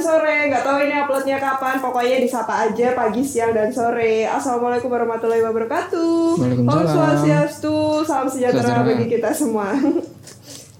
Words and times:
sore. 0.00 0.48
Nggak 0.48 0.62
tahu 0.62 0.76
ini 0.80 0.94
uploadnya 0.98 1.36
kapan. 1.36 1.76
Pokoknya 1.78 2.16
disapa 2.18 2.66
aja 2.66 2.92
pagi, 2.92 3.22
siang, 3.22 3.52
dan 3.52 3.68
sore. 3.68 4.24
Assalamualaikum 4.24 4.88
warahmatullahi 4.88 5.40
wabarakatuh. 5.42 6.36
Waalaikumsalam. 6.36 6.74
Om 6.74 6.88
Swastiastu, 6.88 7.76
salam 8.02 8.26
sejahtera 8.26 8.82
bagi 8.82 9.06
kita 9.06 9.30
semua. 9.30 9.70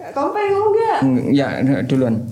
Kamu 0.01 0.33
pengen 0.33 0.51
ngomong 0.51 0.73
nggak? 0.73 0.99
Mm, 1.03 1.21
Ya, 1.31 1.49
duluan. 1.85 2.25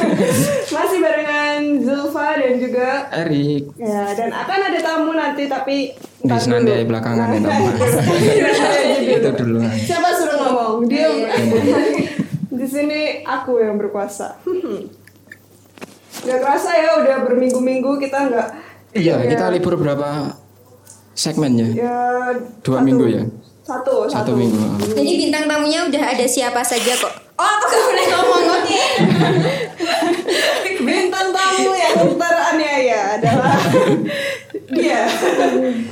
Masih 0.76 0.98
barengan 1.00 1.60
Zulfa 1.80 2.36
dan 2.36 2.60
juga 2.60 3.08
Erik. 3.10 3.72
ya 3.74 4.12
dan 4.12 4.28
akan 4.28 4.58
ada 4.62 4.78
tamu 4.78 5.10
nanti 5.10 5.48
tapi 5.48 5.96
Di 6.20 6.28
dulu. 6.28 6.60
belakangan 6.86 7.26
ya, 7.32 7.38
Nah, 7.40 7.48
tamu. 7.48 7.66
aja 7.72 9.00
Itu 9.00 9.30
dulu. 9.32 9.56
duluan. 9.56 9.72
Siapa 9.72 10.08
suruh 10.12 10.36
ngomong? 10.38 10.74
Dia. 10.86 11.08
Di 12.60 12.66
sini 12.68 13.00
aku 13.22 13.60
yang 13.60 13.80
berkuasa. 13.80 14.36
Gak 16.26 16.38
kerasa 16.42 16.70
ya 16.74 16.90
udah 16.98 17.16
berminggu-minggu 17.22 17.90
kita 17.98 18.18
nggak. 18.26 18.48
Iya, 18.92 19.14
ya, 19.16 19.28
kita 19.28 19.44
libur 19.50 19.76
berapa 19.76 20.34
segmennya? 21.12 21.68
Ya 21.70 21.96
Dua 22.60 22.80
satu. 22.80 22.84
minggu 22.84 23.04
ya? 23.06 23.22
Satu. 23.62 23.94
Satu 24.06 24.32
minggu. 24.32 24.58
Jadi 24.88 25.12
bintang 25.18 25.46
tamunya 25.46 25.86
udah 25.86 26.02
ada 26.08 26.26
siapa 26.26 26.60
saja 26.60 26.92
kok. 26.94 27.14
Oh, 27.36 27.44
aku 27.44 27.64
gak 27.64 27.82
boleh 27.84 28.06
ngomong, 28.08 28.44
oke. 28.50 28.82
Bintang 30.78 31.28
tamu 31.30 31.72
yang 31.72 31.96
teraniaya 32.16 33.00
adalah 33.18 33.58
dia. 34.68 35.02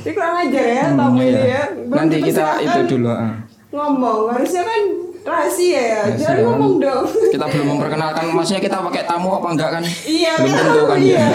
Ini 0.01 0.09
kurang 0.15 0.35
ajar 0.41 0.65
ya 0.65 0.85
tamu 0.89 1.15
Hmm, 1.15 1.27
ini 1.27 1.43
ya. 1.45 1.63
Nanti 1.85 2.15
kita 2.19 2.45
itu 2.59 2.79
dulu. 2.89 3.09
ah. 3.09 3.33
Ngomong 3.75 4.31
harusnya 4.31 4.63
kan 4.63 4.81
rahasia 5.21 5.81
ya. 5.81 6.01
Jangan 6.11 6.21
Rahasia. 6.31 6.45
ngomong 6.47 6.73
dong. 6.77 7.05
Kita 7.27 7.45
belum 7.45 7.67
memperkenalkan, 7.73 8.23
maksudnya 8.29 8.61
kita 8.61 8.77
pakai 8.79 9.03
tamu 9.03 9.29
apa 9.33 9.47
enggak 9.51 9.69
kan? 9.71 9.83
Iya, 10.05 10.31
Belum 10.37 10.49
kan? 10.49 10.63
tentu 10.63 10.81
kan 10.85 10.99
iya. 10.99 11.17
ya. 11.17 11.29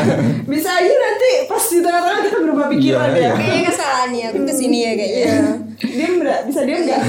Bisa 0.47 0.71
aja 0.73 0.93
nanti 0.97 1.31
pas 1.45 1.65
di 1.65 1.79
tengah-tengah 1.81 2.21
kita 2.23 2.39
berubah 2.41 2.67
pikiran 2.69 3.09
Iya, 3.11 3.21
ya. 3.21 3.33
Kayaknya 3.35 3.65
kesalahan 3.67 4.11
ya, 4.13 4.27
aku 4.31 4.41
ke 4.43 4.55
sini 4.55 4.79
ya 4.81 4.93
kayaknya. 4.95 5.21
Iya. 5.21 5.39
Diam 5.91 6.13
enggak? 6.17 6.41
Bisa 6.47 6.61
diam 6.63 6.81
enggak? 6.81 7.03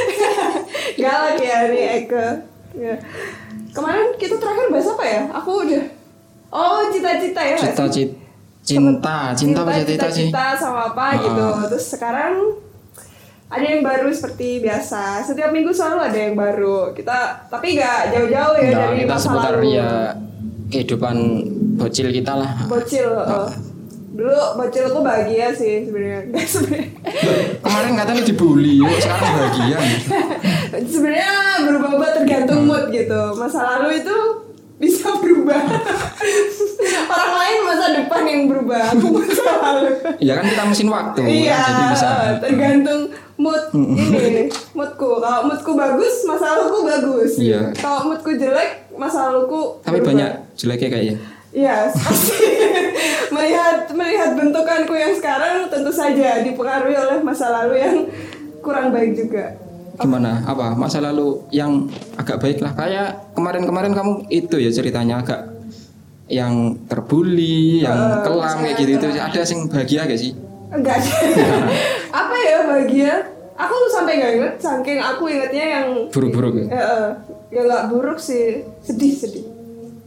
Galak 1.00 1.36
ya 1.38 1.58
nih 1.68 1.84
Eke. 2.00 2.26
Ya. 2.74 2.94
Kemarin 3.70 4.06
kita 4.16 4.34
terakhir 4.36 4.66
bahas 4.68 4.88
apa 4.88 5.04
ya? 5.04 5.20
Aku 5.32 5.50
udah 5.62 5.84
Oh, 6.48 6.86
cita-cita 6.88 7.42
ya. 7.42 7.58
Cita-cita 7.58 8.14
cinta, 8.64 9.34
cinta 9.36 9.60
apa 9.60 9.76
cita-cita 9.76 10.08
sih? 10.08 10.30
Cita 10.30 10.56
sama 10.56 10.88
apa 10.88 11.04
Ah. 11.04 11.18
gitu. 11.18 11.46
Terus 11.68 11.86
sekarang 11.92 12.34
ada 13.50 13.64
yang 13.64 13.82
baru 13.84 14.08
seperti 14.10 14.60
biasa. 14.60 15.22
Setiap 15.22 15.50
minggu 15.52 15.70
selalu 15.70 15.98
ada 16.10 16.18
yang 16.18 16.34
baru. 16.34 16.92
Kita 16.96 17.48
tapi 17.48 17.76
nggak 17.76 18.00
jauh-jauh 18.12 18.56
ya 18.58 18.70
Nah, 18.72 18.80
dari 18.88 18.96
kita 19.04 19.14
masa 19.14 19.24
seputar 19.24 19.54
lalu. 19.60 19.68
ya 19.76 19.90
kehidupan 20.72 21.16
bocil 21.78 22.08
kita 22.10 22.32
lah. 22.34 22.52
Bocil. 22.66 23.08
Ah. 23.14 23.46
eh. 23.46 23.52
Dulu 24.14 24.38
bocil 24.54 24.84
tuh 24.86 25.02
bahagia 25.02 25.50
sih 25.50 25.86
sebenarnya. 25.86 26.30
Kemarin 27.64 27.92
katanya 27.98 28.22
dibully, 28.22 28.78
yuk 28.78 28.94
sekarang 29.02 29.32
bahagia. 29.34 29.78
sebenarnya 30.94 31.32
berubah-ubah 31.66 32.10
tergantung 32.14 32.60
mood 32.70 32.94
gitu. 32.94 33.22
Masa 33.34 33.58
lalu 33.62 34.02
itu 34.02 34.16
bisa 34.84 35.08
berubah. 35.16 35.62
Orang 37.08 37.32
lain 37.40 37.58
masa 37.64 37.84
depan 37.96 38.22
yang 38.28 38.42
berubah, 38.44 38.92
aku 38.92 39.06
masa 39.16 39.52
lalu. 39.56 39.90
Ya 40.20 40.32
kan 40.36 40.44
kita 40.44 40.62
mesin 40.68 40.88
waktu, 40.92 41.20
iya, 41.24 41.58
jadi 41.64 41.84
bisa. 41.96 42.08
tergantung 42.44 43.00
mood 43.40 43.64
ini, 43.72 44.52
moodku. 44.76 45.24
Kalau 45.24 45.48
moodku 45.48 45.72
bagus, 45.72 46.28
masa 46.28 46.44
laluku 46.54 46.78
bagus. 46.84 47.32
Iya. 47.40 47.72
Kalau 47.80 48.12
moodku 48.12 48.36
jelek, 48.36 48.92
masa 48.94 49.32
laluku 49.32 49.80
Tapi 49.80 49.98
berubah. 50.00 50.08
banyak 50.12 50.30
jeleknya 50.60 50.88
kayaknya. 50.92 51.16
Iya, 51.54 51.76
pasti. 51.94 52.50
melihat 53.34 53.86
melihat 53.94 54.30
bentukanku 54.34 54.94
yang 54.94 55.14
sekarang 55.14 55.70
tentu 55.70 55.90
saja 55.94 56.42
dipengaruhi 56.42 56.98
oleh 56.98 57.18
masa 57.22 57.50
lalu 57.50 57.78
yang 57.78 57.96
kurang 58.58 58.90
baik 58.90 59.14
juga. 59.14 59.63
Gimana? 59.96 60.42
Apa 60.42 60.74
masa 60.74 60.98
lalu 60.98 61.38
yang 61.48 61.86
agak 62.14 62.38
baik 62.38 62.58
lah? 62.58 62.72
Kayak 62.72 63.30
kemarin-kemarin 63.32 63.92
kamu 63.92 64.12
itu 64.28 64.56
ya 64.56 64.70
ceritanya 64.70 65.20
agak 65.20 65.40
yang 66.26 66.74
terbully, 66.86 67.80
yang 67.80 67.94
Eh, 67.94 68.20
kelam 68.22 68.56
kayak 68.58 68.76
gitu 68.76 68.90
itu 68.96 69.06
ada 69.14 69.40
sing 69.42 69.68
bahagia 69.68 70.02
gak 70.04 70.16
sih? 70.16 70.32
Enggak 70.68 70.98
sih. 70.98 71.14
Apa 72.20 72.34
ya 72.40 72.58
bahagia? 72.64 73.14
Aku 73.54 73.70
tuh 73.72 73.90
sampai 73.92 74.18
nggak 74.18 74.32
inget, 74.34 74.54
saking 74.58 74.98
aku 74.98 75.30
ingetnya 75.30 75.64
yang 75.78 75.86
Buruk-buruk 76.10 76.58
ya? 76.58 76.64
ya, 76.66 76.74
eh, 76.74 77.06
ya 77.54 77.60
nggak 77.62 77.84
buruk 77.86 78.18
sih, 78.18 78.66
sedih 78.82 79.14
sedih, 79.14 79.46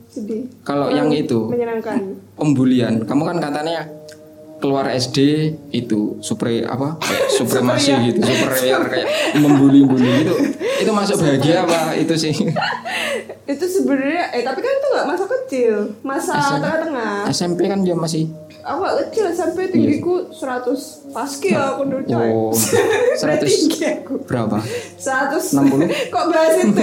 sedih. 0.06 0.52
Kalau 0.62 0.92
yang 0.92 1.08
itu 1.08 1.48
Menyenangkan. 1.48 2.12
pembulian, 2.36 3.08
kamu 3.08 3.24
kan 3.24 3.38
katanya 3.40 3.88
keluar 4.58 4.90
SD 4.90 5.18
itu 5.70 6.18
supre 6.20 6.62
apa 6.62 6.98
supremasi 7.38 7.94
Superior. 7.94 8.06
gitu 8.08 8.20
superior 8.24 8.82
kayak 8.88 9.08
membuli-buli 9.36 10.10
gitu 10.22 10.34
itu 10.78 10.92
masuk 10.92 11.18
bahagia 11.20 11.64
apa 11.64 11.94
itu 11.94 12.14
sih 12.14 12.34
Itu 13.48 13.64
sebenarnya, 13.64 14.28
eh 14.36 14.44
tapi 14.44 14.60
kan 14.60 14.68
itu 14.70 14.88
nggak 14.92 15.08
masa 15.08 15.24
kecil, 15.26 15.76
masa 16.04 16.36
SM. 16.36 16.60
tengah-tengah. 16.60 17.32
SMP 17.32 17.64
kan 17.64 17.80
dia 17.80 17.96
masih 17.96 18.28
Aku 18.60 18.84
nggak 18.84 19.08
kecil 19.08 19.32
sampai 19.32 19.72
tinggiku 19.72 20.28
100 20.28 20.68
paski 21.16 21.56
ya 21.56 21.72
aku 21.72 21.88
dulu 21.88 22.04
coy. 22.04 22.28
oh 22.28 22.52
100 23.24 23.40
Tinggi 23.40 23.80
aku. 23.88 24.20
berapa 24.28 24.60
100 25.00 25.64
60? 25.64 26.12
Kok 26.12 26.26
bahas 26.28 26.56
itu? 26.60 26.76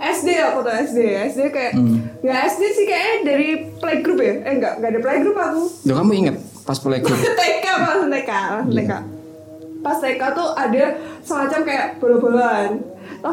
SD 0.00 0.28
aku 0.38 0.58
tuh 0.60 0.72
SD 0.74 0.98
SD 1.26 1.40
kayak 1.48 1.72
Hmm. 1.72 2.00
nggak 2.18 2.38
SD 2.48 2.62
sih 2.72 2.84
kayaknya 2.84 3.16
dari 3.22 3.48
playgroup 3.74 4.18
ya? 4.18 4.34
Eh 4.40 4.52
enggak 4.54 4.72
nggak 4.76 4.90
ada 4.90 5.00
playgroup 5.00 5.36
aku. 5.36 5.62
Loh 5.82 5.94
kamu 5.94 6.12
inget 6.16 6.36
pas 6.62 6.76
playgroup? 6.76 7.20
TK 7.38 7.66
pas 7.66 8.00
TK 8.02 8.30
pas 8.30 8.64
Iya. 8.64 8.76
TK 8.78 8.92
pas 9.80 9.96
TK 9.96 10.22
tuh 10.30 10.48
ada 10.54 10.84
semacam 11.20 11.60
kayak 11.62 11.86
bola-bolaan. 11.96 12.70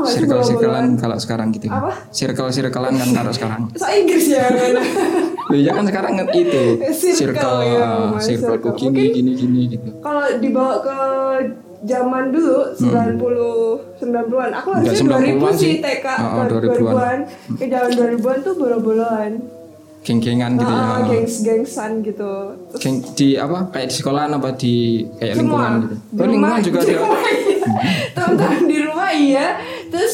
Sih 0.03 0.19
circle 0.19 0.43
circlean 0.43 0.87
kalau 0.95 1.15
sekarang 1.15 1.47
gitu 1.49 1.67
Apa? 1.69 1.91
circle 2.09 2.49
circlean 2.49 2.93
kan 2.93 3.09
kalau 3.13 3.31
sekarang. 3.37 3.61
So 3.73 3.85
Inggris 3.85 4.27
ya 4.27 4.43
kan? 4.45 4.73
Loh 5.47 5.55
ya 5.55 5.71
kan 5.71 5.85
sekarang 5.85 6.11
nge- 6.17 6.33
itu. 6.35 6.63
Circle, 6.91 7.15
circle 7.15 7.57
ya, 7.63 7.79
ah, 7.79 8.11
circle 8.17 8.57
circle. 8.57 8.71
Mungkin- 8.73 9.13
gini 9.13 9.31
gini 9.33 9.61
gitu. 9.69 9.89
kalau 9.97 10.23
dibawa 10.35 10.75
ke 10.81 10.97
zaman 11.83 12.23
dulu 12.29 12.57
90 12.73 14.01
90-an 14.01 14.51
aku 14.55 14.67
Enggak, 14.71 14.93
harusnya 14.93 15.05
90-an 15.05 15.37
2000 15.37 15.53
sih 15.53 15.59
sih. 15.59 15.73
TK 15.77 16.05
Oh, 16.07 16.43
2000-an 16.43 16.63
2000-an. 16.73 17.17
ke 17.53 17.65
zaman 17.67 17.91
2000-an 17.93 18.37
tuh 18.41 18.53
bola-bolaan 18.55 19.31
geng-gengan 19.99 20.55
gitu 20.55 20.71
ya. 20.71 20.79
Ah, 20.79 20.99
gengs-gengsan 21.03 21.91
gitu. 21.99 22.31
Terus 22.71 22.79
Geng, 22.79 22.97
di 23.11 23.35
apa? 23.35 23.67
Kayak 23.69 23.87
di 23.91 23.95
sekolahan 23.99 24.31
apa 24.31 24.49
di 24.55 24.75
kayak 25.19 25.35
semua. 25.35 25.43
lingkungan 25.43 25.71
gitu? 25.75 25.95
Di 25.99 25.99
oh, 26.15 26.27
lingkungan 26.31 26.47
rumah- 26.47 26.63
juga 26.63 26.79
di 26.79 26.87
ada. 26.87 26.99
rumah 27.03 27.21
iya. 27.27 27.57
teman-teman 28.15 28.61
di 28.63 28.77
rumah 28.79 29.11
iya. 29.11 29.47
Terus 29.91 30.13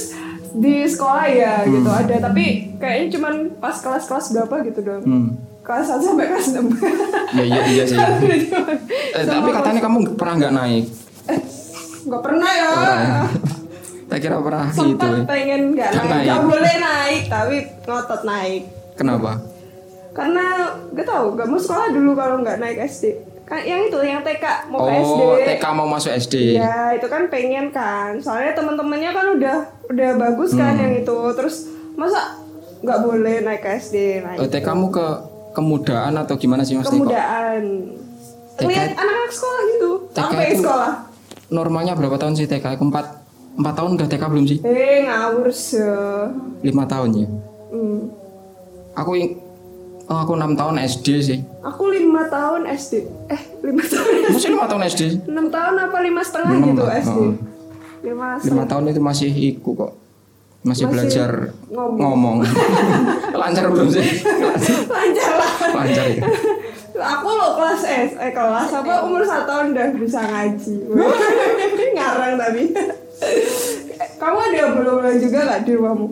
di 0.53 0.75
sekolah 0.84 1.25
ya 1.30 1.53
gitu. 1.63 1.85
Ada 1.85 2.16
tapi 2.19 2.45
kayaknya 2.78 3.07
cuman 3.12 3.34
pas 3.57 3.75
kelas-kelas 3.75 4.25
berapa 4.34 4.56
gitu 4.68 4.80
dong 4.84 5.01
hmm. 5.01 5.28
kelas 5.63 5.88
1 5.88 6.03
sampai 6.03 6.25
kelas 6.28 6.47
6 6.51 6.68
ya 7.31 7.44
iya 7.47 7.62
iya 7.63 7.84
sih 7.90 7.95
eh, 7.95 9.24
tapi 9.24 9.50
katanya 9.50 9.81
kamu 9.81 9.97
pernah 10.19 10.34
nggak 10.38 10.53
naik 10.53 10.85
nggak 12.13 12.24
pernah 12.24 12.51
ya. 12.53 12.72
Tak 14.03 14.22
kira 14.22 14.38
pernah 14.38 14.69
gitu 14.69 14.78
sempat 14.94 15.25
pengen 15.25 15.74
nggak 15.74 15.90
naik. 15.90 16.06
naik. 16.06 16.25
nggak 16.29 16.41
boleh 16.46 16.74
naik 16.78 17.22
tapi 17.28 17.56
ngotot 17.84 18.22
naik. 18.24 18.62
Kenapa? 18.94 19.31
Karena 20.13 20.46
gak 20.94 21.06
tau 21.09 21.34
gak 21.34 21.47
mau 21.50 21.57
sekolah 21.57 21.90
dulu 21.90 22.13
kalau 22.13 22.35
nggak 22.40 22.62
naik 22.62 22.78
SD 22.85 23.06
kan 23.44 23.59
yang 23.59 23.84
itu 23.84 23.97
yang 24.00 24.22
TK 24.22 24.46
mau 24.69 24.85
ke 24.85 24.94
SD 24.96 25.19
oh 25.19 25.35
TK 25.35 25.65
mau 25.74 25.88
masuk 25.89 26.13
SD 26.13 26.56
ya 26.56 26.94
itu 26.94 27.07
kan 27.07 27.25
pengen 27.27 27.74
kan. 27.74 28.21
Soalnya 28.21 28.54
teman-temannya 28.54 29.10
kan 29.10 29.25
udah 29.33 29.57
udah 29.89 30.10
bagus 30.15 30.54
kan 30.54 30.77
Hmm. 30.77 30.83
yang 30.83 30.94
itu. 30.95 31.18
Terus 31.33 31.56
masa 31.94 32.38
nggak 32.80 33.00
boleh 33.01 33.42
naik 33.42 33.62
ke 33.62 33.69
SD 33.74 33.95
naik 34.21 34.38
oh, 34.38 34.45
TK 34.45 34.62
kamu 34.62 34.86
ke 34.94 35.06
kemudaan 35.51 36.13
atau 36.15 36.38
gimana 36.38 36.62
sih 36.62 36.77
mas 36.77 36.86
kemudaan. 36.86 37.98
Lihat 38.62 38.94
anak-anak 38.94 39.31
sekolah 39.33 39.62
gitu. 39.71 39.92
TK 40.07 40.21
sampai 40.21 40.54
sekolah 40.54 40.94
normalnya 41.53 41.94
berapa 41.94 42.17
tahun 42.17 42.33
sih 42.33 42.50
TK? 42.50 42.81
Empat 42.81 43.21
empat 43.53 43.73
tahun 43.77 43.89
udah 43.95 44.07
TK 44.09 44.23
belum 44.25 44.45
sih? 44.50 44.57
Eh 44.65 45.05
ngawur 45.05 45.47
sih 45.53 45.77
lima 46.61 46.83
tahun 46.83 47.09
ya? 47.13 47.27
Hmm. 47.69 48.09
aku 48.94 49.11
ing- 49.15 49.38
oh, 50.05 50.17
aku 50.19 50.33
enam 50.33 50.53
tahun 50.53 50.77
SD 50.79 51.07
sih. 51.21 51.39
Aku 51.61 51.89
lima 51.89 52.25
tahun 52.27 52.65
SD 52.67 52.94
eh 53.29 53.41
lima 53.61 53.81
tahun 53.81 54.11
masih 54.29 54.50
lima 54.50 54.65
tahun 54.65 54.81
SD 54.89 55.01
enam 55.25 55.47
tahun 55.50 55.73
apa 55.79 55.97
lima 56.01 56.21
setengah 56.21 56.53
gitu 56.63 56.81
lah, 56.81 56.95
SD 56.97 57.17
oh. 57.17 57.33
lima 58.03 58.27
lima 58.41 58.63
tahun 58.65 58.83
itu 58.89 59.01
masih 59.01 59.29
iku 59.29 59.71
kok. 59.73 59.91
Masih, 60.63 60.88
Masih 60.88 60.95
belajar 60.95 61.29
ngomong. 61.67 62.00
ngomong, 62.00 62.38
lancar 63.41 63.67
belum 63.67 63.88
sih? 63.91 64.05
Lancar 64.88 65.31
lah. 65.35 65.51
Lancar 65.75 66.05
ya 66.07 66.19
aku 66.94 67.28
lo 67.28 67.48
kelas 67.56 67.81
S 67.81 68.12
eh 68.16 68.31
kelas 68.31 68.69
apa? 68.72 68.94
Umur 69.01 69.22
satu 69.22 69.45
tahun 69.45 69.66
udah 69.72 69.88
bisa 69.95 70.22
ngaji. 70.22 70.74
Ngarang 71.95 72.34
tadi 72.36 72.63
kamu 74.18 74.38
ada 74.50 74.63
bola-bola 74.74 75.12
juga 75.16 75.40
nggak 75.44 75.62
di 75.63 75.72
rumahmu? 75.74 76.07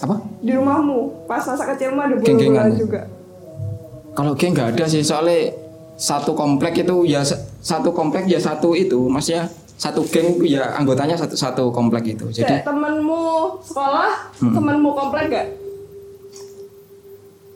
Apa? 0.00 0.16
Di 0.38 0.52
rumahmu. 0.52 0.98
Pas 1.24 1.42
masa 1.42 1.64
kecilmu 1.66 1.98
ada 1.98 2.14
Geng-gengan. 2.16 2.68
bola 2.68 2.74
juga. 2.74 3.00
kalau 4.14 4.30
geng 4.32 4.54
nggak 4.54 4.78
ada 4.78 4.86
sih 4.86 5.02
soalnya 5.02 5.50
satu 5.94 6.32
komplek 6.32 6.86
itu 6.86 7.02
ya 7.02 7.18
satu 7.58 7.90
komplek 7.90 8.30
ya 8.30 8.38
satu 8.38 8.70
itu 8.70 9.10
maksudnya 9.10 9.50
satu 9.74 10.06
geng 10.06 10.38
itu 10.38 10.54
ya 10.54 10.70
anggotanya 10.70 11.18
satu 11.18 11.34
satu 11.34 11.64
komplek 11.68 12.14
itu. 12.14 12.30
Jadi 12.30 12.62
temenmu 12.62 13.58
sekolah, 13.58 14.30
temenmu 14.38 14.94
komplek 14.94 15.24
gak? 15.28 15.46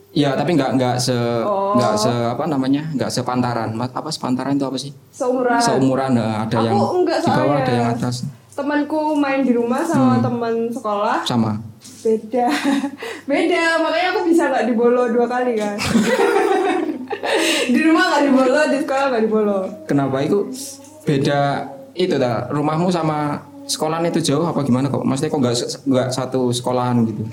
Ya 0.09 0.33
tapi 0.33 0.57
nggak 0.57 0.71
nggak 0.73 0.95
se 0.97 1.13
Oh. 1.45 1.77
nggak 1.77 1.93
se 1.95 2.09
apa 2.09 2.43
namanya 2.45 2.81
nggak 2.93 3.07
sepantaran. 3.07 3.69
Apa 3.75 4.09
sepantaran 4.09 4.57
itu 4.57 4.65
apa 4.65 4.77
sih? 4.77 4.91
Seumuran. 5.09 5.59
seumuran 5.59 6.11
nah, 6.13 6.43
ada 6.43 6.55
Aku 6.55 6.65
yang 6.65 6.77
enggak 6.77 7.17
di 7.19 7.29
bawah 7.29 7.55
ada 7.57 7.71
yang 7.71 7.87
atas. 7.93 8.15
Temanku 8.49 9.15
main 9.15 9.39
di 9.39 9.53
rumah 9.53 9.79
sama 9.81 10.17
Hmm. 10.17 10.23
teman 10.25 10.53
sekolah. 10.67 11.17
Sama. 11.23 11.61
Beda. 12.01 12.49
Beda 13.29 13.63
makanya 13.79 14.07
aku 14.11 14.21
bisa 14.25 14.43
nggak 14.47 14.65
dibolo 14.67 15.07
dua 15.07 15.25
kali 15.25 15.53
kan? 15.55 15.77
Di 17.69 17.79
rumah 17.79 18.03
nggak 18.07 18.23
dibolo 18.23 18.61
di 18.67 18.77
sekolah 18.79 19.05
nggak 19.09 19.23
dibolo. 19.23 19.57
Kenapa? 19.85 20.17
Itu 20.19 20.49
beda 21.03 21.65
itu 21.93 22.15
dah 22.15 22.49
rumahmu 22.49 22.89
sama 22.89 23.37
sekolahan 23.65 24.05
itu 24.07 24.19
jauh 24.23 24.43
apa 24.43 24.61
gimana 24.61 24.87
kok? 24.87 25.01
Maksudnya 25.03 25.29
kok 25.29 25.39
nggak 25.39 25.55
nggak 25.85 26.07
satu 26.09 26.49
sekolahan 26.49 27.05
gitu 27.05 27.23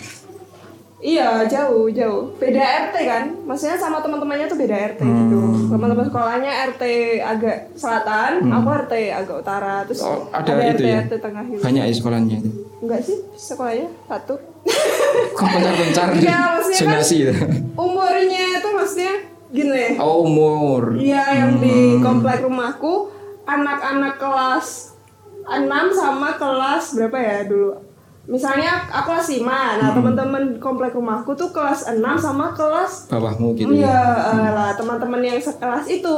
iya 1.06 1.46
jauh 1.46 1.86
jauh. 1.88 2.34
Beda 2.34 2.58
RT 2.84 2.96
kan? 3.00 3.24
Maksudnya 3.40 3.78
sama 3.78 3.98
teman-temannya 3.98 4.46
tuh 4.46 4.58
beda 4.58 4.74
RT 4.88 5.00
gitu. 5.00 5.38
Hmm. 5.38 5.70
teman-teman 5.70 6.04
sekolahnya 6.04 6.50
RT 6.68 6.82
agak 7.20 7.56
selatan 7.74 8.30
aku 8.48 8.68
RT 8.80 8.92
agak 9.12 9.36
utara 9.38 9.82
terus 9.82 10.00
Oh, 10.00 10.26
ada 10.28 10.50
ada, 10.50 10.66
itu 10.66 10.82
RT 10.82 10.84
ya? 10.84 11.00
RT 11.00 11.14
tengah 11.20 11.44
gitu. 11.44 11.62
Banyak 11.62 11.82
ya 11.84 11.92
sekolahnya 11.92 12.36
itu? 12.36 12.50
Enggak 12.76 13.00
sih 13.00 13.16
sekolahnya 13.32 13.86
satu. 14.04 14.34
Kok 15.38 15.46
pencar-pencar 15.46 16.06
Iya, 16.16 16.38
maksudnya 16.52 16.80
kan- 16.82 17.06
ya? 17.06 17.34
umurnya 17.76 18.42
itu 18.52 18.68
maksudnya 18.68 19.14
gini. 19.48 19.84
Oh 19.96 20.16
umur. 20.22 20.82
Iya 20.96 21.22
yang 21.36 21.52
Hmm. 21.54 21.62
di 21.62 21.76
komplek 22.02 22.42
rumahku 22.42 23.14
anak-anak 23.44 24.18
kelas 24.18 24.98
6 25.46 25.70
sama 25.92 26.34
kelas 26.34 26.84
berapa 26.92 27.14
ya 27.16 27.38
dulu? 27.44 27.78
Misalnya 28.26 28.82
aku 28.84 29.06
kelas 29.08 29.28
5. 29.32 29.46
Nah, 29.78 29.86
Hmm. 29.86 29.96
teman-teman 29.96 30.42
komplek 30.58 30.92
rumahku 30.92 31.30
tuh 31.32 31.48
kelas 31.48 31.86
6 31.88 32.14
sama 32.16 32.50
kelas 32.50 33.06
bawahmu 33.06 33.54
gitu 33.54 33.70
Iya, 33.72 33.86
ya 33.86 34.34
eh, 34.34 34.50
lah 34.50 34.70
teman-teman 34.74 35.20
yang 35.20 35.38
sekelas 35.38 35.86
itu 35.86 36.16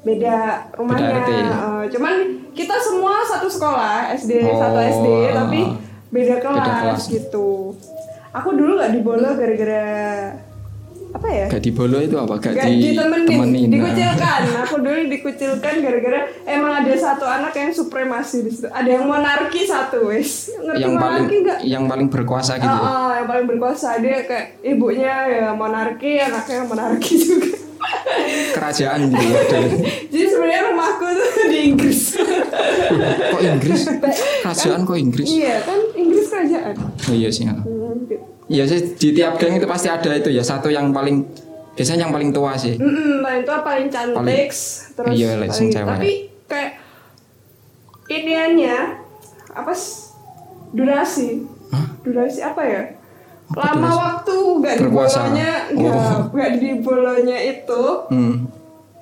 beda 0.00 0.36
rumahnya. 0.74 1.16
RT. 1.18 1.30
Eh, 1.32 1.84
cuman 1.90 2.14
kita 2.52 2.76
semua 2.78 3.20
satu 3.22 3.46
sekolah 3.46 4.12
SD 4.12 4.32
Oh, 4.42 4.56
satu 4.58 4.78
SD 4.78 5.06
tapi 5.30 5.60
beda 6.10 6.36
kelas, 6.38 6.66
kelas. 6.82 7.02
gitu. 7.08 7.72
Aku 8.30 8.52
dulu 8.52 8.76
nggak 8.76 8.92
dibolo 8.92 9.32
gara-gara 9.32 9.84
apa 11.10 11.26
ya? 11.26 11.46
gak 11.46 11.58
dibolo 11.60 11.98
itu 11.98 12.14
apa 12.14 12.38
gak, 12.38 12.54
Gak 12.54 12.66
di 12.66 12.94
ditemenin, 12.94 13.26
temenin 13.26 13.66
nah. 13.66 13.72
dikucilkan. 13.76 14.40
Aku 14.62 14.74
dulu 14.78 15.00
dikucilkan 15.08 15.74
gara-gara 15.80 16.20
emang 16.44 16.72
ada 16.76 16.92
satu 16.92 17.24
anak 17.24 17.52
yang 17.52 17.70
supremasi 17.70 18.36
di 18.40 18.50
situ. 18.50 18.68
Ada 18.68 18.90
yang 18.92 19.04
monarki 19.04 19.62
satu, 19.64 20.06
wes. 20.06 20.54
Ngerti 20.54 20.80
yang 20.80 20.94
paling 20.96 21.24
nggak? 21.26 21.58
yang 21.62 21.84
paling 21.84 22.06
berkuasa 22.06 22.56
gitu 22.56 22.70
Ah, 22.70 22.78
ah, 22.78 23.10
yang 23.16 23.26
paling 23.26 23.46
berkuasa 23.46 23.98
dia 23.98 24.22
kayak 24.22 24.62
ibunya 24.62 25.14
ya 25.28 25.46
monarki, 25.50 26.16
anaknya 26.16 26.62
monarki 26.64 27.14
juga. 27.18 27.58
kerajaan 28.52 29.08
gitu 29.08 29.24
ya 29.24 29.40
Jadi 30.12 30.26
sebenarnya 30.26 30.62
rumahku 30.68 31.06
tuh 31.08 31.28
di 31.50 31.58
Inggris. 31.66 32.00
kok 33.24 33.40
Inggris 33.40 33.80
kerajaan 34.42 34.80
kok 34.84 34.94
Inggris 34.96 35.28
iya 35.28 35.58
kan 35.60 35.78
Inggris 35.92 36.26
kerajaan. 36.28 36.74
oh 36.78 37.14
iya 37.14 37.28
sih. 37.28 37.48
Hmm, 37.48 37.79
Iya 38.50 38.66
sih 38.66 38.80
di 38.92 39.08
tiap 39.12 39.38
geng 39.38 39.54
itu 39.54 39.64
pasti 39.64 39.86
ada 39.86 40.10
itu 40.10 40.26
ya 40.28 40.42
satu 40.42 40.66
yang 40.68 40.90
paling 40.90 41.22
biasanya 41.70 42.04
yang 42.04 42.12
paling 42.12 42.30
tua 42.30 42.52
sih 42.54 42.74
Mm-mm, 42.74 43.22
paling 43.22 43.42
tua 43.42 43.62
paling 43.62 43.86
cantik 43.86 44.18
Paling- 44.18 44.50
terus 44.90 45.14
iya, 45.14 45.38
paling- 45.38 45.70
cewek. 45.70 45.86
tapi 45.88 46.10
kayak 46.44 46.70
iniannya 48.06 48.76
apa 49.50 49.72
durasi 50.72 51.46
Hah? 51.70 51.86
durasi 52.02 52.40
apa 52.40 52.62
ya 52.64 52.82
Apa 53.48 53.60
lama 53.70 53.78
durasi? 53.80 53.98
waktu 54.00 54.34
nggak 54.56 54.74
di 54.76 54.86
bolonya 54.88 55.50
nggak 55.70 55.94
Oh. 55.94 56.18
nggak 56.28 56.50
di 56.52 56.70
bolonya 56.80 57.38
itu 57.40 57.82
hmm. 58.08 58.34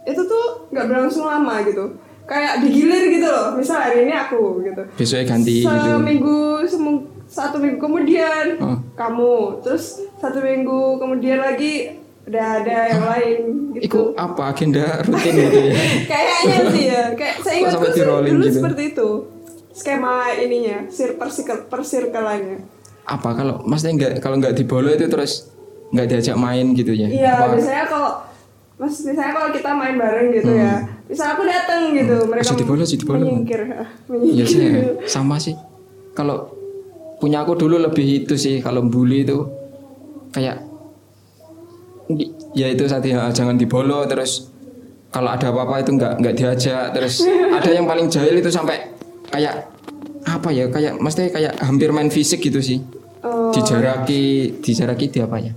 itu 0.05 0.21
tuh 0.23 0.45
nggak 0.69 0.85
berlangsung 0.87 1.25
lama 1.25 1.61
gitu 1.63 1.85
kayak 2.25 2.61
digilir 2.61 3.09
gitu 3.11 3.25
loh 3.27 3.53
misal 3.55 3.77
hari 3.79 4.05
ini 4.05 4.13
aku 4.15 4.61
gitu 4.63 4.83
besoknya 4.95 5.25
ganti 5.27 5.55
gitu 5.59 5.73
seminggu 5.73 6.39
seming- 6.65 7.09
satu 7.29 7.61
minggu 7.61 7.79
kemudian. 7.79 8.47
Oh. 8.59 8.79
kamu 8.97 9.63
terus 9.63 10.03
satu 10.19 10.43
minggu 10.43 10.99
kemudian 10.99 11.39
lagi 11.39 11.95
udah 12.29 12.47
ada 12.61 12.79
yang 12.93 13.05
lain 13.09 13.39
gitu. 13.79 13.85
Iku 13.89 14.01
apa 14.17 14.43
agenda 14.53 15.01
rutin 15.01 15.33
gitu 15.33 15.59
ya? 15.71 15.75
Kayaknya 16.13 16.59
sih 16.73 16.85
ya 16.89 17.03
kayak 17.15 17.35
saya 17.41 17.57
ingat 17.63 17.73
dulu 17.95 18.45
gitu? 18.45 18.57
seperti 18.61 18.83
itu. 18.93 19.09
Skema 19.73 20.35
ininya 20.35 20.91
sir 20.91 21.15
persirkel 21.15 21.71
persirkelannya 21.71 22.67
apa 23.09 23.33
kalau 23.33 23.65
maksudnya 23.65 23.95
nggak 23.97 24.13
kalau 24.21 24.37
nggak 24.37 24.53
dibolo 24.53 24.93
itu 24.93 25.09
terus 25.09 25.49
nggak 25.95 26.07
diajak 26.13 26.37
main 26.37 26.77
gitu 26.77 26.93
ya? 26.93 27.09
Iya 27.09 27.33
Apa- 27.39 27.57
biasanya 27.57 27.85
kalau 27.89 28.11
mas 28.77 28.95
biasanya 29.01 29.33
kalau 29.33 29.49
kita 29.51 29.71
main 29.73 29.97
bareng 29.97 30.29
gitu 30.35 30.53
ya 30.53 30.85
misal 31.09 31.33
aku 31.33 31.49
datang 31.49 31.97
gitu. 31.97 32.29
Mereka 32.29 32.45
Masih 32.45 32.59
dibolo, 32.61 32.83
dibolo. 32.85 33.19
menyingkir. 33.25 33.61
Iya 34.13 34.45
menyingkir. 34.45 35.09
sama 35.09 35.41
sih. 35.41 35.57
Kalau 36.13 36.58
punya 37.19 37.43
aku 37.43 37.59
dulu 37.59 37.77
lebih 37.79 38.25
itu 38.25 38.35
sih, 38.39 38.63
kalau 38.63 38.83
bully 38.87 39.27
itu. 39.27 39.39
Kayak 40.35 40.65
ya 42.57 42.67
itu 42.73 42.89
saat 42.89 43.05
ya, 43.05 43.29
jangan 43.35 43.61
dibolo 43.61 44.09
terus 44.09 44.49
kalau 45.13 45.29
ada 45.33 45.53
apa-apa 45.53 45.85
itu 45.85 45.93
nggak 45.97 46.13
nggak 46.21 46.35
diajak 46.37 46.85
terus 46.97 47.25
ada 47.57 47.69
yang 47.69 47.85
paling 47.85 48.09
jahil 48.09 48.33
itu 48.33 48.49
sampai 48.49 48.81
kayak 49.29 49.69
apa 50.25 50.49
ya 50.53 50.69
kayak 50.69 51.01
mesti 51.01 51.33
kayak 51.33 51.57
hampir 51.61 51.93
main 51.93 52.09
fisik 52.09 52.41
gitu 52.41 52.61
sih. 52.61 52.81
Oh, 53.19 53.51
dijaraki 53.51 54.55
dijaraki 54.63 55.11
di 55.11 55.19
apa 55.21 55.37
ya? 55.43 55.53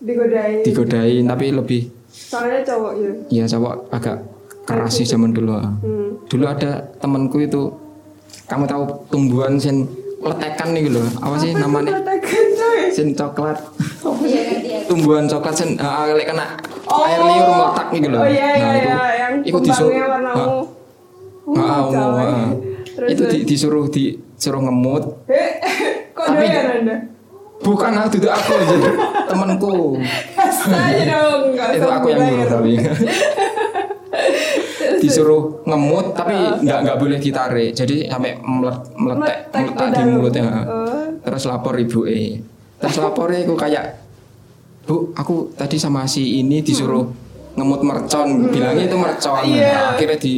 Digodain. 0.00 0.62
Digodain 0.64 1.24
tapi 1.26 1.46
lebih 1.52 1.82
soalnya 2.14 2.62
cowok 2.62 2.92
ya. 2.98 3.10
Ya 3.42 3.44
cowok 3.50 3.74
agak 3.90 4.16
keras 4.64 4.96
sih 4.96 5.06
zaman 5.06 5.36
dulu 5.36 5.60
hmm. 5.60 6.30
dulu 6.30 6.44
ada 6.48 6.88
temanku 6.98 7.36
itu 7.44 7.68
kamu 8.48 8.64
tahu 8.64 8.82
tumbuhan 9.12 9.60
sen 9.60 9.84
letekan 10.24 10.68
nih 10.70 10.88
loh 10.88 11.04
apa 11.18 11.36
sih 11.36 11.52
namanya? 11.52 12.00
coy? 12.00 12.80
Sen 12.88 13.12
coklat. 13.12 13.58
Iya 14.24 14.40
ngerti 14.42 14.68
ya. 14.68 14.80
tumbuhan 14.84 15.24
coklat 15.24 15.54
sen 15.54 15.76
uh, 15.76 16.08
lek 16.10 16.26
kena 16.26 16.46
Oh. 16.84 17.00
air 17.02 17.16
liur 17.18 17.48
meletak 17.50 17.86
nih 17.90 18.00
loh 18.06 18.20
oh 18.20 18.28
iya 18.28 18.48
iya 18.52 18.60
nah 18.62 18.72
itu 18.74 18.86
iya 18.86 19.04
yang 19.16 19.34
itu 19.42 19.58
disuruh 19.58 19.92
warna 19.96 20.30
Ah, 20.30 20.36
ungu. 20.36 20.60
Uh, 21.44 21.60
ah, 21.60 21.80
ungu, 21.82 21.92
coy. 21.94 22.24
ah. 22.24 22.48
Terus, 22.94 23.08
itu 23.10 23.22
di- 23.26 23.44
disuruh 23.44 23.84
disuruh 23.86 24.60
ngemut. 24.62 25.02
Eh, 25.26 25.50
kok 26.16 26.24
Tapi- 26.26 26.44
doyan 26.44 26.66
anda? 26.78 26.96
bukan 27.56 27.92
aku 27.96 28.14
itu 28.20 28.28
aku 28.28 28.52
jadi 28.60 28.88
temanku. 29.24 29.74
Kasih 30.36 30.70
aja 30.70 31.02
dong, 31.10 31.42
itu 31.56 31.86
aku 31.86 32.06
yang 32.06 32.20
nyuruh 32.22 32.46
tapi 32.46 32.72
disuruh 35.00 35.64
ngemut 35.64 36.14
tapi 36.14 36.34
nggak 36.62 36.78
nggak 36.84 36.96
boleh 36.98 37.18
ditarik. 37.18 37.70
Jadi 37.74 38.06
sampai 38.10 38.38
melet, 38.42 38.78
meletek 38.94 39.38
meletak 39.54 39.88
di 39.94 40.02
mulutnya. 40.10 40.46
Terus 41.24 41.42
lapor 41.48 41.74
ibu 41.80 42.04
e 42.04 42.40
terus 42.74 43.00
lapornya 43.00 43.48
aku 43.48 43.54
kayak 43.56 43.84
bu 44.84 45.16
aku 45.16 45.56
tadi 45.56 45.80
sama 45.80 46.04
si 46.04 46.44
ini 46.44 46.60
disuruh 46.60 47.08
ngemut 47.56 47.80
mercon. 47.80 48.52
Bilangnya 48.52 48.84
itu 48.90 48.96
mercon. 48.98 49.40
Hmm. 49.40 49.48
Iya. 49.48 49.72
Nah, 49.72 49.84
akhirnya 49.96 50.18
di 50.20 50.34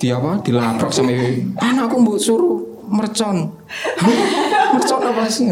di 0.00 0.06
apa? 0.08 0.40
Dilaprak 0.40 0.90
sama 0.94 1.12
ibu. 1.12 1.52
Anakku 1.60 1.96
mbok 2.00 2.18
suruh 2.18 2.56
mercon. 2.88 3.52
"Hah? 3.68 4.14
mercon 4.72 5.02
apa 5.04 5.24
sih? 5.28 5.50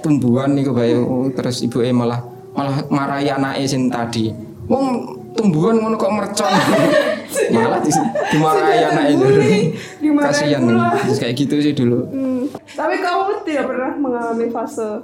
Tumbuhan 0.00 0.54
nih 0.54 0.70
bayu 0.70 1.28
terus 1.34 1.60
ibu 1.66 1.82
e 1.82 1.90
malah 1.90 2.22
malah 2.56 2.80
marahi 2.88 3.28
anaknya 3.28 3.66
sin 3.68 3.92
tadi. 3.92 4.32
Wong 4.70 5.04
tumbuhan 5.36 5.76
ngono 5.76 5.94
kok 5.94 6.10
mercon 6.10 6.48
malah 7.54 7.78
di, 7.78 7.92
dimarahi 8.32 8.80
anaknya 8.82 9.14
terbully, 9.14 9.60
dimarahi 10.02 10.26
kasihan 10.32 10.62
terus 11.04 11.18
kayak 11.20 11.34
gitu 11.36 11.54
sih 11.60 11.72
dulu 11.72 11.98
Hmm. 12.08 12.48
Tapi 12.72 13.02
kamu 13.02 13.42
tidak 13.42 13.64
pernah 13.66 13.92
mengalami 13.94 14.46
fase 14.48 15.02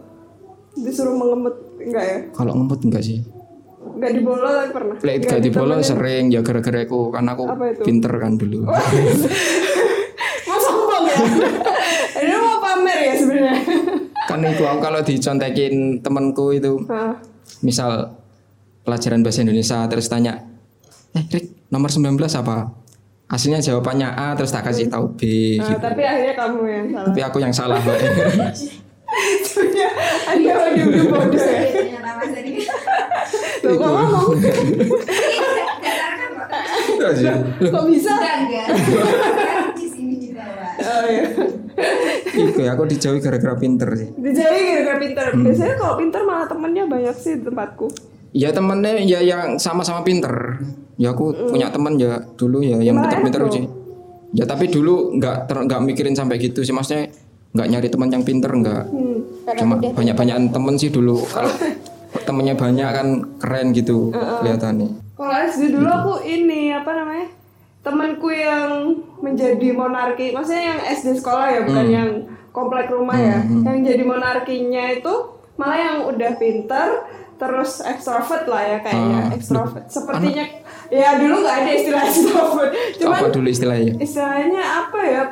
disuruh 0.75 1.13
mengemut 1.13 1.55
enggak 1.77 2.05
ya? 2.05 2.19
kalau 2.33 2.53
ngemut 2.55 2.81
enggak 2.83 3.03
sih 3.03 3.21
Enggak 3.83 4.13
dibolo 4.15 4.47
pernah. 4.73 4.95
Lek 4.99 5.17
Nggak 5.21 5.29
gak 5.29 5.43
dibolo 5.43 5.75
sering 5.79 6.25
ya 6.31 6.41
gara-gara 6.41 6.81
aku 6.83 7.11
kan 7.11 7.27
aku 7.29 7.45
pinter 7.83 8.13
kan 8.15 8.35
dulu. 8.35 8.63
Mau 10.49 10.59
sombong 10.59 11.05
ya? 11.05 11.17
Ini 12.17 12.35
mau 12.37 12.59
pamer 12.59 12.99
ya 12.99 13.15
sebenarnya. 13.15 13.57
kan 14.23 14.39
itu 14.41 14.63
aku 14.63 14.79
kalau 14.81 15.01
dicontekin 15.03 15.75
temanku 16.01 16.55
itu 16.55 16.79
misal 17.61 18.22
pelajaran 18.83 19.21
bahasa 19.21 19.41
Indonesia 19.41 19.79
terus 19.87 20.07
tanya, 20.07 20.43
"Eh, 21.13 21.25
Rik, 21.25 21.69
nomor 21.69 21.89
19 21.89 22.35
apa?" 22.35 22.75
Aslinya 23.27 23.59
jawabannya 23.59 24.09
A 24.09 24.35
terus 24.35 24.51
tak 24.51 24.63
kasih 24.63 24.87
tahu 24.87 25.15
B 25.15 25.57
Nah, 25.57 25.65
gitu. 25.67 25.81
tapi 25.81 26.03
akhirnya 26.03 26.35
kamu 26.37 26.59
yang 26.63 26.87
salah. 26.87 27.07
Tapi 27.09 27.21
aku 27.23 27.39
yang 27.39 27.55
salah. 27.55 27.79
Mbak. 27.81 27.99
Sebenarnya 29.43 29.89
ada 30.29 30.83
udah 30.83 31.05
bodoh 31.07 31.41
ya. 31.41 31.63
Loh 33.63 33.73
kok 33.73 33.89
ngomong? 33.89 34.27
Enggak 34.37 34.55
tarekam 36.01 36.33
kok. 37.65 37.85
Bisa? 37.89 38.11
Enggak, 38.11 38.35
enggak. 38.39 38.67
Kan 38.69 39.65
Di 39.73 39.87
sini 39.87 40.15
di 40.19 40.29
bawah. 40.33 40.71
Oh 40.77 41.05
iya. 41.07 41.25
Iku 42.33 42.61
ya 42.61 42.71
aku 42.73 42.85
dijauhi 42.87 43.21
gara-gara 43.21 43.55
pinter 43.55 43.89
sih. 43.95 44.09
Dijadi 44.13 44.59
gara-gara 44.69 44.99
pinter. 44.99 45.27
Biasanya 45.35 45.75
kalau 45.77 45.95
pinter 45.97 46.21
malah 46.23 46.47
temennya 46.47 46.85
banyak 46.87 47.17
sih 47.17 47.33
di 47.37 47.45
tempatku. 47.45 47.87
Ya 48.33 48.49
temennya 48.49 48.97
ya 49.01 49.21
yang 49.21 49.61
sama-sama 49.61 50.01
pinter. 50.01 50.57
Ya 50.97 51.13
aku 51.13 51.37
punya 51.53 51.69
teman 51.69 52.01
ya 52.01 52.21
dulu 52.37 52.65
ya 52.65 52.81
yang 52.81 52.97
pinter-pinter 53.01 53.41
sih. 53.53 53.65
Ya 54.33 54.49
tapi 54.49 54.73
dulu 54.73 55.17
nggak 55.21 55.53
nggak 55.53 55.81
mikirin 55.85 56.17
sampai 56.17 56.41
gitu 56.41 56.65
sih 56.65 56.73
maksudnya 56.73 57.13
nggak 57.53 57.69
nyari 57.69 57.89
teman 57.93 58.09
yang 58.09 58.25
pinter 58.25 58.49
nggak. 58.49 58.85
Hmm. 58.89 59.19
Cuma 59.61 59.75
banyak-banyakan 59.77 60.49
temen 60.49 60.75
sih 60.81 60.89
dulu. 60.89 61.21
Kalau 61.29 61.53
temennya 62.29 62.57
banyak 62.57 62.89
kan 62.89 63.09
keren 63.37 63.77
gitu 63.77 64.13
kelihatannya. 64.13 65.03
Kalau 65.17 65.37
SD 65.49 65.77
dulu 65.77 65.89
aku 65.89 66.15
ini 66.25 66.73
apa 66.73 66.91
namanya? 66.97 67.29
Temanku 67.83 68.31
yang 68.31 68.95
menjadi 69.19 69.75
monarki, 69.75 70.31
maksudnya 70.31 70.75
yang 70.75 70.81
SD 70.87 71.19
sekolah 71.19 71.47
ya, 71.51 71.61
bukan 71.67 71.87
yang 71.91 72.11
komplek 72.55 72.87
rumah 72.95 73.19
ya. 73.19 73.43
Yang 73.43 73.79
jadi 73.91 74.03
monarkinya 74.07 74.85
itu 75.03 75.15
malah 75.59 75.79
yang 75.79 75.99
udah 76.07 76.33
pinter, 76.39 77.07
terus 77.43 77.83
ekstrovert 77.83 78.47
lah 78.47 78.63
ya 78.63 78.79
kayaknya, 78.79 79.19
Ah, 79.21 79.35
ekstrovert. 79.35 79.85
Sepertinya 79.89 80.45
ya 80.89 81.19
dulu 81.19 81.35
nggak 81.41 81.57
ada 81.59 81.71
istilah 81.73 82.03
ekstrovert, 82.09 82.71
cuman 82.97 83.19
Apa 83.19 83.29
dulu 83.29 83.49
istilahnya? 83.49 83.93
istilahnya 83.99 84.63
apa 84.63 84.99
ya? 85.03 85.23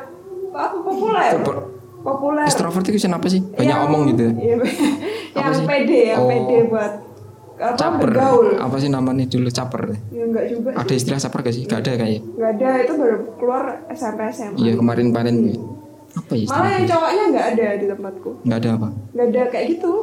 Apa 0.51 0.77
populer? 0.77 1.31
Apa- 1.33 1.69
Populer. 2.01 2.43
Extrovert 2.43 2.81
itu 2.83 2.97
kenapa 2.99 3.29
sih? 3.29 3.45
Banyak 3.45 3.61
Yang- 3.71 3.85
omong 3.85 4.01
gitu. 4.09 4.25
Iya, 4.41 4.55
yang 5.33 5.53
sih? 5.53 5.63
pede, 5.63 5.99
yang 6.09 6.19
Oh. 6.19 6.27
pede 6.27 6.57
buat 6.65 6.93
apa 7.53 7.77
Caper. 7.77 8.09
bergaul. 8.09 8.47
Apa 8.57 8.75
sih 8.75 8.89
namanya 8.89 9.21
dulu 9.23 9.45
caper? 9.47 9.93
Ya 10.09 10.23
enggak 10.25 10.45
juga. 10.49 10.69
Ada 10.73 10.91
istilah 10.91 11.21
caper 11.21 11.39
gak 11.39 11.53
sih? 11.53 11.63
Gak 11.63 11.79
ada 11.79 11.91
kayaknya. 11.95 12.21
Nggak 12.27 12.51
ada, 12.51 12.69
itu 12.81 12.93
baru 12.97 13.17
keluar 13.37 13.63
SMP 13.87 14.19
SMA. 14.27 14.57
Iya 14.57 14.73
kemarin-kemarin 14.75 15.35
gitu. 15.45 15.61
Apa 16.11 16.33
ya 16.33 16.45
Malah 16.49 16.71
yang 16.73 16.85
cowoknya 16.85 17.23
nggak 17.29 17.47
ada 17.47 17.67
di 17.71 17.85
tempatku. 17.85 18.29
Nggak 18.43 18.57
ada 18.57 18.69
apa? 18.73 18.87
Nggak 19.13 19.25
ada 19.29 19.41
kayak 19.47 19.65
gitu. 19.69 19.93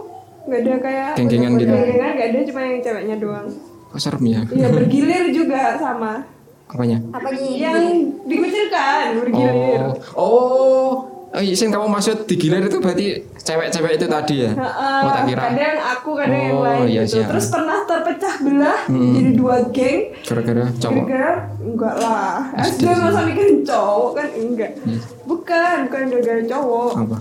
Nggak 0.49 0.61
ada 0.61 0.75
kayak 0.81 1.09
Geng-gengan 1.15 1.53
gitu? 1.55 1.69
Geng-gengan 1.69 2.11
nggak 2.11 2.27
ada, 2.27 2.39
cuma 2.43 2.61
yang 2.63 2.79
ceweknya 2.81 3.17
doang. 3.17 3.47
Kok 3.89 3.99
serem 3.99 4.25
ya? 4.27 4.41
Iya 4.49 4.69
bergilir 4.75 5.25
juga 5.31 5.77
sama. 5.77 6.25
Apanya? 6.67 6.99
Apa 7.11 7.29
gini? 7.31 7.57
Yang 7.59 7.81
dikucilkan 8.25 9.05
bergilir. 9.19 9.81
Oh, 10.13 10.21
oh, 10.21 10.89
oh 11.31 11.41
iya, 11.41 11.53
Sin, 11.53 11.69
kamu 11.69 11.85
maksud 11.87 12.25
digilir 12.25 12.61
itu 12.63 12.77
berarti 12.79 13.07
cewek-cewek 13.39 13.93
itu 13.95 14.07
tadi 14.07 14.35
ya? 14.39 14.53
Heeh, 14.53 15.01
Oh, 15.01 15.09
tak 15.11 15.23
kira. 15.27 15.41
kadang 15.49 15.77
aku 15.83 16.11
kadang 16.15 16.41
yang 16.43 16.53
Oh, 16.55 16.65
lain 16.65 16.85
iya, 16.87 17.03
gitu. 17.05 17.13
siap. 17.19 17.29
Terus 17.33 17.47
pernah 17.49 17.79
terpecah 17.83 18.35
belah 18.43 18.81
jadi 18.89 19.31
dua 19.33 19.57
geng. 19.71 20.01
Gara-gara 20.23 20.65
cowok. 20.75 21.05
Gara-gara 21.07 21.33
enggak 21.59 21.95
lah. 21.99 22.37
SD 22.59 22.81
SD 22.85 22.85
masa 22.99 23.21
mikirin 23.23 23.57
cowok 23.63 24.11
kan 24.15 24.29
enggak. 24.31 24.73
Bukan, 25.25 25.77
bukan 25.89 26.03
gara-gara 26.11 26.43
cowok. 26.47 26.93
Apa? 26.99 27.17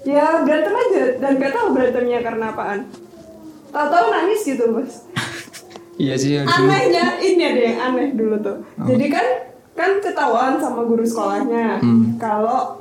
Ya 0.00 0.40
berantem 0.40 0.72
aja 0.72 1.04
dan 1.18 1.32
gak 1.36 1.52
tahu 1.52 1.66
berantemnya 1.72 2.18
karena 2.20 2.44
apaan. 2.50 2.80
Tahu-tahu 3.70 4.06
nangis 4.08 4.40
gitu 4.42 4.64
mas. 4.70 5.04
Iya 5.94 6.14
sih 6.16 6.30
ya. 6.34 6.42
Anehnya 6.42 7.20
ini 7.20 7.42
ada 7.42 7.60
yang 7.62 7.78
aneh 7.82 8.08
dulu 8.12 8.40
tuh. 8.40 8.64
Jadi 8.80 9.06
kan 9.06 9.26
kan 9.76 9.90
ketahuan 10.00 10.56
sama 10.56 10.82
guru 10.82 11.04
sekolahnya 11.04 11.78
Hmm. 11.78 12.16
kalau 12.16 12.80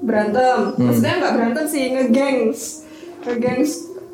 berantem. 0.00 0.74
Maksudnya 0.76 1.14
nggak 1.18 1.34
berantem 1.34 1.64
sih 1.66 1.84
ngegengs, 1.90 2.60
ngegengs. 3.22 3.72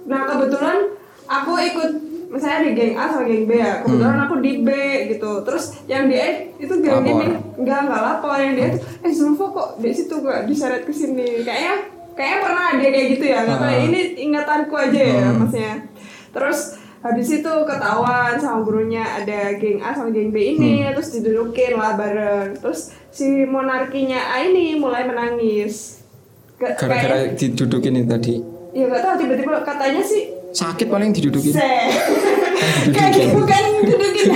Nah 0.09 0.25
kebetulan 0.27 0.79
aku 1.27 1.53
ikut 1.61 1.91
misalnya 2.31 2.61
di 2.63 2.71
geng 2.73 2.95
A 2.95 3.05
sama 3.07 3.23
geng 3.25 3.45
B 3.45 3.53
ya 3.53 3.83
kebetulan 3.83 4.19
aku 4.21 4.35
di 4.39 4.53
B 4.59 4.69
gitu. 5.09 5.43
Terus 5.43 5.65
yang 5.85 6.07
di 6.07 6.15
A 6.15 6.27
itu 6.55 6.75
geng 6.77 7.03
ini 7.03 7.27
enggak 7.57 7.79
enggak 7.85 8.01
lapor. 8.01 8.35
Yang 8.35 8.53
dia 8.55 8.67
tuh 8.71 8.81
eh 9.01 9.13
Zulfa 9.13 9.47
kok 9.49 9.69
di 9.77 9.91
situ 9.91 10.15
gak 10.19 10.41
diseret 10.45 10.83
ke 10.83 10.93
sini? 10.93 11.43
Kayaknya 11.43 11.75
kayaknya 12.13 12.39
pernah 12.41 12.65
ada 12.71 12.87
kayak 12.87 13.07
gitu 13.11 13.25
ya. 13.27 13.39
Nggak 13.43 13.59
tahu 13.59 13.73
Ah. 13.73 13.83
ini 13.83 14.01
ingatanku 14.17 14.75
aja 14.77 15.01
ya 15.01 15.21
Hmm. 15.25 15.37
maksudnya. 15.37 15.75
Terus 16.31 16.59
habis 17.01 17.29
itu 17.33 17.53
ketahuan 17.65 18.37
sama 18.37 18.61
gurunya 18.61 19.03
ada 19.03 19.57
geng 19.57 19.81
A 19.81 19.91
sama 19.91 20.09
geng 20.09 20.31
B 20.31 20.37
ini 20.53 20.81
Hmm. 20.81 20.93
terus 20.93 21.11
didudukin 21.13 21.75
lah 21.75 21.95
bareng. 21.95 22.55
Terus 22.57 22.81
si 23.11 23.27
monarkinya 23.45 24.21
A 24.31 24.45
ini 24.45 24.77
mulai 24.77 25.03
menangis. 25.05 25.99
Ga- 26.55 26.77
Gara-gara 26.77 27.33
didudukin 27.33 27.97
itu 27.97 28.07
tadi. 28.07 28.35
ya 28.71 28.87
nggak 28.87 29.01
tahu 29.01 29.15
tiba-tiba 29.19 29.65
katanya 29.65 29.99
sih 29.99 30.31
Sakit 30.51 30.87
paling 30.87 31.11
didudukin. 31.11 31.53
Se. 31.53 31.73
Kayak 32.91 33.11
gitu 33.15 33.41
kan 33.43 33.65
dudukin. 33.81 34.29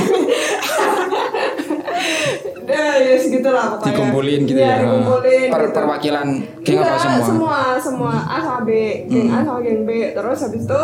Ya 2.64 3.16
segitulah 3.16 3.76
pokoknya. 3.76 3.88
Dikumpulin 3.88 4.40
gitu 4.44 4.58
Iya, 4.58 4.66
ya. 4.66 4.76
dikumpulin. 4.82 5.48
Per- 5.48 5.62
gitu. 5.62 5.74
perwakilan 5.74 6.26
geng 6.60 6.76
apa 6.76 6.86
Enggak, 6.86 6.98
semua? 6.98 7.14
Hmm. 7.14 7.24
semua, 7.24 7.56
semua 7.78 8.12
A 8.24 8.36
sama 8.40 8.60
B, 8.64 8.70
geng 9.06 9.28
A 9.28 9.38
sama 9.42 9.60
geng 9.60 9.82
B. 9.84 9.90
Terus 10.10 10.38
habis 10.40 10.62
itu 10.64 10.82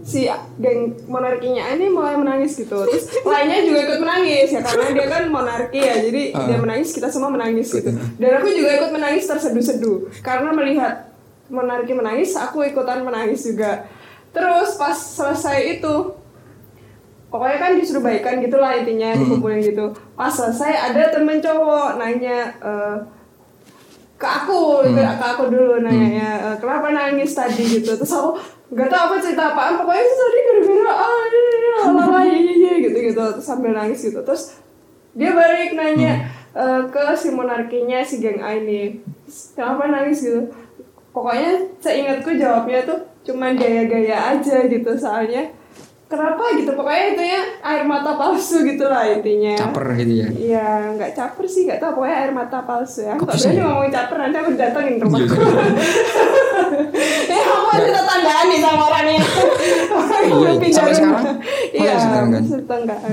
si 0.00 0.20
geng 0.56 0.80
monarkinya 1.06 1.64
ini 1.70 1.86
mulai 1.86 2.16
menangis 2.16 2.56
gitu. 2.56 2.80
Terus 2.82 3.04
lainnya 3.22 3.60
juga 3.62 3.80
ikut 3.84 3.98
menangis 4.00 4.48
ya 4.48 4.60
karena 4.60 4.86
dia 4.90 5.06
kan 5.06 5.22
monarki 5.28 5.78
ya. 5.78 5.94
Jadi 6.00 6.22
Ah. 6.32 6.46
dia 6.48 6.58
menangis, 6.58 6.88
kita 6.90 7.08
semua 7.08 7.28
menangis 7.28 7.68
gitu. 7.70 7.90
Dan 8.16 8.30
aku 8.32 8.48
juga 8.48 8.70
ikut 8.78 8.90
menangis 8.90 9.24
terseduh-seduh 9.26 10.08
karena 10.20 10.50
melihat 10.50 11.12
monarki 11.46 11.92
menangis, 11.92 12.32
aku 12.34 12.64
ikutan 12.64 13.02
menangis 13.02 13.44
juga. 13.44 13.84
Terus 14.30 14.78
pas 14.78 14.94
selesai 14.94 15.78
itu 15.78 15.94
pokoknya 17.30 17.58
kan 17.58 17.72
disuruh 17.74 18.02
baikan 18.02 18.38
gitulah 18.38 18.74
intinya 18.74 19.14
dikumpulin 19.14 19.62
gitu. 19.62 19.86
Pas 20.14 20.30
selesai 20.30 20.90
ada 20.90 21.10
temen 21.10 21.38
cowok 21.38 21.96
nanya 21.96 22.50
eh, 22.58 22.96
ke 24.14 24.28
aku 24.28 24.84
ke, 24.84 25.00
ke 25.00 25.24
aku 25.24 25.48
dulu 25.48 25.80
nanya 25.80 26.52
"Eh, 26.52 26.56
kenapa 26.58 26.90
nangis 26.90 27.32
tadi 27.32 27.62
gitu. 27.64 27.94
Terus 27.96 28.12
aku 28.12 28.36
nggak 28.70 28.86
tahu 28.86 29.02
apa 29.08 29.14
cerita 29.18 29.42
apaan 29.50 29.74
pokoknya 29.78 30.02
itu 30.02 30.14
tadi 30.14 30.38
gara-gara 30.46 30.92
ah 30.94 31.22
lalala 31.90 32.20
gitu 32.78 32.98
gitu 33.00 33.22
terus 33.34 33.46
sambil 33.46 33.72
nangis 33.72 33.98
gitu. 34.04 34.20
Terus 34.20 34.58
dia 35.10 35.34
balik 35.34 35.74
nanya 35.74 36.22
eh, 36.52 36.82
ke 36.86 37.02
si 37.14 37.30
monarkinya 37.30 37.98
si 38.02 38.18
geng 38.18 38.38
A 38.38 38.54
ini 38.54 38.98
"Terus 39.26 39.54
kenapa 39.54 39.86
nangis? 39.86 40.22
gitu 40.22 40.50
pokoknya 41.10 41.52
seingatku 41.78 42.30
jawabnya 42.34 42.86
tuh 42.86 42.98
cuman 43.22 43.58
gaya-gaya 43.58 44.36
aja 44.36 44.64
gitu 44.64 44.90
soalnya 44.94 45.50
kenapa 46.10 46.42
gitu 46.58 46.74
pokoknya 46.74 47.04
itu 47.14 47.22
ya 47.22 47.42
air 47.62 47.86
mata 47.86 48.18
palsu 48.18 48.66
gitu 48.66 48.82
lah 48.90 49.06
intinya 49.06 49.54
Caper 49.54 49.94
gitu 49.94 50.26
ya. 50.26 50.28
Iya, 50.34 50.68
nggak 50.98 51.14
caper 51.14 51.46
sih, 51.46 51.70
nggak 51.70 51.78
tahu 51.78 52.02
pokoknya 52.02 52.16
air 52.26 52.32
mata 52.34 52.58
palsu 52.66 53.06
ya. 53.06 53.14
Aku 53.14 53.30
bisa 53.30 53.46
berani 53.46 53.54
ya? 53.54 53.62
ngomongin 53.62 53.92
caper 53.94 54.16
nanti 54.18 54.36
aku 54.42 54.50
datengin 54.58 54.94
Iya, 54.98 55.04
rumahku. 55.06 55.34
Eh, 57.30 57.42
aku 57.46 57.68
ada 57.72 57.88
tetanggaan 57.94 58.46
nih 58.50 58.58
sama 58.58 58.82
orangnya. 58.90 59.22
Orang 59.94 60.22
yang 60.26 60.58
Iya, 60.60 60.72
sampai 60.74 60.94
sekarang? 60.98 61.24
Iya, 61.70 61.92
ya. 61.94 63.10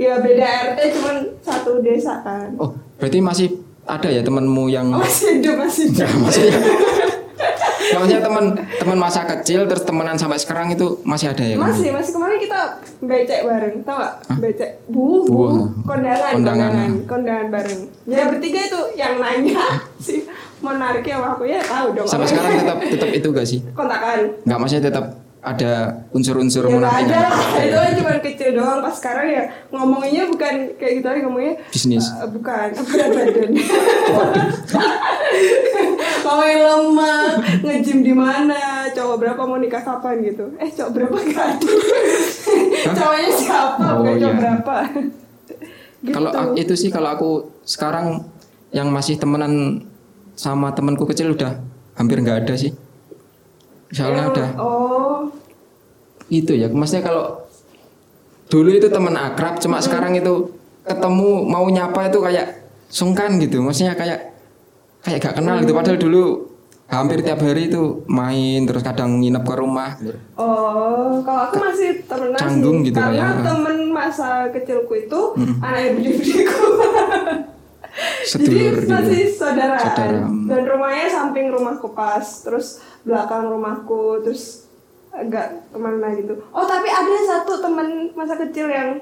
Iya, 0.00 0.12
beda 0.24 0.46
RT 0.72 0.78
cuman 0.96 1.16
satu 1.44 1.84
desa 1.84 2.24
kan. 2.24 2.48
Oh, 2.56 2.72
berarti 2.96 3.20
masih 3.20 3.48
ada 3.90 4.08
ya 4.08 4.20
temanmu 4.20 4.66
yang 4.66 4.86
Oh, 4.90 5.00
masih 5.00 5.38
hidup, 5.38 5.54
masih 5.58 5.82
hidup. 5.88 6.00
Ya, 6.00 6.08
maksudnya 6.14 6.58
Ya, 7.80 7.98
maksudnya 7.98 8.22
teman 8.22 8.44
teman 8.78 8.98
masa 9.00 9.26
kecil 9.26 9.66
terus 9.66 9.82
temenan 9.82 10.14
sampai 10.14 10.38
sekarang 10.38 10.70
itu 10.70 11.02
masih 11.02 11.34
ada 11.34 11.42
ya? 11.42 11.58
Masih, 11.58 11.90
masih 11.90 12.14
kemarin 12.14 12.38
kita 12.38 12.60
becek 13.02 13.40
bareng, 13.42 13.82
tau 13.82 13.98
gak? 13.98 14.14
Becek, 14.38 14.70
bu, 14.86 15.26
bu, 15.26 15.66
kondangan, 15.82 16.30
Kondangan. 16.30 16.70
kondangan, 16.70 16.90
kondangan 17.10 17.46
bareng. 17.50 17.80
Ya 18.06 18.30
bertiga 18.30 18.60
itu 18.62 18.80
yang 18.94 19.18
nanya 19.18 19.58
si 20.06 20.22
monarki 20.60 21.10
sama 21.10 21.34
aku 21.34 21.50
ya 21.50 21.58
tahu 21.58 21.98
dong. 21.98 22.06
Sampai 22.06 22.30
sekarang 22.30 22.52
tetap 22.62 22.78
tetap 22.78 23.10
itu 23.10 23.28
gak 23.32 23.46
sih? 23.48 23.58
kontakan. 23.74 24.18
Nggak 24.46 24.58
maksudnya 24.62 24.84
tetap 24.86 25.04
ada 25.40 25.72
unsur-unsur 26.10 26.62
Ya 26.62 26.70
monarkinya. 26.70 27.16
ada 27.16 27.60
itu 27.64 27.74
kan 27.74 27.92
cuma 27.96 28.10
kecil 28.20 28.50
doang. 28.52 28.78
Pas 28.78 28.92
sekarang 28.92 29.26
ya 29.26 29.42
ngomonginnya 29.68 30.24
bukan 30.26 30.54
kayak 30.76 30.92
gitu 30.96 31.06
lagi 31.06 31.20
ngomongnya 31.22 31.54
Bisnis. 31.68 32.04
eh, 32.12 32.28
bukan 32.28 32.66
berat 32.86 33.10
badan. 33.10 33.50
Ngomongin 36.20 36.58
lemak, 36.60 37.32
ngejim 37.60 37.98
di 38.02 38.12
mana, 38.12 38.60
cowok 38.88 39.16
berapa 39.18 39.42
mau 39.42 39.56
nikah 39.56 39.80
kapan 39.80 40.20
gitu. 40.22 40.52
Eh 40.56 40.68
cowok 40.68 40.90
berapa 40.92 41.16
kan? 41.28 41.54
Cowoknya 42.86 43.30
siapa, 43.32 43.84
Oh, 43.88 43.94
bukan 43.98 44.14
cowok 44.14 44.28
iya. 44.28 44.38
berapa. 44.38 44.76
Gitu. 46.00 46.12
Kalau 46.12 46.30
itu 46.54 46.74
sih 46.76 46.88
kalau 46.88 47.08
aku 47.10 47.30
sekarang 47.62 48.24
yang 48.70 48.88
masih 48.88 49.16
temenan 49.16 49.84
sama 50.34 50.70
temanku 50.70 51.04
kecil 51.04 51.32
udah 51.32 51.58
hampir 51.94 52.20
nggak 52.20 52.44
ada 52.44 52.54
sih. 52.54 52.72
Soalnya 53.90 54.28
Yang- 54.28 54.32
ada 54.32 54.44
Oh, 54.56 55.09
itu 56.30 56.56
ya. 56.56 56.70
Maksudnya 56.70 57.04
kalau 57.04 57.44
dulu 58.46 58.70
itu 58.70 58.88
teman 58.88 59.14
akrab, 59.18 59.58
cuma 59.58 59.82
sekarang 59.82 60.16
itu 60.16 60.54
ketemu 60.86 61.44
mau 61.44 61.66
nyapa 61.68 62.08
itu 62.08 62.18
kayak 62.22 62.46
sungkan 62.88 63.36
gitu. 63.42 63.60
Maksudnya 63.60 63.98
kayak 63.98 64.32
kayak 65.04 65.18
gak 65.20 65.34
kenal 65.42 65.60
gitu. 65.60 65.74
Padahal 65.74 65.98
dulu 65.98 66.50
hampir 66.90 67.22
tiap 67.22 67.38
hari 67.38 67.70
itu 67.70 68.02
main 68.10 68.66
terus 68.66 68.82
kadang 68.82 69.22
nginep 69.22 69.46
ke 69.46 69.54
rumah 69.54 69.94
Oh, 70.34 71.22
kalau 71.22 71.46
aku 71.46 71.62
masih 71.62 72.02
temenan 72.02 72.34
Canggung 72.34 72.82
sih, 72.82 72.90
gitu 72.90 72.98
karena 72.98 73.30
kayak. 73.30 73.46
temen 73.46 73.76
masa 73.94 74.50
kecilku 74.50 74.94
itu 74.98 75.20
anak 75.62 75.94
bude-budeku. 75.94 76.66
sedulur 78.26 78.74
Jadi 78.74 78.82
gitu 78.86 78.90
masih 78.90 79.22
saudaraan. 79.34 79.82
Saudara. 79.82 80.20
Dan 80.50 80.62
rumahnya 80.66 81.06
samping 81.10 81.46
rumahku 81.50 81.94
pas, 81.94 82.26
terus 82.42 82.82
belakang 83.06 83.50
rumahku, 83.50 84.22
terus 84.26 84.69
agak 85.10 85.46
ke 85.66 85.76
mana 85.76 86.08
gitu. 86.12 86.34
Oh 86.50 86.64
tapi 86.64 86.86
ada 86.86 87.10
satu 87.20 87.58
teman 87.58 87.86
masa 88.12 88.34
kecil 88.36 88.66
yang 88.66 88.94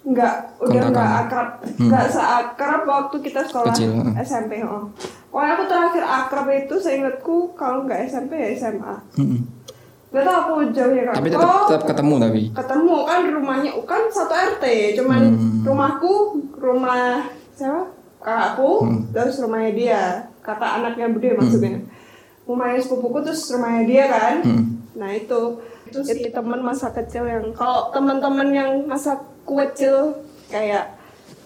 nggak 0.00 0.34
udah 0.58 0.82
nggak 0.88 1.10
akrab, 1.20 1.48
nggak 1.76 2.06
seakrab 2.08 2.82
waktu 2.82 3.16
kita 3.20 3.44
sekolah 3.44 3.68
Kecil, 3.68 3.92
heeh. 3.92 4.14
SMP. 4.18 4.64
Oh. 4.64 4.88
Pokoknya 5.28 5.52
aku 5.52 5.64
terakhir 5.66 6.02
akrab 6.02 6.48
itu 6.48 6.74
seingatku 6.74 7.36
kalau 7.52 7.84
nggak 7.84 8.08
SMP 8.08 8.32
ya 8.34 8.48
SMA. 8.54 8.96
Mm-mm. 9.14 9.40
Gak 10.10 10.26
tau 10.26 10.36
aku 10.42 10.74
jauhnya 10.74 11.06
kan. 11.06 11.14
tapi 11.14 11.28
tetap 11.28 11.46
oh, 11.46 11.68
tetap 11.70 11.84
ketemu 11.86 12.14
tapi 12.18 12.42
ketemu 12.50 12.96
kan 13.04 13.20
rumahnya 13.30 13.70
kan 13.84 14.02
satu 14.10 14.34
RT 14.34 14.64
cuman 14.98 15.22
Hmm. 15.30 15.62
rumahku 15.62 16.12
rumah 16.52 17.22
siapa 17.54 17.94
kakakku 18.18 18.72
Hmm. 18.82 19.00
terus 19.14 19.38
rumahnya 19.38 19.70
dia 19.70 20.00
kakak 20.40 20.82
anaknya 20.82 21.06
bude 21.06 21.30
maksudnya 21.30 21.78
rumahnya 22.42 22.82
sepupuku 22.82 23.22
terus 23.22 23.54
rumahnya 23.54 23.82
dia 23.86 24.04
kan 24.08 24.34
Hmm. 24.42 24.79
Nah 24.92 25.10
itu. 25.10 25.58
Itu 25.86 26.00
sih 26.02 26.30
teman 26.30 26.60
masa 26.60 26.90
kecil 26.90 27.26
yang 27.26 27.44
kalau 27.52 27.90
teman-teman 27.90 28.48
yang 28.50 28.70
masa 28.84 29.18
kecil 29.42 30.14
kayak 30.46 30.94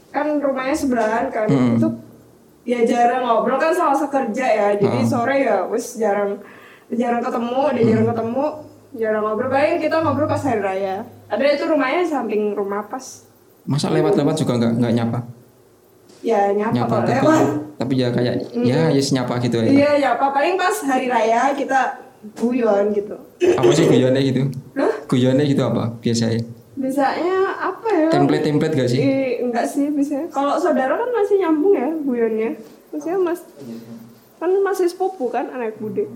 kan 0.08 0.38
rumahnya 0.38 0.72
sebelahan 0.72 1.26
kan 1.28 1.48
Hmm. 1.48 1.76
itu 1.76 1.88
ya 2.64 2.80
jarang 2.84 3.24
ngobrol. 3.24 3.56
Kan 3.56 3.72
sama 3.72 3.96
kerja 3.98 4.46
ya 4.46 4.68
jadi 4.76 5.00
Hmm. 5.00 5.08
sore 5.08 5.36
ya 5.42 5.64
wes 5.66 5.96
jarang 5.96 6.38
jarang 6.88 7.20
ketemu 7.20 7.62
dia 7.72 7.80
Hmm. 7.80 7.90
jarang 7.90 8.08
ketemu 8.12 8.44
jarang 8.94 9.22
ngobrol. 9.24 9.50
Paling 9.50 9.76
kita 9.78 9.96
ngobrol 10.00 10.28
pas 10.28 10.40
hari 10.40 10.60
raya. 10.60 11.02
Ada 11.26 11.44
itu 11.56 11.64
rumahnya 11.66 12.04
samping 12.04 12.52
rumah 12.52 12.84
pas. 12.86 13.26
Masa 13.64 13.88
lewat-lewat 13.88 14.36
juga 14.36 14.60
nggak 14.60 14.72
nggak 14.78 14.92
nyapa? 14.92 15.18
Ya 16.24 16.52
nyapa, 16.52 16.72
nyapa 16.72 16.96
tapi 17.04 17.12
lewat. 17.20 17.44
tapi 17.76 17.92
ya 18.00 18.08
kayak 18.08 18.34
ya 18.56 18.88
yes 18.88 19.12
nyapa 19.12 19.36
gitu 19.40 19.60
ya. 19.60 19.68
Iya 19.68 19.90
nyapa. 20.00 20.32
Paling 20.32 20.56
pas 20.56 20.76
hari 20.84 21.08
raya 21.08 21.52
kita 21.52 22.03
guyon 22.32 22.84
gitu. 22.96 23.16
Apa 23.54 23.70
sih 23.76 23.84
guyonnya 23.84 24.22
gitu? 24.24 24.42
Hah? 24.74 24.94
guyonnya 25.04 25.44
gitu 25.44 25.62
apa 25.64 25.92
biasanya? 26.00 26.40
Biasanya 26.74 27.38
apa 27.60 27.88
ya? 27.92 28.08
Template 28.10 28.44
template 28.48 28.74
gak 28.74 28.90
sih? 28.90 29.00
Eh, 29.00 29.44
enggak 29.44 29.66
sih 29.68 29.92
biasanya. 29.92 30.26
Kalau 30.32 30.58
saudara 30.58 30.98
kan 30.98 31.10
masih 31.12 31.36
nyambung 31.44 31.74
ya 31.76 31.88
guyonnya. 32.02 32.50
Maksudnya 32.90 33.18
mas 33.20 33.40
kan 34.42 34.50
masih 34.60 34.86
sepupu 34.90 35.30
kan 35.30 35.48
anak 35.54 35.78
bude. 35.78 36.10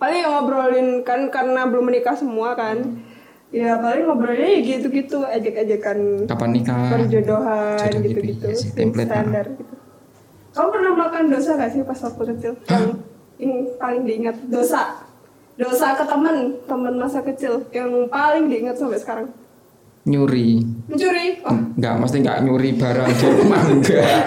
Paling 0.00 0.18
yang 0.18 0.32
ngobrolin 0.34 0.88
kan 1.06 1.30
karena 1.30 1.68
belum 1.68 1.92
menikah 1.92 2.16
semua 2.16 2.56
kan. 2.58 3.04
Ya 3.52 3.76
paling 3.76 4.08
ngobrolnya 4.08 4.48
ya 4.48 4.60
gitu-gitu 4.64 5.28
ejek-ejekan 5.28 6.24
kapan 6.24 6.50
nikah? 6.56 6.88
perjodohan 6.88 7.76
Jodoh 7.84 8.00
gitu, 8.00 8.08
gitu-gitu 8.08 8.46
iya 8.48 8.56
Sih, 8.56 8.70
template, 8.72 9.12
standar 9.12 9.44
gitu. 9.60 9.74
Kamu 10.56 10.68
pernah 10.72 10.90
melakukan 10.96 11.24
dosa 11.28 11.50
gak 11.60 11.70
sih 11.76 11.84
pas 11.84 12.00
waktu 12.00 12.22
kecil? 12.32 12.52
Yang 12.64 13.11
yang 13.42 13.66
paling 13.76 14.06
diingat 14.06 14.38
dosa. 14.46 15.02
Dosa 15.58 15.98
ke 15.98 16.04
temen 16.06 16.62
temen 16.64 16.94
masa 16.94 17.20
kecil. 17.26 17.66
Yang 17.74 18.06
paling 18.06 18.46
diingat 18.46 18.78
sampai 18.78 19.02
sekarang. 19.02 19.26
Nyuri. 20.06 20.62
Mencuri? 20.90 21.26
Oh 21.46 21.62
nggak 21.78 21.94
mesti 21.98 22.16
nggak 22.20 22.38
nyuri 22.42 22.70
barang 22.74 23.10
di 23.10 23.26
rumah 23.26 23.62
enggak 23.70 24.22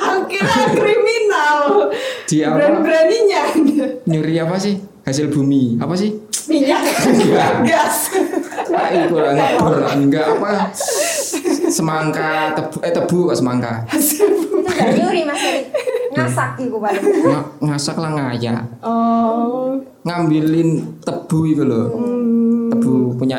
akhirnya 0.00 0.66
kriminal. 0.72 1.60
Di 2.24 2.36
apa? 2.46 2.56
berani-beraninya 2.56 3.42
nyuri 4.08 4.34
apa 4.40 4.56
sih? 4.56 4.74
Hasil 5.04 5.28
bumi. 5.32 5.76
Apa 5.80 5.94
sih? 5.96 6.16
Minyak. 6.48 6.80
Enggak. 7.06 7.52
gas. 7.68 7.96
Ah 8.70 8.88
itu 8.94 9.16
lah 9.16 9.32
enggak 9.36 9.50
enggak 9.96 10.26
apa? 10.38 10.52
Semangka 11.70 12.56
tebu 12.56 12.76
eh 12.82 12.92
tebu 12.92 13.18
kok 13.30 13.36
semangka? 13.38 13.84
Itu 13.92 14.64
gak 14.64 14.96
nyuri 14.96 15.22
Mas. 15.28 15.42
Ngasak 16.20 16.50
iku 16.60 16.76
paling. 16.76 17.04
Nga- 17.22 17.46
ngasak 17.60 17.96
lah 17.96 18.10
ngaya 18.12 18.54
oh. 18.80 19.76
Ngambilin 20.00 20.70
tebu 21.00 21.38
itu 21.46 21.62
loh 21.62 21.86
hmm. 21.92 22.70
tebu 22.70 22.92
punya 23.14 23.38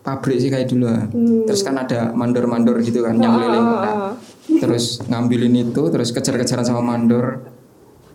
pabrik 0.00 0.38
sih 0.38 0.46
kayak 0.46 0.66
dulu. 0.66 0.86
Ah. 0.86 1.02
terus 1.44 1.60
kan 1.60 1.74
ada 1.74 2.10
mandor-mandor 2.10 2.78
gitu 2.78 3.02
kan 3.02 3.14
yang 3.16 3.34
keliling. 3.34 3.66
ah. 3.66 4.14
terus 4.58 5.02
ngambilin 5.04 5.54
itu 5.66 5.82
terus 5.90 6.10
kejar-kejaran 6.10 6.62
sama 6.62 6.82
mandor. 6.84 7.42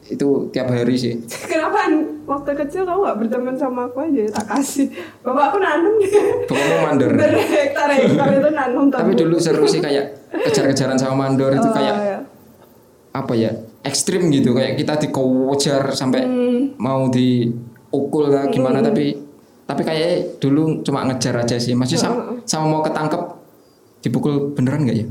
Itu 0.04 0.52
tiap 0.52 0.68
hari 0.68 0.96
sih. 0.96 1.24
Kenapa? 1.48 1.88
Waktu 2.22 2.52
kecil 2.58 2.84
kamu 2.84 3.00
gak 3.02 3.18
berteman 3.18 3.56
sama 3.56 3.88
aku 3.88 4.04
aja? 4.04 4.24
Tak 4.30 4.46
kasih. 4.50 4.88
Bapak 5.20 5.52
aku 5.52 5.58
nanam. 5.60 5.94
Pokoknya 6.48 6.78
mandor. 6.82 7.12
Berhektar-hektar 7.22 8.28
itu 8.30 8.50
nanam 8.52 8.84
tapi 8.88 9.12
dulu 9.16 9.36
seru 9.36 9.64
sih 9.64 9.80
kayak 9.80 10.32
kejar-kejaran 10.32 10.96
sama 10.96 11.28
mandor. 11.28 11.52
Itu 11.52 11.64
Oh, 11.64 11.72
kayak 11.72 11.96
ya. 11.98 12.18
Apa 13.12 13.34
ya 13.36 13.52
ekstrim 13.84 14.32
gitu. 14.32 14.52
Kayak 14.52 14.80
kita 14.80 14.93
dikejar 15.00 15.91
sampai 15.91 16.24
Hmm. 16.24 16.76
mau 16.80 17.08
diukul 17.08 18.32
lah 18.32 18.47
gimana 18.47 18.80
tapi 18.80 19.15
tapi 19.63 19.82
kayak 19.84 20.39
dulu 20.39 20.84
cuma 20.84 21.08
ngejar 21.08 21.39
aja 21.39 21.56
sih. 21.56 21.71
Masih 21.74 21.95
sama, 21.95 22.36
sama 22.43 22.67
mau 22.67 22.82
ketangkep 22.84 23.21
dipukul 24.02 24.52
beneran 24.52 24.84
nggak 24.84 24.97
ya? 24.97 25.08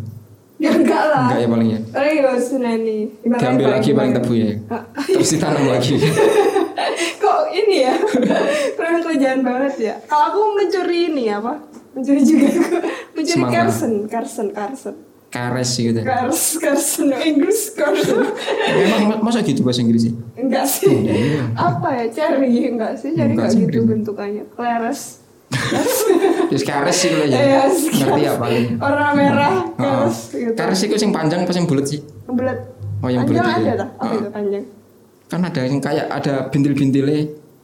Ya 0.60 0.70
enggak 0.76 1.04
lah. 1.08 1.24
Enggak 1.24 1.38
ya 1.40 1.48
paling 1.48 1.68
ya? 1.72 1.80
Paling 1.88 2.16
usah 2.36 2.58
nani 2.60 2.98
diambil 3.24 3.66
lagi 3.72 3.90
paling 3.96 4.12
tebu 4.12 4.32
ya? 4.36 4.52
Ah. 4.68 4.84
terus 5.08 5.32
ditanam 5.32 5.64
lagi. 5.64 5.96
Kok 7.22 7.40
ini 7.52 7.76
ya? 7.88 7.94
Kurang 8.76 9.00
kerjaan 9.00 9.40
banget 9.40 9.74
ya. 9.80 9.94
Kalau 10.04 10.24
aku 10.28 10.40
mencuri 10.56 11.08
ini 11.08 11.32
apa? 11.32 11.56
Mencuri 11.96 12.20
juga 12.20 12.46
aku. 12.52 12.76
Mencuri 13.16 13.40
Semangka. 13.40 13.56
Carson 13.56 13.92
Carson 14.06 14.48
Carson 14.52 14.94
kares 15.30 15.70
gitu. 15.78 16.02
Cars 16.02 16.58
Carson 16.58 17.14
Inggris 17.14 17.70
Carson 17.78 18.34
memang 18.74 19.22
masa 19.22 19.46
gitu 19.46 19.62
bahasa 19.62 19.80
Inggris 19.80 20.10
sih? 20.10 20.14
Enggak 20.34 20.66
sih. 20.66 20.90
Apa 21.54 22.02
ya 22.02 22.04
Cherry 22.10 22.66
Enggak 22.66 22.98
sih 22.98 23.14
Cherry 23.14 23.38
Enggak 23.38 23.54
enggak 23.54 23.70
gitu 23.70 23.86
bentukannya. 23.86 24.44
Clares 24.52 25.22
terus 26.50 26.62
kares 26.62 26.94
sih 26.94 27.10
gitu 27.10 27.26
ya 27.26 27.38
Iya, 27.42 27.62
ngerti 27.70 28.22
paling 28.38 28.66
Warna 28.78 29.10
merah. 29.14 29.54
Cares 29.74 30.18
gitu. 30.34 30.54
Kares 30.54 30.80
itu 30.86 30.94
yang 30.98 31.14
panjang 31.14 31.40
apa 31.46 31.50
yang 31.54 31.66
bulat 31.66 31.86
sih? 31.90 32.00
Bulat. 32.26 32.58
Oh, 33.00 33.08
yang 33.10 33.26
Panjang 33.26 33.42
bulat 33.42 33.54
ada 33.54 33.62
ya? 33.66 33.74
tak 33.78 33.88
Apa 33.98 34.12
itu 34.14 34.28
panjang? 34.30 34.64
Kan 35.30 35.40
ada 35.46 35.60
yang 35.62 35.78
kayak 35.78 36.06
ada 36.10 36.34
bintil-bintilnya 36.50 37.18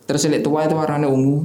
terus 0.07 0.22
yang 0.22 0.38
tua 0.38 0.70
itu 0.70 0.74
warnanya 0.79 1.11
ungu 1.11 1.42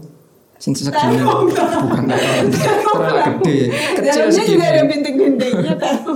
sing 0.61 0.77
segini 0.77 1.17
Terong. 1.17 1.49
bukan 1.49 2.03
terlalu 2.05 3.17
gede. 3.41 3.59
Kecil 3.97 4.29
Dalamnya 4.29 4.43
juga 4.45 4.61
ada 4.61 4.69
segini. 4.77 4.89
bintik-bintiknya 4.93 5.73
tahu. 5.75 6.13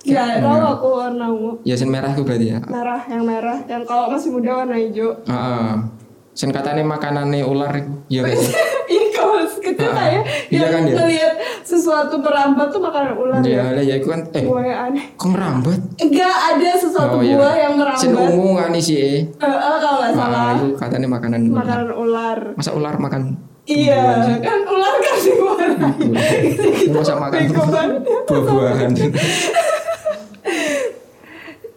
Ya 0.00 0.24
tahu 0.38 0.60
aku 0.60 0.86
warna 0.94 1.26
ungu. 1.28 1.52
Ya 1.64 1.72
sen 1.72 1.88
merah 1.88 2.12
itu 2.12 2.20
berarti 2.20 2.52
ya? 2.52 2.58
Merah 2.62 3.00
yang 3.08 3.24
merah. 3.24 3.58
Yang 3.64 3.82
kalau 3.84 4.12
masih 4.12 4.28
muda 4.30 4.50
warna 4.60 4.76
hijau. 4.76 5.16
Heeh. 5.24 5.72
sen 6.30 6.52
katanya 6.52 6.86
makanannya 6.86 7.42
ular 7.42 7.74
ya 8.06 8.22
guys 8.22 8.54
Kalau 9.20 9.44
kecil 9.60 9.78
Ah, 9.82 9.92
saya 9.92 10.20
iya 10.48 10.58
Yang 10.58 10.70
kan 10.70 10.82
ya? 10.82 10.94
ngeliat 10.96 11.34
sesuatu 11.62 12.14
merambat 12.16 12.68
tuh 12.68 12.80
makanan 12.80 13.12
ular 13.14 13.40
ya 13.40 13.52
ya? 13.52 13.64
lah 13.70 13.82
ya 13.82 13.94
itu 13.94 14.08
kan 14.08 14.20
eh 14.30 14.42
Buah 14.42 14.64
yang 14.64 14.80
aneh. 14.86 15.04
kok 15.12 15.28
merambat? 15.28 15.80
Enggak 15.96 16.36
ada 16.48 16.70
sesuatu 16.74 17.16
iya. 17.20 17.34
buah 17.34 17.54
yang 17.54 17.74
merambat. 17.74 18.00
Sen 18.00 18.12
ungu 18.12 18.48
kan 18.54 18.72
isi 18.72 18.94
eh. 18.94 19.18
Eh, 19.20 19.44
eh, 19.44 19.76
kalau 19.78 19.96
nggak 19.98 20.12
salah. 20.14 20.40
Ah, 20.42 20.52
itu 20.56 20.66
katanya 20.74 21.08
makanan 21.10 21.40
ular. 21.46 21.58
Makanan 21.60 21.88
ular. 21.94 22.38
Masa 22.54 22.70
ular 22.72 22.94
makan 22.96 23.22
Iya 23.62 24.02
kan 24.40 24.60
ular 24.64 24.94
kasih 24.98 25.36
warna 25.38 25.88
masa 26.90 27.12
makan 27.14 27.38
Bego 27.38 27.62
banget. 27.64 28.02
buah-buahan 28.26 28.90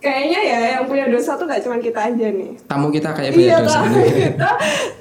Kayaknya 0.04 0.39
ya 0.44 0.60
yang 0.74 0.84
punya 0.84 1.08
dosa 1.08 1.32
tuh 1.34 1.48
gak 1.48 1.63
cuma 1.63 1.80
kita 1.80 2.12
aja 2.12 2.28
nih. 2.28 2.60
Tamu 2.62 2.92
kita 2.92 3.10
kayak 3.10 3.32
Iya 3.32 3.56
banyak 3.56 3.60
dosa. 3.63 3.80
kan 3.80 3.92
kita. 3.96 4.50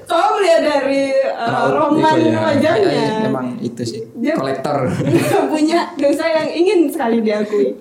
Kalau 0.07 0.29
melihat 0.37 0.63
dari 0.63 1.05
uh, 1.27 1.67
roman 1.69 2.17
ya. 2.17 2.39
wajahnya 2.39 2.87
Kayaknya 2.87 3.27
emang 3.27 3.47
itu 3.59 3.83
sih 3.83 4.01
Dia- 4.15 4.39
kolektor. 4.39 4.87
punya 5.51 5.91
dosa 5.97 6.25
yang 6.25 6.49
ingin 6.49 6.87
sekali 6.87 7.19
diakui 7.19 7.75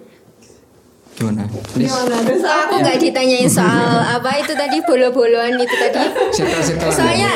gimana 1.11 1.43
please 1.71 1.91
Gimana 1.91 2.17
dosa 2.23 2.47
Aku 2.65 2.73
nggak 2.79 2.97
ditanyain 2.97 3.45
soal 3.45 3.99
apa 4.01 4.31
itu 4.37 4.53
tadi 4.53 4.79
bolo-boloan 4.81 5.53
itu 5.55 5.75
tadi. 5.75 6.01
circle 6.33 6.89
Soalnya 6.89 7.31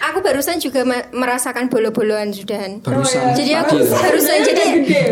aku 0.00 0.18
barusan 0.18 0.56
juga 0.56 0.82
merasakan 1.12 1.68
bolo-boloan 1.68 2.30
sudahan. 2.30 2.80
barusan 2.80 3.34
Jadi 3.34 3.52
aku 3.54 3.78
loh. 3.78 3.92
barusan 3.92 4.36
jadi 4.42 4.64
gede 4.82 5.02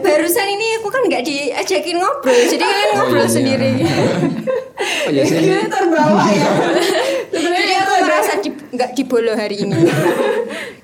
barusan 0.00 0.46
ini 0.48 0.66
aku 0.80 0.88
kan 0.88 1.02
nggak 1.04 1.22
diajakin 1.22 1.96
ngobrol, 1.96 2.40
jadi 2.46 2.62
kalian 2.62 2.88
ngobrol 2.96 3.20
iya. 3.20 3.30
sendiri. 3.30 3.70
oh 5.06 5.10
iya 5.10 5.22
sih 5.22 5.38
terbawa 5.66 6.24
ya 6.30 6.50
Sebenarnya 7.26 7.62
jadi 7.62 7.74
aku 7.78 7.92
merasa 8.02 8.32
di, 8.38 8.48
nggak 8.48 8.90
dibolo 8.92 9.32
hari 9.34 9.56
ini. 9.60 9.76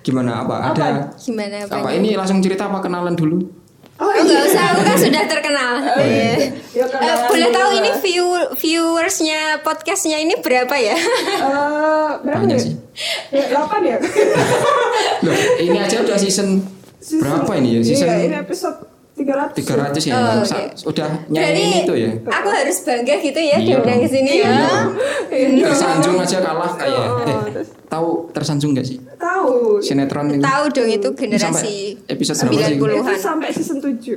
gimana 0.02 0.42
apa 0.42 0.54
ada 0.68 0.86
Gimana 1.14 1.64
apa 1.64 1.74
apa? 1.80 1.88
ini 1.94 2.12
langsung 2.12 2.42
cerita 2.42 2.66
apa 2.66 2.82
kenalan 2.82 3.14
dulu 3.14 3.61
Oh 4.02 4.10
Oh 4.10 4.18
nggak 4.18 4.42
usah, 4.44 4.64
aku 4.68 4.82
kan 4.82 4.96
sudah 4.98 5.22
terkenal. 5.24 5.72
iya. 5.96 6.50
Ya, 6.72 6.82
Eh, 6.82 6.88
kenalan 6.88 7.28
boleh 7.28 7.48
tahu 7.50 7.70
ini 7.72 7.90
view 8.00 8.26
viewersnya 8.56 9.40
podcastnya 9.60 10.18
ini 10.18 10.34
berapa 10.36 10.74
ya? 10.74 10.96
Eh, 10.96 12.10
berapa 12.18 12.42
Banyak 12.42 12.58
ya? 12.58 12.64
sih. 12.64 12.74
Ya, 13.30 13.44
8 13.48 13.78
ya? 13.84 13.96
Loh, 15.22 15.36
ini 15.58 15.78
aja 15.78 15.96
udah 16.00 16.16
season, 16.16 16.66
berapa 17.14 17.52
ini 17.56 17.78
ya? 17.78 17.80
Season 17.84 18.06
Iya, 18.06 18.16
ini 18.26 18.36
episode 18.36 18.78
300. 19.22 19.54
300 19.56 20.04
ya. 20.04 20.14
Oh, 20.14 20.42
Sa- 20.42 20.58
oke. 20.58 20.90
Udah 20.90 21.08
nyanyiin 21.28 21.82
itu 21.82 21.94
ya. 21.94 22.10
aku 22.22 22.48
harus 22.48 22.76
bangga 22.82 23.14
gitu 23.16 23.38
ya 23.38 23.56
Iya. 23.56 23.78
diundang 23.78 23.98
ke 23.98 24.08
sini 24.08 24.32
ya. 24.38 24.50
Iya. 25.28 25.66
Tersanjung 25.66 26.16
aja 26.16 26.38
kalah 26.38 26.72
kayak. 26.74 27.06
Oh, 27.06 27.20
Eh, 27.22 27.64
tahu 27.86 28.08
tersanjung 28.30 28.72
gak 28.72 28.84
sih? 28.84 28.98
Tahu. 29.14 29.78
Sinetron 29.78 30.26
itu. 30.30 30.42
Tahu 30.42 30.64
dong 30.70 30.88
itu 30.88 31.08
Sampai 31.08 31.22
generasi 31.22 31.74
episode 32.06 32.36
berapa 32.42 32.52
sih? 32.60 32.76
90-an. 32.76 33.04
Itu 33.06 33.14
sampai 33.18 33.48
season 33.50 33.78
7. 33.78 34.16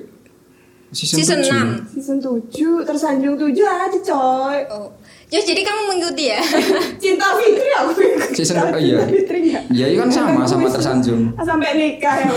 Season 0.92 1.18
tujuh. 1.20 1.52
6. 1.52 1.92
Season 1.92 2.18
7, 2.18 2.88
tersanjung 2.88 3.36
7 3.36 3.52
aja 3.60 4.00
coy. 4.00 4.58
Oh. 4.72 4.90
Ya 5.26 5.42
jadi 5.42 5.62
kamu 5.62 5.82
mengikuti 5.90 6.30
ya? 6.30 6.38
Cinta 7.04 7.34
Fitri 7.34 7.70
aku 7.74 7.92
ikut. 7.98 8.30
Season 8.32 8.56
Cinta 8.56 8.70
oh 8.70 8.80
iya. 8.80 9.02
Fitri 9.04 9.38
enggak? 9.44 9.64
Iya, 9.68 9.86
itu 9.90 9.98
kan 9.98 10.10
sama 10.10 10.42
sama 10.46 10.68
tersanjung. 10.70 11.34
Sampai 11.36 11.74
nikah 11.74 12.16
ya. 12.22 12.30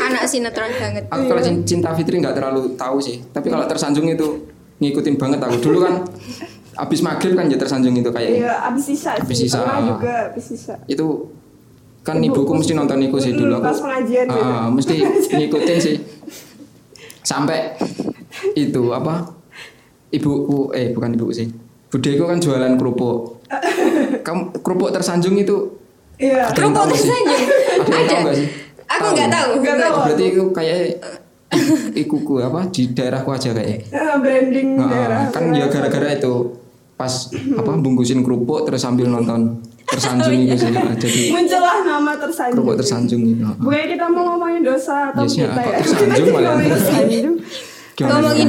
Anak 0.00 0.22
sinetron 0.24 0.70
banget. 0.72 1.02
Aku 1.08 1.22
kalau 1.26 1.42
Cin- 1.42 1.66
Cinta 1.66 1.90
Fitri 1.92 2.22
nggak 2.22 2.34
terlalu 2.34 2.78
tahu 2.78 3.02
sih. 3.02 3.18
Tapi 3.26 3.50
kalau 3.50 3.66
tersanjung 3.66 4.06
itu 4.06 4.46
ngikutin 4.78 5.14
banget 5.14 5.42
aku. 5.42 5.58
Dulu 5.60 5.78
kan 5.82 5.94
abis 6.74 7.00
maghrib 7.00 7.34
kan 7.34 7.46
ya 7.46 7.54
tersanjung 7.54 7.94
itu 7.94 8.10
kayak 8.10 8.30
Iya, 8.36 8.52
abis 8.64 8.84
sisa 8.88 9.14
Abis 9.14 9.34
sih. 9.36 9.46
sisa. 9.46 9.62
Juga 9.80 10.14
abis 10.30 10.44
sisa. 10.48 10.74
itu 10.86 11.06
kan 12.02 12.20
ibuku 12.20 12.52
mesti 12.52 12.74
nonton 12.74 13.00
iku 13.00 13.18
sih 13.18 13.32
dulu 13.32 13.58
aku. 13.58 13.64
Pas 13.64 13.78
pengajian 13.80 14.26
gitu. 14.28 14.38
Ah, 14.38 14.70
mesti 14.70 14.94
ngikutin 15.40 15.78
sih. 15.82 15.96
Sampai 17.20 17.74
itu 18.54 18.82
apa? 18.90 19.34
Ibuku 20.10 20.70
eh 20.70 20.94
bukan 20.94 21.10
ibuku 21.12 21.34
sih. 21.34 21.48
Budeku 21.94 22.26
kan 22.26 22.38
jualan 22.38 22.74
kerupuk. 22.74 23.38
Kamu 24.26 24.50
kerupuk 24.58 24.90
tersanjung 24.90 25.38
itu 25.38 25.78
Iya. 26.14 26.46
Ada 26.46 26.58
yang 26.60 26.74
Kerupuk 26.74 26.84
tersanjung. 26.90 27.42
Ada 27.76 28.02
tahu 28.04 28.18
nggak 28.20 28.34
sih? 28.34 28.48
Aku 28.84 29.06
nggak 29.12 29.30
tahu. 29.30 29.50
Nggak 29.60 29.76
tahu. 29.80 29.94
Berarti 30.04 30.24
itu 30.28 30.42
kayak 30.50 30.78
ikuku 31.92 32.34
apa 32.40 32.60
di 32.68 32.82
daerahku 32.88 33.30
aja 33.30 33.50
kayak. 33.50 33.78
Eh, 33.84 34.14
branding 34.18 34.68
Nah, 34.74 34.88
daerah. 34.88 35.20
kan 35.30 35.50
ya 35.50 35.66
gara-gara 35.66 36.10
itu 36.12 36.34
pas 36.94 37.10
apa 37.32 37.70
bungkusin 37.74 38.22
kerupuk 38.22 38.62
terus 38.62 38.78
sambil 38.80 39.06
nonton 39.06 39.58
tersanjung 39.84 40.34
itu 40.36 40.54
sih. 40.56 40.70
Nah, 40.70 40.94
jadi 40.94 41.30
Muncullah 41.30 41.78
nama 41.84 42.12
tersanjung. 42.16 42.54
kerupuk 42.58 42.74
tersanjung 42.76 43.22
itu. 43.24 43.42
Gue 43.60 43.78
kita 43.88 44.06
mau 44.06 44.34
ngomongin 44.34 44.62
dosa 44.62 45.10
atau 45.10 45.22
Yes, 45.22 45.34
ya, 45.36 45.46
kita 45.46 45.54
kok 45.56 45.62
ya? 45.64 45.78
tersanjung 45.80 46.26
malah. 46.28 46.50
ngomongin 46.54 46.70
tersanjung. 46.70 47.34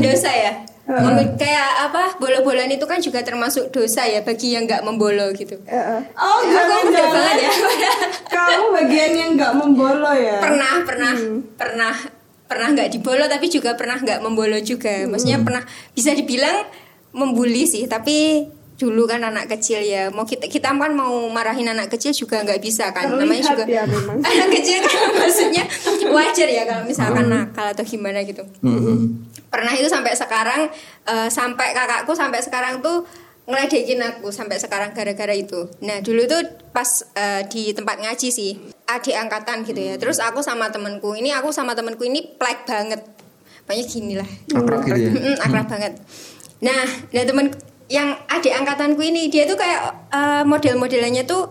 Dosa 0.01 0.31
ya. 0.31 0.51
Ngomong- 0.85 1.33
kayak 1.33 1.89
apa 1.89 2.03
bola-bolaan 2.21 2.69
itu 2.69 2.85
kan 2.85 3.01
juga 3.01 3.25
termasuk 3.25 3.73
dosa 3.73 4.05
ya 4.05 4.21
bagi 4.21 4.53
yang 4.53 4.69
nggak 4.69 4.85
membolo 4.85 5.33
gitu. 5.33 5.57
Eh, 5.65 5.73
eh. 5.73 6.01
Oh, 6.13 6.39
Aku 6.39 6.53
jangan 6.53 6.81
muda 6.85 6.93
jangan. 6.93 7.13
banget 7.13 7.35
ya. 7.41 7.51
Kamu 8.29 8.65
bagian 8.69 9.11
yang 9.11 9.29
nggak 9.33 9.53
membolo 9.57 10.11
ya? 10.13 10.37
pernah 10.37 10.73
pernah 10.85 11.13
pernah 11.57 11.93
pernah 12.45 12.67
nggak 12.69 12.89
dibolo 12.93 13.25
tapi 13.25 13.49
juga 13.49 13.73
pernah 13.73 13.97
nggak 13.97 14.21
membolo 14.21 14.61
juga. 14.61 15.09
Maksudnya 15.09 15.41
pernah 15.41 15.65
bisa 15.91 16.13
dibilang 16.13 16.69
membuli 17.11 17.65
sih 17.65 17.89
tapi 17.89 18.45
dulu 18.75 19.07
kan 19.07 19.23
anak 19.23 19.47
kecil 19.47 19.79
ya 19.79 20.11
mau 20.11 20.27
kita 20.27 20.51
kita 20.51 20.75
kan 20.75 20.91
mau 20.91 21.31
marahin 21.31 21.71
anak 21.71 21.87
kecil 21.87 22.11
juga 22.11 22.43
nggak 22.43 22.59
bisa 22.59 22.91
kan 22.91 23.07
namanya 23.07 23.39
Terlihat 23.39 23.51
juga 23.55 23.63
ya 23.71 23.83
memang. 23.87 24.17
anak 24.35 24.49
kecil 24.51 24.77
kan 24.83 24.99
maksudnya 25.15 25.63
wajar 26.11 26.47
ya 26.51 26.63
kalau 26.67 26.83
misalkan 26.83 27.25
nakal 27.31 27.71
atau 27.71 27.87
gimana 27.87 28.19
gitu 28.27 28.43
Mm-mm. 28.59 29.31
pernah 29.47 29.71
itu 29.71 29.87
sampai 29.87 30.11
sekarang 30.11 30.67
eh, 31.07 31.29
sampai 31.31 31.71
kakakku 31.71 32.11
sampai 32.11 32.43
sekarang 32.43 32.83
tuh 32.83 33.07
ngeledekin 33.45 34.01
aku 34.01 34.33
sampai 34.33 34.57
sekarang 34.57 34.89
gara-gara 34.97 35.29
itu. 35.29 35.69
Nah 35.85 36.01
dulu 36.01 36.25
tuh 36.25 36.41
pas 36.73 37.05
eh, 37.13 37.45
di 37.45 37.71
tempat 37.77 38.01
ngaji 38.01 38.29
sih 38.33 38.57
adik 38.89 39.13
angkatan 39.13 39.61
gitu 39.61 39.77
ya. 39.77 39.95
Terus 40.01 40.17
aku 40.17 40.41
sama 40.41 40.73
temenku 40.73 41.13
ini 41.13 41.29
aku 41.29 41.53
sama 41.53 41.77
temenku 41.77 42.01
ini 42.01 42.25
plek 42.25 42.65
banget. 42.65 43.05
Banyak 43.69 43.85
gini 43.85 44.17
lah. 44.17 44.29
Akrab 44.49 44.81
gitu 44.89 44.97
ya. 44.97 45.11
Mm, 45.13 45.37
akrab 45.41 45.65
banget. 45.69 45.93
Nah, 46.65 46.85
nah 47.13 47.23
temen 47.25 47.53
yang 47.85 48.17
adik 48.25 48.53
angkatanku 48.53 49.01
ini 49.01 49.29
dia 49.29 49.45
tuh 49.45 49.57
kayak 49.57 50.09
eh, 50.09 50.43
model-modelannya 50.43 51.23
tuh 51.23 51.49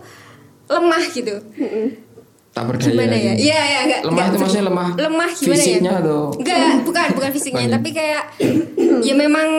lemah 0.67 1.03
gitu. 1.13 1.35
Tak 2.55 2.63
berdaya. 2.71 2.87
Gimana 2.87 3.15
ya? 3.19 3.33
Iya 3.35 3.59
ya 3.59 3.79
enggak. 3.83 4.01
Lemah 4.07 4.23
itu 4.31 4.37
maksudnya 4.39 4.65
lemah 4.71 4.89
Lemah 4.95 5.29
gimana 5.35 5.55
fisiknya 5.59 5.91
ya? 5.91 5.99
atau 5.99 6.19
Enggak, 6.39 6.67
bukan 6.87 7.07
bukan 7.19 7.31
fisiknya, 7.35 7.59
Banyak. 7.67 7.73
tapi 7.75 7.89
kayak 7.91 8.23
ya 9.03 9.13
memang 9.13 9.49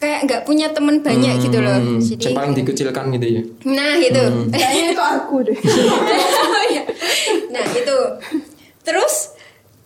kayak 0.00 0.18
nggak 0.26 0.42
punya 0.48 0.66
teman 0.72 1.04
banyak 1.04 1.34
gitu 1.44 1.60
loh. 1.60 1.76
Hmm, 1.76 2.00
Jadi 2.00 2.32
yang 2.32 2.34
paling 2.34 2.54
dikucilkan 2.56 3.04
gitu 3.14 3.26
ya. 3.38 3.42
nah 3.68 3.94
itu. 4.00 4.22
Kayaknya 4.56 4.84
itu 4.96 5.02
aku 5.04 5.36
deh. 5.46 5.58
Iya. 6.72 6.82
nah, 7.54 7.64
itu. 7.70 7.98
Terus 8.82 9.14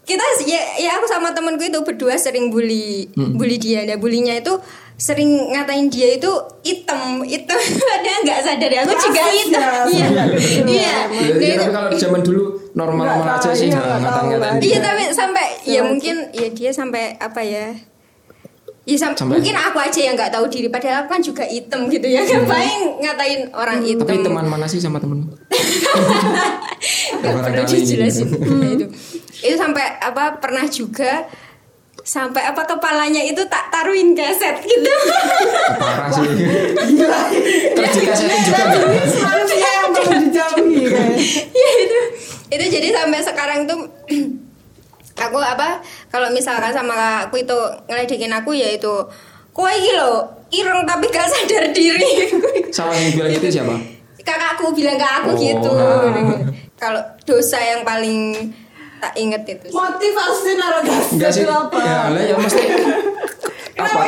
kita 0.06 0.22
ya, 0.46 0.62
ya 0.80 0.90
aku 0.96 1.10
sama 1.10 1.34
temanku 1.34 1.66
itu 1.66 1.82
berdua 1.82 2.14
sering 2.16 2.48
bully 2.48 3.10
bully 3.12 3.58
dia. 3.58 3.82
Nah, 3.84 3.98
bulinya 3.98 4.38
itu 4.38 4.54
sering 4.96 5.28
ngatain 5.50 5.86
dia 5.86 6.16
itu 6.16 6.30
hitam, 6.62 7.20
hitam. 7.22 7.60
Ada 7.94 8.12
nggak 8.22 8.38
sadar 8.42 8.70
ya? 8.70 8.80
Aku 8.82 8.94
juga 8.94 9.20
Rasis 9.20 9.36
hitam. 9.42 9.60
ya, 9.60 9.68
Iya. 9.86 10.06
sebenarnya. 10.08 10.38
Iya. 10.40 10.80
Ya, 10.80 10.96
Nah, 11.04 11.20
ya, 11.20 11.28
itu- 11.28 11.58
tapi 11.58 11.70
kalau 11.70 11.88
di 11.88 11.98
zaman 11.98 12.20
dulu 12.22 12.42
normal-normal 12.72 13.24
Nggak 13.26 13.38
aja 13.38 13.50
sih 13.52 13.68
iya, 13.68 13.80
ngatain-ngatain. 13.98 14.52
lah. 14.52 14.52
Iya 14.58 14.78
tapi 14.80 15.02
sampai 15.10 15.44
ya 15.44 15.54
Sengaja. 15.62 15.80
mungkin 15.84 16.14
ya 16.30 16.48
dia 16.50 16.70
sampai 16.70 17.02
apa 17.14 17.40
ya? 17.40 17.66
Ya 18.82 18.94
sam- 18.94 19.18
Sampai- 19.18 19.36
mungkin 19.36 19.52
aku 19.52 19.78
aja 19.78 20.00
yang 20.00 20.14
nggak 20.14 20.30
tahu 20.30 20.46
diri 20.46 20.68
padahal 20.68 21.02
aku 21.02 21.10
kan 21.10 21.20
juga 21.20 21.42
hitam 21.44 21.88
gitu 21.88 22.06
ya. 22.06 22.22
Ngapain 22.22 22.80
ngatain 22.96 23.40
orang 23.50 23.78
hitam? 23.82 24.06
Tapi 24.06 24.22
teman 24.22 24.46
mana 24.46 24.64
sih 24.64 24.78
sama 24.78 24.96
temen? 24.96 25.26
Nggak 27.16 27.32
perlu 27.42 27.62
dijelasin. 27.66 28.26
gitu. 28.26 28.36
Nah, 28.46 28.70
itu. 28.70 28.86
Itu 29.38 29.56
sampai 29.56 29.98
apa 29.98 30.38
pernah 30.38 30.64
juga 30.66 31.26
sampai 32.06 32.46
apa 32.46 32.62
kepalanya 32.62 33.18
itu 33.18 33.42
tak 33.44 33.66
taruhin 33.68 34.14
keset 34.14 34.62
gitu. 34.62 34.92
Parah 35.74 36.06
sih. 36.08 36.22
Terus 37.74 37.92
dikasetin 37.98 38.40
juga? 38.46 38.62
Manusia 39.18 39.68
yang 39.74 39.88
perlu 39.90 40.12
dijauhi 40.22 40.86
ya 41.50 41.68
itu 41.82 42.00
itu 42.46 42.64
jadi 42.70 42.88
sampai 42.94 43.20
sekarang 43.20 43.66
tuh 43.66 43.90
aku 45.18 45.36
apa 45.36 45.82
kalau 46.06 46.30
misalkan 46.30 46.70
sama 46.70 47.26
aku 47.26 47.42
itu 47.42 47.58
ngeledekin 47.86 48.30
aku 48.30 48.54
ya 48.54 48.70
itu 48.70 48.94
kowe 49.50 49.66
iki 49.66 49.90
lho 49.90 50.22
ireng 50.52 50.86
tapi 50.86 51.10
gak 51.10 51.26
sadar 51.26 51.74
diri 51.74 52.30
Sama 52.76 52.94
yang 52.94 53.18
bilang 53.18 53.32
itu 53.34 53.48
siapa? 53.50 53.74
kakakku 54.22 54.70
bilang 54.70 54.94
ke 54.94 55.06
aku 55.06 55.30
Oh. 55.30 55.38
gitu 55.38 55.72
kalau 56.76 57.02
dosa 57.22 57.58
yang 57.58 57.82
paling 57.82 58.50
tak 59.06 59.14
inget 59.16 59.42
itu 59.46 59.66
sih. 59.66 59.74
Motivasi 59.74 60.50
naruh 60.54 60.82
gas 60.82 61.06
Enggak 61.08 61.30
sih. 61.30 61.44
apa? 61.44 61.78
Ya, 61.78 62.00
lah 62.10 62.22
ya 62.24 62.34
mesti 62.34 62.62
apa? 63.76 64.02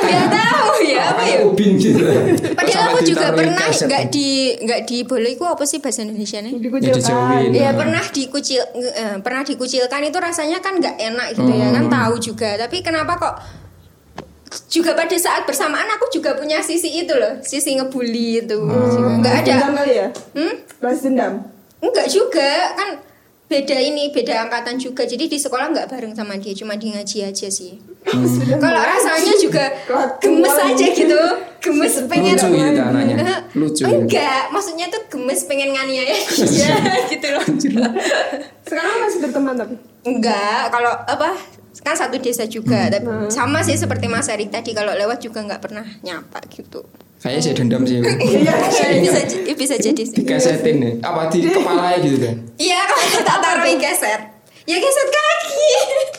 Gak 0.00 0.26
tahu 0.30 0.74
ya 0.84 1.02
apa 1.10 1.22
ya 1.24 1.36
Ubin 1.42 1.74
gitu. 1.74 2.04
Padahal 2.52 2.84
aku 2.90 3.00
juga 3.02 3.32
pernah 3.32 3.66
nggak 3.66 4.04
di 4.08 4.28
nggak 4.56 4.80
di 4.84 4.98
boleh 5.02 5.30
itu 5.32 5.42
apa 5.42 5.64
sih 5.64 5.78
bahasa 5.78 6.04
Indonesia? 6.04 6.38
Ya, 6.38 6.52
Dikucilkan. 6.52 7.50
Ya 7.50 7.70
Nah. 7.70 7.74
pernah 7.74 8.04
dikucil 8.06 8.60
eh, 8.76 9.16
pernah 9.18 9.42
dikucilkan 9.42 10.00
itu 10.04 10.18
rasanya 10.18 10.58
kan 10.58 10.76
nggak 10.76 10.96
enak 10.96 11.26
gitu 11.32 11.50
ya 11.50 11.68
kan 11.70 11.84
Hmm. 11.84 11.92
tahu 11.92 12.14
juga 12.22 12.50
tapi 12.56 12.76
kenapa 12.80 13.12
kok 13.16 13.34
juga 14.68 14.92
pada 14.92 15.14
saat 15.16 15.42
bersamaan 15.44 15.86
aku 15.88 16.10
juga 16.10 16.34
punya 16.34 16.58
sisi 16.60 16.90
itu 16.98 17.12
loh 17.12 17.38
sisi 17.40 17.72
ngebully 17.72 18.42
itu 18.42 18.56
juga. 18.58 19.16
nggak 19.16 19.34
ada 19.38 19.52
Dendam 19.56 19.72
kali 19.74 19.92
ya? 19.94 20.06
hmm? 20.34 20.54
Balas 20.78 21.00
dendam. 21.00 21.32
nggak 21.80 22.06
juga 22.06 22.50
kan 22.74 22.88
beda 23.50 23.76
ini 23.82 24.14
beda 24.14 24.46
angkatan 24.46 24.78
juga. 24.78 25.02
Jadi 25.02 25.26
di 25.26 25.34
sekolah 25.34 25.74
nggak 25.74 25.90
bareng 25.90 26.14
sama 26.14 26.38
dia 26.38 26.54
cuma 26.54 26.78
di 26.78 26.94
ngaji 26.94 27.26
aja 27.26 27.50
sih. 27.50 27.82
Sudah 28.06 28.56
kalau 28.64 28.78
rasanya 28.78 29.34
juga 29.42 29.64
gemes 30.22 30.54
aja 30.54 30.86
gitu. 30.94 31.22
Gemes 31.60 31.92
pengen 32.08 32.38
Lucu 32.38 32.48
gitu 32.56 32.80
anaknya. 32.80 33.16
Lucu. 33.52 33.82
enggak 33.84 34.48
maksudnya 34.48 34.86
tuh 34.88 35.02
gemes 35.10 35.44
pengen 35.44 35.74
nganiaya 35.74 36.14
dia 36.54 36.72
gitu 37.10 37.26
loh. 37.34 37.44
Sekarang 38.70 38.96
masih 39.02 39.18
berteman 39.26 39.54
tapi. 39.58 39.74
enggak 40.00 40.72
kalau 40.72 40.94
apa 41.04 41.36
kan 41.80 41.94
satu 41.94 42.16
desa 42.16 42.44
juga 42.44 42.76
Hmm. 42.82 42.92
tapi 42.92 43.08
sama 43.28 43.60
sih 43.60 43.74
seperti 43.74 44.04
Mas 44.04 44.26
Erik 44.26 44.48
tadi 44.48 44.70
kalau 44.70 44.92
lewat 44.92 45.18
juga 45.18 45.40
nggak 45.42 45.60
pernah 45.60 45.84
nyapa 46.00 46.40
gitu 46.48 46.84
Kayaknya 47.18 47.42
saya 47.42 47.54
dendam 47.54 47.82
sih. 47.84 48.00
Iya. 48.32 48.52
bisa 48.98 49.20
j- 49.22 49.52
bisa 49.54 49.76
jadi 49.76 50.02
sih 50.02 50.16
Dikesetin 50.18 50.76
nih. 50.78 50.94
Apa 51.00 51.28
di 51.28 51.44
kepala 51.44 51.92
gitu 51.98 52.16
kan? 52.18 52.36
iya 52.56 52.80
kalau 52.82 53.04
tak 53.22 53.38
taruhin 53.38 53.76
geser 53.76 54.20
ya 54.62 54.76
geser 54.76 55.06
kaki 55.06 55.68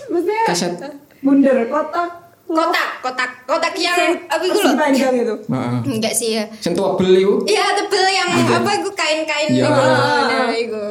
Maksudnya 0.10 0.90
bundar 1.20 1.58
kotak. 1.66 2.10
kotak 2.44 2.90
kotak 3.00 3.32
kotak 3.46 3.74
yang 3.76 3.96
apa 4.28 4.44
itu 4.44 4.60
loh 4.60 4.76
panjang 4.76 5.16
itu. 5.16 5.36
Heeh. 5.42 5.80
enggak 5.90 6.12
sih 6.12 6.30
ya 6.36 6.44
Sentuh 6.60 6.94
bel 6.94 7.16
itu. 7.16 7.34
Iya 7.48 7.66
tebel 7.76 8.06
yang 8.08 8.30
apa 8.52 8.70
itu 8.76 8.90
kain-kain 8.92 9.50
Iya. 9.50 9.64
itu. 9.64 9.72
Nah, 9.72 10.52
itu. 10.52 10.84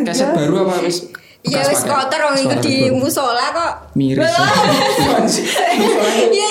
Kaset 0.00 0.28
baru 0.30 0.54
apa 0.62 0.80
wis? 0.80 1.04
Ya 1.44 1.60
wis 1.68 1.84
kotor 1.84 2.20
wong 2.24 2.36
iku 2.40 2.56
di 2.64 2.88
musola 2.88 3.52
kok. 3.52 3.72
Miris. 3.92 4.24
Iya 6.32 6.48
iya. 6.48 6.50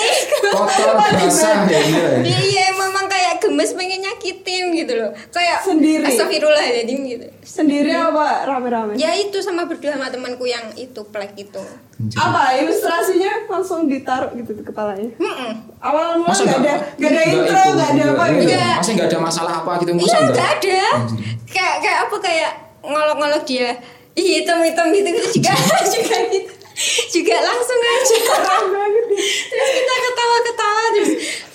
Kotor 0.54 0.90
basah 0.94 1.66
ya. 1.66 1.80
iya. 1.82 2.06
Iya 2.22 2.40
iya 2.46 2.66
memang 2.78 3.10
kayak 3.10 3.42
gemes 3.42 3.74
pengen 3.74 4.06
nyakitin 4.06 4.70
gitu 4.70 4.94
loh. 4.94 5.10
Kayak 5.34 5.66
Sendiri. 5.66 6.06
Astagfirullahaladzim 6.06 7.00
gitu. 7.10 7.26
Sendiri 7.42 7.90
apa 7.90 8.46
rame-rame? 8.46 8.94
Ya 8.94 9.18
itu 9.18 9.42
sama 9.42 9.66
berdua 9.66 9.98
sama 9.98 10.14
temanku 10.14 10.46
yang 10.46 10.70
itu 10.78 11.02
plek 11.10 11.34
itu. 11.34 11.62
Apa 12.14 12.54
ilustrasinya 12.62 13.50
langsung 13.50 13.90
ditaruh 13.90 14.30
gitu 14.38 14.54
di 14.54 14.62
kepalanya? 14.62 15.10
Mm-mm. 15.18 15.74
Awal 15.82 16.22
mula 16.22 16.30
Masa 16.30 16.46
nggak 16.46 16.60
ada 16.62 16.74
nggak 17.02 17.10
ada 17.10 17.22
intro 17.26 17.58
itu, 17.58 17.70
nggak 17.74 17.90
ada 17.98 18.04
apa 18.14 18.24
iya. 18.30 18.34
gitu. 18.38 18.54
Iya. 18.54 18.70
Masa 18.78 18.90
nggak 18.94 19.08
ada 19.10 19.18
masalah 19.18 19.52
apa 19.58 19.70
gitu 19.82 19.90
Iya 19.90 19.98
masa 19.98 20.16
nggak 20.22 20.50
ada. 20.54 20.82
Kayak 21.50 21.74
kayak 21.82 21.98
apa 22.06 22.16
kayak 22.22 22.52
ngolok-ngolok 22.86 23.42
dia. 23.42 23.70
Ih, 24.14 24.26
hitam-hitam 24.36 24.86
gitu 24.90 25.08
gitu 25.10 25.28
juga 25.34 25.52
juga 25.94 26.16
gitu. 26.30 26.52
Juga 27.12 27.36
langsung 27.40 27.78
aja. 27.78 28.16
Terus 29.44 29.70
kita 29.72 29.94
ketawa-ketawa 30.00 30.82
terus 30.92 31.10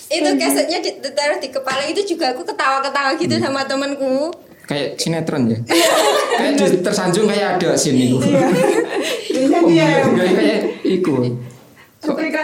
itu 0.09 0.29
kasetnya 0.35 0.77
ditaruh 0.81 1.37
di 1.37 1.49
kepala 1.49 1.83
itu 1.85 2.01
juga 2.05 2.31
aku 2.31 2.41
ketawa-ketawa 2.43 3.13
gitu 3.15 3.33
Hmm. 3.33 3.43
sama 3.45 3.61
temanku. 3.63 4.31
Kayak 4.63 4.95
sinetron 4.95 5.43
ya. 5.45 5.57
kayak 6.31 6.53
di- 6.55 6.79
tersanjung 6.79 7.25
kayak 7.25 7.57
ada 7.57 7.69
itu. 7.73 8.17
Iya. 8.21 8.47
Kayaknya 9.27 9.59
Oh, 9.59 9.67
dia 9.67 9.83
iya, 9.83 9.87
kayak 10.05 10.33
kayak 10.33 10.59
iku. 10.85 11.13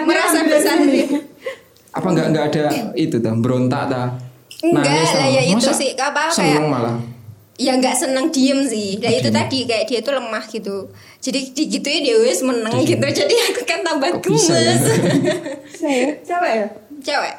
Merasa 0.03 0.43
besar 0.43 0.75
sini. 0.79 1.05
Apa 1.91 2.07
nggak 2.09 2.27
nggak 2.29 2.45
ada 2.49 2.63
itu 2.93 3.15
dah 3.17 3.33
berontak 3.33 3.87
dah. 3.87 4.07
Enggak, 4.57 4.83
lah 5.13 5.27
ya 5.29 5.41
itu 5.45 5.69
sih, 5.69 5.93
apa, 5.93 6.27
seneng 6.27 6.59
kayak- 6.59 6.67
malah. 6.67 6.95
Ya 7.55 7.71
nggak 7.79 7.95
seneng 7.95 8.35
diem 8.35 8.67
sih. 8.67 8.99
Nah 8.99 9.07
itu 9.07 9.31
tadi 9.31 9.63
kayak 9.63 9.87
dia 9.87 9.99
tuh 10.03 10.11
lemah 10.19 10.43
gitu. 10.51 10.91
Jadi 11.23 11.55
digituin 11.55 12.03
dia 12.03 12.19
wes 12.19 12.43
meneng 12.43 12.83
gitu. 12.83 12.99
Jadi 12.99 13.35
aku 13.47 13.61
kan 13.63 13.79
tambah 13.79 14.09
ya? 14.11 14.19
gemes. 14.19 14.81
Saya 15.71 16.19
cewek 16.19 16.51
ya? 16.51 16.67
Cewek. 16.99 17.35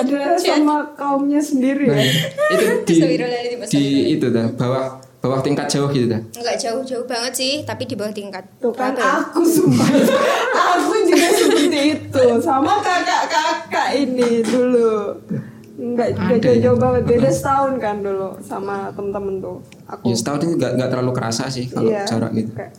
Ada 0.00 0.40
sama 0.40 0.88
kaumnya 0.96 1.40
sendiri 1.40 1.84
Nah, 1.88 2.00
ya. 2.00 2.12
itu 2.56 2.64
di 2.86 2.96
di 3.68 3.80
itu 4.16 4.26
dah 4.32 4.46
bawah 4.56 4.96
bawah 5.20 5.40
tingkat 5.44 5.68
jauh 5.68 5.92
gitu 5.92 6.08
dah. 6.08 6.20
Enggak 6.32 6.56
jauh-jauh 6.56 7.04
banget 7.04 7.32
sih, 7.36 7.52
tapi 7.68 7.84
di 7.84 7.92
bawah 7.92 8.12
tingkat. 8.12 8.40
Tuh 8.56 8.72
kan 8.72 8.96
Apa 8.96 9.00
ya? 9.00 9.12
aku 9.20 9.40
sumpah 9.44 9.88
Aku 10.80 10.92
juga 11.04 11.28
seperti 11.28 11.80
itu 11.92 12.24
Sama 12.40 12.80
kakak-kakak 12.80 13.88
ini 14.00 14.40
dulu 14.40 15.12
Enggak 15.80 16.08
Ada 16.10 16.20
enggak 16.20 16.38
jauh-jauh 16.44 16.76
ya? 16.76 16.82
banget 16.82 17.02
Beda 17.06 17.30
setahun 17.30 17.72
kan 17.78 17.96
dulu 17.98 18.28
Sama 18.38 18.76
temen-temen 18.90 19.34
tuh 19.38 19.56
Aku 19.88 20.02
Ya 20.04 20.14
setahun 20.14 20.38
itu 20.38 20.48
nggak 20.54 20.72
nggak 20.76 20.90
terlalu 20.90 21.12
kerasa 21.12 21.44
sih 21.46 21.64
kalau 21.66 21.88
Iya, 21.88 22.04
jarak 22.04 22.30
gitu. 22.32 22.52
kayak, 22.52 22.72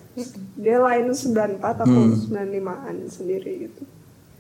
Dia 0.56 0.78
lain 0.80 1.06
94 1.10 1.58
Aku 1.80 1.90
Hmm. 1.90 2.14
95an 2.14 2.96
sendiri 3.08 3.52
gitu 3.64 3.82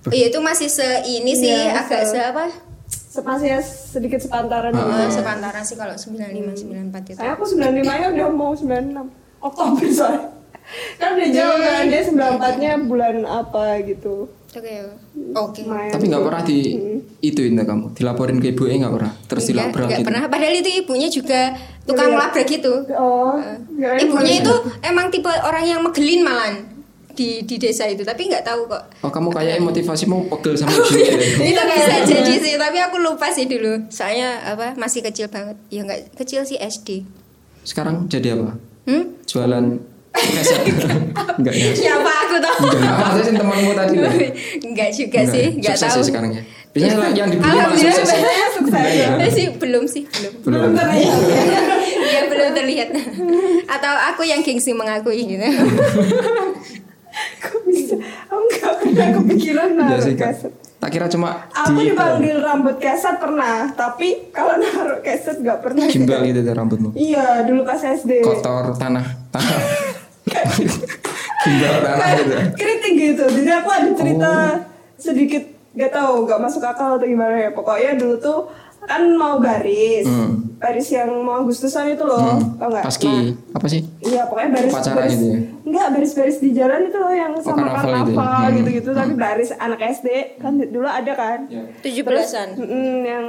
Iya 0.07 0.25
itu 0.27 0.39
masih 0.39 0.67
se 0.67 0.85
ini 1.03 1.31
sih 1.31 1.49
Iya, 1.49 1.73
agak 1.75 2.05
se- 2.05 2.09
se 2.11 2.19
apa? 2.19 2.45
Sepasnya 2.91 3.59
sedikit 3.61 4.19
sepantaran. 4.19 4.71
Eh, 4.71 4.79
gitu. 4.79 5.19
sepantaran 5.19 5.61
sih 5.61 5.75
kalau 5.75 5.91
95 5.91 6.55
94 6.55 7.03
itu. 7.05 7.17
Saya 7.17 7.31
aku 7.33 7.43
95 7.45 7.83
nya 7.91 8.07
udah 8.09 8.27
mau 8.29 8.51
96 8.51 9.07
Oktober 9.37 9.85
soalnya 9.89 10.31
Kan 10.95 11.09
udah 11.13 11.29
jauh 11.29 11.57
kan 11.59 11.83
Dia 11.85 12.01
94 12.03 12.55
nya 12.57 12.71
bulan 12.79 13.15
apa 13.23 13.65
gitu 13.83 14.31
Oke. 14.51 14.73
Oke. 15.31 15.61
Lumayan. 15.63 15.91
Tapi 15.91 16.03
nggak 16.05 16.23
pernah 16.23 16.43
di 16.43 16.59
itu 17.21 17.41
indah 17.41 17.63
kamu 17.63 17.85
dilaporin 17.93 18.37
ke 18.37 18.51
ibu 18.51 18.63
nggak 18.65 18.91
pernah 18.91 19.13
terus 19.23 19.43
Enggak, 19.43 19.51
dilabrak 19.53 19.85
enggak 19.85 19.97
gitu. 19.97 20.07
pernah. 20.07 20.21
Padahal 20.27 20.53
itu 20.55 20.69
ibunya 20.75 21.07
juga 21.07 21.41
tukang 21.81 22.09
Iya. 22.09 22.19
labrak 22.19 22.45
gitu. 22.45 22.73
Oh, 22.91 23.35
kirain 23.69 23.99
Ibunya 24.01 24.11
bulan- 24.11 24.41
itu 24.43 24.53
emang 24.81 25.05
tipe 25.07 25.31
orang 25.31 25.63
yang 25.63 25.79
megelin 25.79 26.21
malan 26.21 26.53
di 27.11 27.43
di 27.43 27.55
desa 27.57 27.85
itu, 27.85 28.01
tapi 28.01 28.27
nggak 28.27 28.41
tahu 28.41 28.67
kok. 28.67 28.83
Oh 29.01 29.09
kamu 29.09 29.29
kayak 29.29 29.59
motivasi 29.59 30.03
mau 30.05 30.23
pegel 30.25 30.55
sama 30.55 30.71
ibu 30.75 30.95
ya. 30.95 31.11
itu 31.43 31.61
bisa 31.61 31.95
jadi 32.05 32.33
sih, 32.37 32.53
tapi 32.55 32.77
aku 32.77 32.97
lupa 32.97 33.27
sih 33.29 33.45
dulu. 33.45 33.87
Soalnya 33.87 34.39
apa 34.45 34.75
masih 34.75 34.99
kecil 35.01 35.27
banget. 35.27 35.59
Ya 35.67 35.81
nggak 35.81 36.15
kecil 36.17 36.43
sih 36.43 36.55
SD. 36.55 37.03
Sekarang 37.61 38.07
jadi 38.07 38.35
apa? 38.35 38.55
Hmm? 38.83 39.15
Jualan? 39.23 39.90
Enggak 41.41 41.55
ya? 41.55 41.69
Siapa 41.73 42.11
aku 42.27 42.35
tahu? 42.37 42.59
Enggak. 42.69 42.95
Maksudnya 43.01 43.25
sih 43.25 43.35
temanmu 43.35 43.71
tadi 43.73 43.95
loh. 43.97 44.11
Enggak 44.61 44.89
juga 44.93 45.19
sih, 45.25 45.45
enggak 45.57 45.75
sukses 45.77 45.93
tahu. 45.93 46.01
ya 46.01 46.07
sekarang 46.07 46.31
ya. 46.37 46.43
Biasanya 46.71 46.97
lah 47.03 47.09
yang 47.11 47.27
dibeli 47.27 47.51
malah 47.51 47.75
sukses. 47.75 48.07
ya. 48.07 48.47
sukses 48.55 48.71
Enggak 48.71 48.93
ya? 48.95 49.29
Sih 49.33 49.45
belum 49.57 49.83
sih, 49.89 50.03
belum. 50.07 50.33
Belum. 50.45 50.71
terlihat 50.71 51.19
ya 52.11 52.21
belum 52.31 52.49
terlihat. 52.55 52.89
Atau 53.67 53.93
aku 54.13 54.21
yang 54.23 54.39
gengsi 54.45 54.71
mengakui 54.71 55.25
gitu. 55.25 55.43
Kok 57.41 57.61
bisa? 57.67 57.95
Aku 58.31 58.39
nggak 58.47 58.73
pernah 58.79 59.07
kepikiran 59.19 59.67
Iya 59.75 59.83
naruh 59.83 60.15
kak. 60.15 60.31
keset. 60.31 60.53
Tak 60.81 60.89
kira 60.89 61.05
cuma 61.05 61.45
Aku 61.53 61.77
di 61.77 61.93
dipanggil 61.93 62.41
rambut 62.41 62.81
keset 62.81 63.21
pernah, 63.21 63.69
tapi 63.75 64.31
kalau 64.31 64.57
naruh 64.57 65.03
keset 65.03 65.37
nggak 65.43 65.59
pernah. 65.61 65.85
gimbal 65.91 66.23
gitu 66.23 66.39
deh 66.41 66.53
rambutmu. 66.55 66.89
Iya, 66.95 67.45
dulu 67.45 67.67
pas 67.67 67.83
SD. 67.83 68.23
Kotor 68.23 68.79
tanah 68.79 69.05
tanah. 69.29 69.59
gimbal 71.43 71.75
tanah 71.79 72.09
gitu. 72.15 72.35
kritik 72.55 72.93
gitu. 72.93 73.23
Jadi 73.25 73.49
aku 73.51 73.69
ada 73.69 73.89
cerita 73.91 74.31
Oh. 74.31 74.53
sedikit 74.95 75.43
gak 75.71 75.91
tahu, 75.91 76.23
gak 76.23 76.39
masuk 76.39 76.61
akal 76.61 76.95
atau 76.95 77.03
gimana 77.03 77.35
ya. 77.39 77.49
Pokoknya 77.49 77.95
dulu 77.95 78.15
tuh 78.15 78.39
kan 78.81 79.05
mau 79.11 79.37
baris, 79.37 80.03
Hmm. 80.03 80.57
baris 80.57 80.89
yang 80.89 81.13
mau 81.19 81.39
Agustusan 81.39 81.91
itu 81.91 82.01
loh, 82.01 82.17
Hmm. 82.17 82.57
tau 82.57 82.65
nggak? 82.67 82.81
Paski 82.83 83.05
Nah, 83.05 83.29
apa 83.53 83.67
sih? 83.67 83.81
Iya 84.01 84.25
pokoknya 84.25 84.49
baris 84.51 84.71
Upacara 84.71 84.95
baris 84.97 85.13
gitu 85.13 85.25
ya? 85.27 85.39
enggak 85.61 85.87
baris-baris 85.91 86.37
di 86.37 86.49
jalan 86.51 86.79
itu 86.83 86.97
loh 86.97 87.13
yang 87.13 87.33
sama 87.37 87.55
karnaval 87.61 87.77
karnaval, 87.79 88.01
gitu 88.01 88.17
ya? 88.17 88.33
Hmm. 88.41 88.55
gitu-gitu 88.57 88.89
tapi 88.91 89.13
baris 89.15 89.49
anak 89.55 89.79
SD 89.87 90.07
kan 90.37 90.53
dulu 90.57 90.83
ada 90.83 91.13
kan 91.13 91.39
Tujuh 91.79 92.01
belasan. 92.03 92.47
Mm, 92.57 92.97
yang 93.03 93.25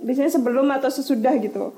biasanya 0.00 0.30
sebelum 0.30 0.66
atau 0.70 0.90
sesudah 0.90 1.32
gitu 1.36 1.72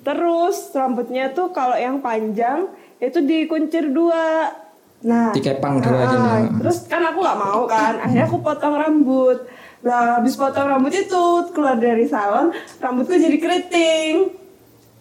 terus 0.00 0.56
rambutnya 0.72 1.30
tuh 1.30 1.50
kalau 1.50 1.74
yang 1.74 1.98
panjang 1.98 2.66
itu 3.02 3.18
dikuncir 3.20 3.90
dua 3.90 4.54
nah 5.02 5.34
Dikepang 5.34 5.82
dua 5.82 5.98
ah, 5.98 6.06
gitu. 6.06 6.62
terus 6.62 6.78
kan 6.86 7.02
aku 7.02 7.18
nggak 7.18 7.34
mau 7.36 7.66
kan 7.66 7.98
akhirnya 7.98 8.24
aku 8.24 8.38
potong 8.38 8.74
rambut 8.74 9.38
Nah, 9.82 10.14
habis 10.14 10.38
potong 10.38 10.70
rambut 10.70 10.94
itu 10.94 11.22
keluar 11.50 11.74
dari 11.74 12.06
salon, 12.06 12.54
rambutku 12.78 13.18
jadi 13.18 13.34
keriting. 13.34 14.30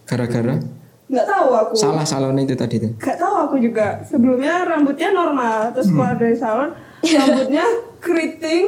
Gara-gara 0.10 0.58
Nggak 1.06 1.28
tahu 1.30 1.48
aku. 1.54 1.74
salah 1.78 2.02
salon 2.02 2.34
itu 2.40 2.58
tadi 2.58 2.82
tuh. 2.82 2.90
Gak 2.98 3.22
tahu 3.22 3.46
aku 3.46 3.56
juga. 3.62 4.02
Sebelumnya 4.02 4.66
rambutnya 4.66 5.14
normal, 5.14 5.70
terus 5.70 5.86
Hmm. 5.86 6.02
keluar 6.02 6.14
dari 6.18 6.34
salon 6.34 6.74
rambutnya 7.22 7.66
keriting, 8.02 8.66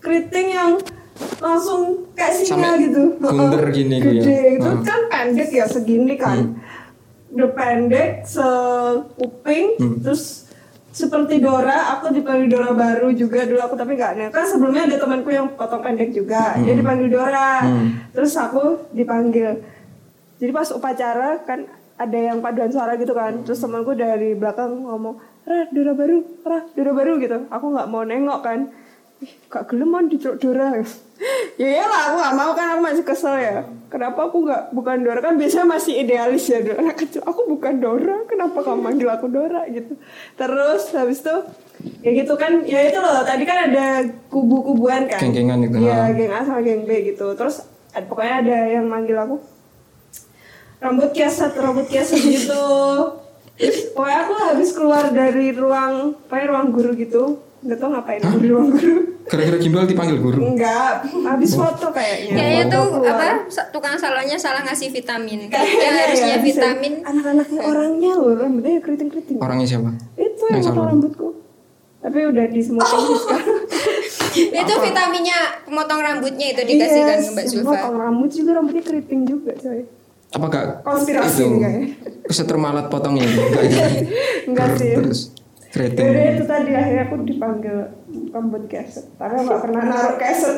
keriting 0.00 0.48
yang 0.48 0.72
langsung 1.36 2.08
kayak 2.16 2.40
singa 2.40 2.56
Sampai 2.72 2.88
gitu. 2.88 3.02
bunder 3.20 3.60
Heeh. 3.60 3.74
gini 3.76 3.96
gitu 4.00 4.10
ya. 4.16 4.22
Gede. 4.24 4.40
Itu 4.56 4.64
Heeh. 4.64 4.80
kan 4.80 5.00
pendek 5.12 5.50
ya 5.52 5.66
segini 5.68 6.14
kan. 6.16 6.36
Hmm. 6.40 6.56
Udah 7.30 7.50
pendek 7.54 8.26
sekuping, 8.26 9.78
Hmm. 9.78 10.02
terus 10.02 10.50
seperti 10.90 11.38
Dora, 11.38 11.94
aku 11.94 12.10
dipanggil 12.10 12.50
Dora 12.50 12.74
baru 12.74 13.14
juga 13.14 13.46
dulu 13.46 13.62
aku 13.62 13.78
tapi 13.78 13.94
gak 13.94 14.34
kan 14.34 14.42
sebelumnya 14.42 14.90
ada 14.90 14.98
temanku 14.98 15.30
yang 15.30 15.46
potong 15.54 15.78
pendek 15.78 16.10
juga, 16.10 16.58
dia 16.58 16.74
dipanggil 16.74 17.06
Dora, 17.06 17.62
Hmm. 17.62 18.10
terus 18.10 18.34
aku 18.34 18.90
dipanggil. 18.90 19.62
Jadi 20.42 20.50
pas 20.50 20.66
upacara 20.74 21.38
kan 21.46 21.68
ada 22.00 22.18
yang 22.18 22.40
paduan 22.40 22.72
suara 22.72 22.96
gitu 22.96 23.12
kan 23.12 23.44
terus 23.44 23.60
temanku 23.60 23.92
dari 23.92 24.32
belakang 24.32 24.88
ngomong 24.88 25.20
Rah 25.44 25.68
Dora 25.68 25.92
baru 25.92 26.16
Rah 26.40 26.64
Dora 26.72 26.92
baru 26.96 27.12
gitu. 27.20 27.38
Aku 27.52 27.76
nggak 27.76 27.88
mau 27.92 28.02
nengok 28.08 28.40
kan. 28.40 28.72
Ih 29.20 29.32
gak 29.52 29.68
geleman 29.68 30.08
diceluk 30.08 30.40
Dora 30.40 30.80
ya 31.60 31.68
iyalah 31.68 32.00
aku 32.10 32.16
gak 32.16 32.36
mau 32.36 32.50
kan 32.56 32.66
aku 32.76 32.80
masih 32.80 33.04
kesel 33.04 33.36
ya. 33.36 33.64
Kenapa 33.90 34.30
aku 34.30 34.46
nggak 34.46 34.70
bukan 34.70 35.02
Dora? 35.02 35.18
Kan 35.18 35.34
biasanya 35.34 35.66
masih 35.66 36.06
idealis 36.06 36.46
ya 36.46 36.62
Dora. 36.62 36.78
Anak 36.78 37.02
kecil 37.02 37.26
aku 37.26 37.50
bukan 37.50 37.82
Dora 37.82 38.22
kenapa 38.30 38.62
kamu 38.62 38.80
manggil 38.86 39.10
aku 39.10 39.26
Dora? 39.26 39.66
Gitu. 39.66 39.98
Terus 40.38 40.94
habis 40.94 41.18
itu 41.20 41.36
ya 42.06 42.10
gitu 42.14 42.38
kan. 42.38 42.62
Ya 42.62 42.86
itu 42.86 42.98
loh 43.02 43.26
tadi 43.26 43.42
kan 43.42 43.66
ada 43.66 44.06
kubu-kubuan 44.30 45.10
kan. 45.10 45.18
Geng-gengan 45.18 45.58
gitu, 45.66 45.76
iya 45.82 46.06
ha. 46.06 46.14
geng 46.14 46.30
A 46.30 46.40
sama 46.46 46.62
geng 46.62 46.86
B 46.86 47.12
gitu. 47.12 47.34
Terus 47.34 47.66
pokoknya 47.90 48.34
ada 48.46 48.58
yang 48.78 48.86
manggil 48.86 49.18
aku 49.18 49.42
rambut 50.80 51.10
kiasan 51.10 51.50
rambut 51.58 51.90
kiasan 51.90 52.22
gitu. 52.22 52.64
Pokoknya 53.92 54.18
aku 54.22 54.34
habis 54.38 54.70
keluar 54.70 55.10
dari 55.10 55.50
ruang 55.50 56.14
kayak 56.30 56.46
ruang 56.46 56.70
guru 56.70 56.94
gitu 56.94 57.49
nggak 57.60 57.76
tahu 57.76 57.90
ngapain 57.90 58.20
aku 58.20 58.38
di 58.38 58.48
ruang 58.48 58.68
guru 58.70 58.96
Gara-gara 59.22 59.58
gimbal 59.62 59.84
dipanggil 59.84 60.18
guru. 60.18 60.38
enggak 60.42 61.04
habis 61.22 61.52
foto 61.52 61.86
kayaknya 61.90 62.32
Kayaknya 62.34 62.64
tuh 62.66 62.84
keluar. 62.90 63.12
apa 63.12 63.26
tukang 63.68 63.94
salonnya 63.94 64.34
salah 64.34 64.62
ngasih 64.62 64.88
vitamin. 64.88 65.46
Kayaknya 65.46 65.76
Yang 65.78 65.96
harusnya 66.00 66.28
ya, 66.30 66.38
vitamin. 66.40 66.92
anak-anaknya 67.00 67.60
orangnya 67.60 68.12
loh 68.12 68.32
rambutnya 68.34 68.80
keriting-keriting 68.80 69.36
Orangnya 69.36 69.66
siapa? 69.68 69.90
itu 70.16 70.42
Yang 70.42 70.56
yang 70.56 70.64
potong 70.66 70.88
rambutku 70.88 71.28
tapi 72.00 72.18
udah 72.24 72.44
disemutin 72.48 72.96
sih 72.98 73.18
sekarang 73.18 73.58
Itu 74.56 74.72
vitaminnya 74.80 75.38
pemotong 75.62 76.00
rambutnya 76.00 76.46
itu 76.48 76.62
dikasihkan 76.64 77.12
Yes, 77.14 77.22
ke 77.22 77.30
Mbak 77.30 77.46
Zulfa. 77.46 77.70
potong 77.76 77.96
rambut 77.98 78.30
juga 78.30 78.50
rambutnya 78.52 78.82
keriting 78.82 79.20
juga 79.26 79.52
coy 79.54 79.80
apa 80.30 80.46
gak 80.46 80.64
Konspirasi 80.80 81.28
itu 81.36 81.44
nih 81.44 81.60
kayaknya. 81.60 81.86
kesetrum 82.24 82.62
alat 82.62 82.86
potongnya 82.86 83.26
enggak 83.28 83.64
ya? 83.64 83.86
Enggak 84.46 84.68
sih. 84.74 84.90
terus 84.94 85.20
keriting 85.70 86.02
Yaudah 86.04 86.26
itu 86.32 86.44
tadi 86.44 86.70
akhirnya 86.72 87.02
aku 87.04 87.16
dipanggil 87.22 87.76
rambut 88.28 88.62
keset. 88.66 89.06
Tapi 89.14 89.32
aku 89.32 89.44
gak 89.46 89.62
pernah 89.62 89.82
naruh 89.84 90.14
keset. 90.22 90.56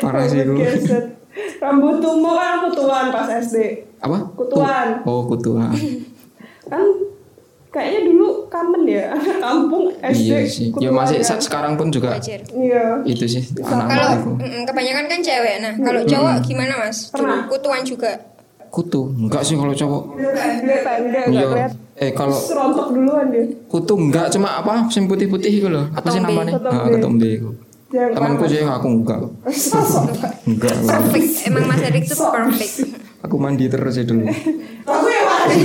parah 0.00 0.24
sih 0.24 0.40
Rambut 0.40 0.56
gue 0.56 0.66
keset. 0.68 1.04
Rambut 1.58 1.96
tumbuh 1.98 2.34
kan 2.34 2.50
aku 2.58 2.68
tuan 2.72 3.06
pas 3.08 3.28
SD. 3.28 3.56
apa 3.98 4.16
Kutuan. 4.32 4.86
oh 5.04 5.26
kutuan 5.26 5.70
Kan 6.66 6.82
kayaknya 7.68 8.00
dulu 8.04 8.26
kamen 8.46 8.82
ya 8.84 9.12
anak 9.12 9.38
kampung 9.38 9.92
SD. 10.00 10.22
iya 10.24 10.38
sih 10.42 10.66
ya 10.72 10.88
kutuan 10.88 10.94
masih 10.96 11.18
sa- 11.20 11.38
sekarang 11.38 11.74
pun 11.74 11.86
juga. 11.88 12.18
Iya. 12.48 13.04
itu 13.04 13.28
sih 13.28 13.42
anak-anak 13.56 13.90
Kalau 13.92 14.10
itu 14.12 14.30
mm, 14.40 14.62
kebanyakan 14.64 15.04
kan 15.06 15.20
cewek. 15.20 15.54
Nah, 15.60 15.74
kalau 15.76 16.02
cowok 16.02 16.34
gimana 16.42 16.72
Mas? 16.80 16.98
Dulu 17.06 17.14
Pernah. 17.14 17.40
kutuan 17.46 17.82
juga. 17.82 18.12
kutu 18.68 19.02
enggak 19.12 19.42
sih 19.42 19.54
kalau 19.54 19.70
cowok 19.72 20.02
Dia 20.14 20.30
pendek, 20.30 20.80
pendek, 20.80 21.24
iya 21.26 21.42
gak 21.42 21.50
kelihatan. 21.50 21.79
Eh 22.00 22.10
kalau 22.10 22.32
Serontok 22.32 22.90
duluan 22.90 23.28
dia. 23.28 23.44
kutu 23.66 23.92
enggak 23.94 24.32
cuma 24.32 24.56
apa 24.56 24.88
sing 24.88 25.04
putih-putih 25.04 25.52
itu 25.54 25.68
loh 25.68 25.84
apa 25.90 26.08
sih 26.08 26.18
namanya 26.18 26.56
Ketombe. 26.56 26.72
ah 26.72 26.88
ketombe 26.88 27.28
itu 27.30 27.50
temanku 27.90 28.44
sih 28.46 28.60
aku 28.62 28.88
enggak 28.88 29.18
enggak 30.48 30.74
Perfect. 30.80 31.28
Emang 31.44 31.64
Mas 31.66 31.82
Erik 31.82 32.04
tuh 32.04 32.16
perfect. 32.24 32.74
aku 33.20 33.36
mandi 33.36 33.64
terus 33.66 33.92
sih 33.92 34.04
dulu 34.04 34.24
Aku 34.90 35.06
yang 35.06 35.22
mandi. 35.24 35.60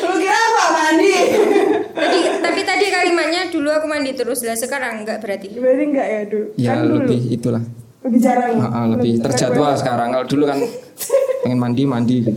Lu 0.00 0.14
kira 0.16 0.34
apa 0.34 0.64
mandi? 0.72 1.10
Tadi 1.92 2.18
tapi 2.40 2.60
tadi 2.62 2.86
kalimatnya 2.88 3.42
dulu 3.46 3.68
aku 3.70 3.86
mandi 3.86 4.10
terus 4.12 4.40
lah 4.40 4.56
sekarang 4.56 5.04
enggak 5.04 5.20
berarti. 5.20 5.52
Berarti 5.52 5.84
enggak 5.84 6.06
ya 6.06 6.20
dulu? 6.24 6.46
ya 6.56 6.70
kan 6.72 6.78
dulu. 6.82 6.96
lebih 6.98 7.20
itulah 7.30 7.62
Lebih 8.02 8.18
jarang. 8.18 8.52
Ah, 8.56 8.70
ah, 8.72 8.84
lebih 8.88 9.12
terjadwal 9.20 9.72
sekarang 9.74 10.08
kalau 10.10 10.26
dulu 10.26 10.44
kan 10.44 10.58
pengen 11.42 11.58
mandi 11.60 11.82
mandi 11.84 12.14
gitu 12.20 12.32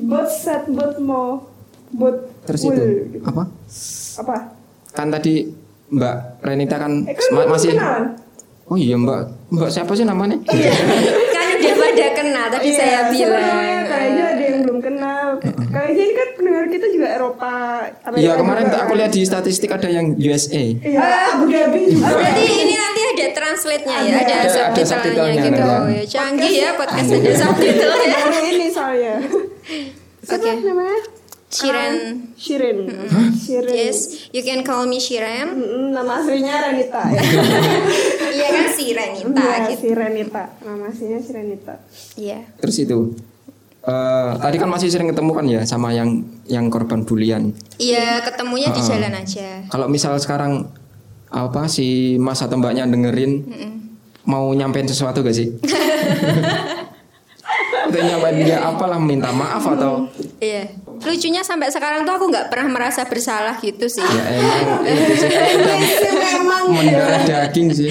Bot 0.00 0.28
set, 0.28 0.62
bot 0.68 0.94
mau, 0.98 1.48
bot 1.90 2.16
terus 2.42 2.62
itu 2.62 2.82
gitu. 3.10 3.18
apa 3.22 3.42
Apa? 4.18 4.36
kan 4.90 5.08
tadi 5.08 5.48
Mbak 5.88 6.16
Renita 6.40 6.76
kan, 6.76 6.92
Eh 7.02 7.12
kan 7.12 7.28
ma- 7.32 7.48
masih 7.48 7.72
kenalan. 7.72 8.04
oh 8.64 8.76
iya 8.76 8.94
Mbak 8.94 9.20
Mbak 9.50 9.70
siapa 9.70 9.92
sih 9.92 10.04
namanya 10.04 10.36
kan 10.46 11.46
udah 11.50 11.74
pada 11.74 12.06
kena 12.12 12.42
tadi 12.48 12.66
Iya, 12.66 12.76
saya 12.76 13.00
bilang. 13.08 13.80
Kayaknya 13.88 14.24
ada 14.28 14.44
yang 14.44 14.58
belum 14.62 14.78
kenal. 14.78 15.26
Kayaknya 15.40 15.88
ini 15.98 16.14
kan 16.14 16.28
pendengar 16.32 16.64
kita 16.68 16.86
juga 16.88 17.06
Eropa. 17.10 17.52
Iya 18.14 18.32
kemarin 18.36 18.64
juga, 18.66 18.78
aku 18.78 18.92
lihat 18.94 19.10
di 19.10 19.22
statistik 19.22 19.70
ada 19.70 19.88
yang 19.88 20.12
USA 20.14 20.60
Iya, 20.76 21.02
Abu 21.32 21.48
Dhabi 21.48 21.80
juga. 21.88 22.04
Oh, 22.04 22.14
berarti 22.14 22.42
ini 22.44 22.74
nanti 22.74 23.00
ada 23.08 23.26
translate-nya 23.32 23.96
ya, 23.98 24.12
Ada. 24.14 24.34
ada, 24.68 24.82
subtitlenya 24.84 25.40
gitu. 25.42 25.62
Oh, 25.62 25.88
ya, 25.88 26.02
canggih 26.04 26.52
ya 26.54 26.70
podcast 26.74 27.08
ada 27.10 27.32
subtitlenya. 27.34 28.16
Baru 28.20 28.40
ini 28.44 28.66
soalnya. 28.68 29.14
Siapa 30.28 30.44
Oke. 30.44 30.60
namanya? 30.60 31.00
Shiren. 31.48 31.94
Shirin. 32.36 32.78
Shirin. 33.34 33.72
Yes, 33.72 34.28
you 34.28 34.44
can 34.44 34.60
call 34.60 34.84
me 34.84 35.00
Shiren. 35.00 35.48
Mm-mm, 35.50 35.84
nama 35.90 36.20
aslinya 36.20 36.60
Renita 36.62 37.00
ya. 37.08 37.22
Iya 38.38 38.48
kan 38.52 38.66
si 38.70 38.92
Renita 38.92 39.40
Iya, 39.40 39.56
gitu. 39.66 39.80
si 39.80 39.88
Renita. 39.90 40.44
Nama 40.60 40.84
aslinya 40.86 41.18
si 41.18 41.30
Renita. 41.32 41.74
Iya. 42.14 42.38
terus 42.54 42.76
itu 42.76 43.16
eh, 43.80 44.30
tadi 44.36 44.56
kan 44.56 44.68
masih 44.68 44.86
sering 44.86 45.08
ketemu 45.08 45.30
kan 45.32 45.44
ya 45.48 45.60
sama 45.64 45.90
yang 45.90 46.20
yang 46.44 46.68
korban 46.68 47.02
bulian 47.02 47.56
Iya, 47.76 48.20
ketemunya 48.20 48.68
di 48.68 48.78
Ah. 48.78 48.86
jalan 48.86 49.12
aja. 49.16 49.48
kalau 49.66 49.88
misal 49.88 50.12
sekarang 50.16 50.68
apa 51.26 51.64
si 51.66 51.86
Mas 52.16 52.38
atau 52.38 52.56
Mbaknya 52.56 52.84
dengerin 52.84 53.48
mau 54.22 54.48
nyampein 54.50 54.84
sesuatu 54.84 55.20
gak 55.20 55.32
sih 55.34 55.48
Atau 57.88 58.00
nyampein 58.00 58.36
dia 58.42 58.58
apalah 58.60 58.96
minta 58.96 59.30
maaf 59.30 59.64
atau 59.64 60.04
Iya. 60.38 60.68
Lucunya 60.98 61.40
sampai 61.40 61.68
sekarang 61.68 62.02
tuh 62.02 62.12
aku 62.12 62.26
nggak 62.26 62.48
pernah 62.48 62.68
merasa 62.70 63.02
bersalah 63.02 63.56
gitu 63.56 63.86
sih. 63.86 64.02
ya 64.02 64.24
emang 64.34 64.82
itu 64.90 65.14
sih 65.16 65.28
kayak 65.28 65.52
udah 65.56 65.76
Memang 66.34 66.62
mendarah 66.68 67.20
daging 67.22 67.68
sih 67.70 67.90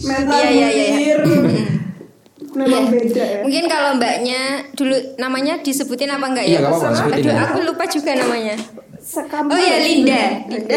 mental 0.00 0.38
Iya, 0.40 0.48
iya, 0.48 0.68
iya, 0.68 0.86
iya. 0.90 1.16
Memang 2.52 2.84
beda 2.86 3.22
ya. 3.22 3.38
Mungkin 3.40 3.64
kalau 3.64 3.96
mbaknya 3.96 4.40
dulu 4.72 4.92
namanya 5.16 5.56
disebutin 5.58 6.10
apa 6.10 6.26
enggak 6.26 6.44
Iya, 6.44 6.52
ya? 6.52 6.60
nggak 6.60 6.72
apa-apa, 6.74 7.16
Aduh, 7.16 7.32
aku 7.34 7.58
lupa 7.64 7.84
juga 7.86 8.12
namanya. 8.12 8.54
Sekampung. 9.00 9.50
Oh 9.50 9.58
ya 9.58 9.76
Linda. 9.80 10.22
Linda. 10.46 10.76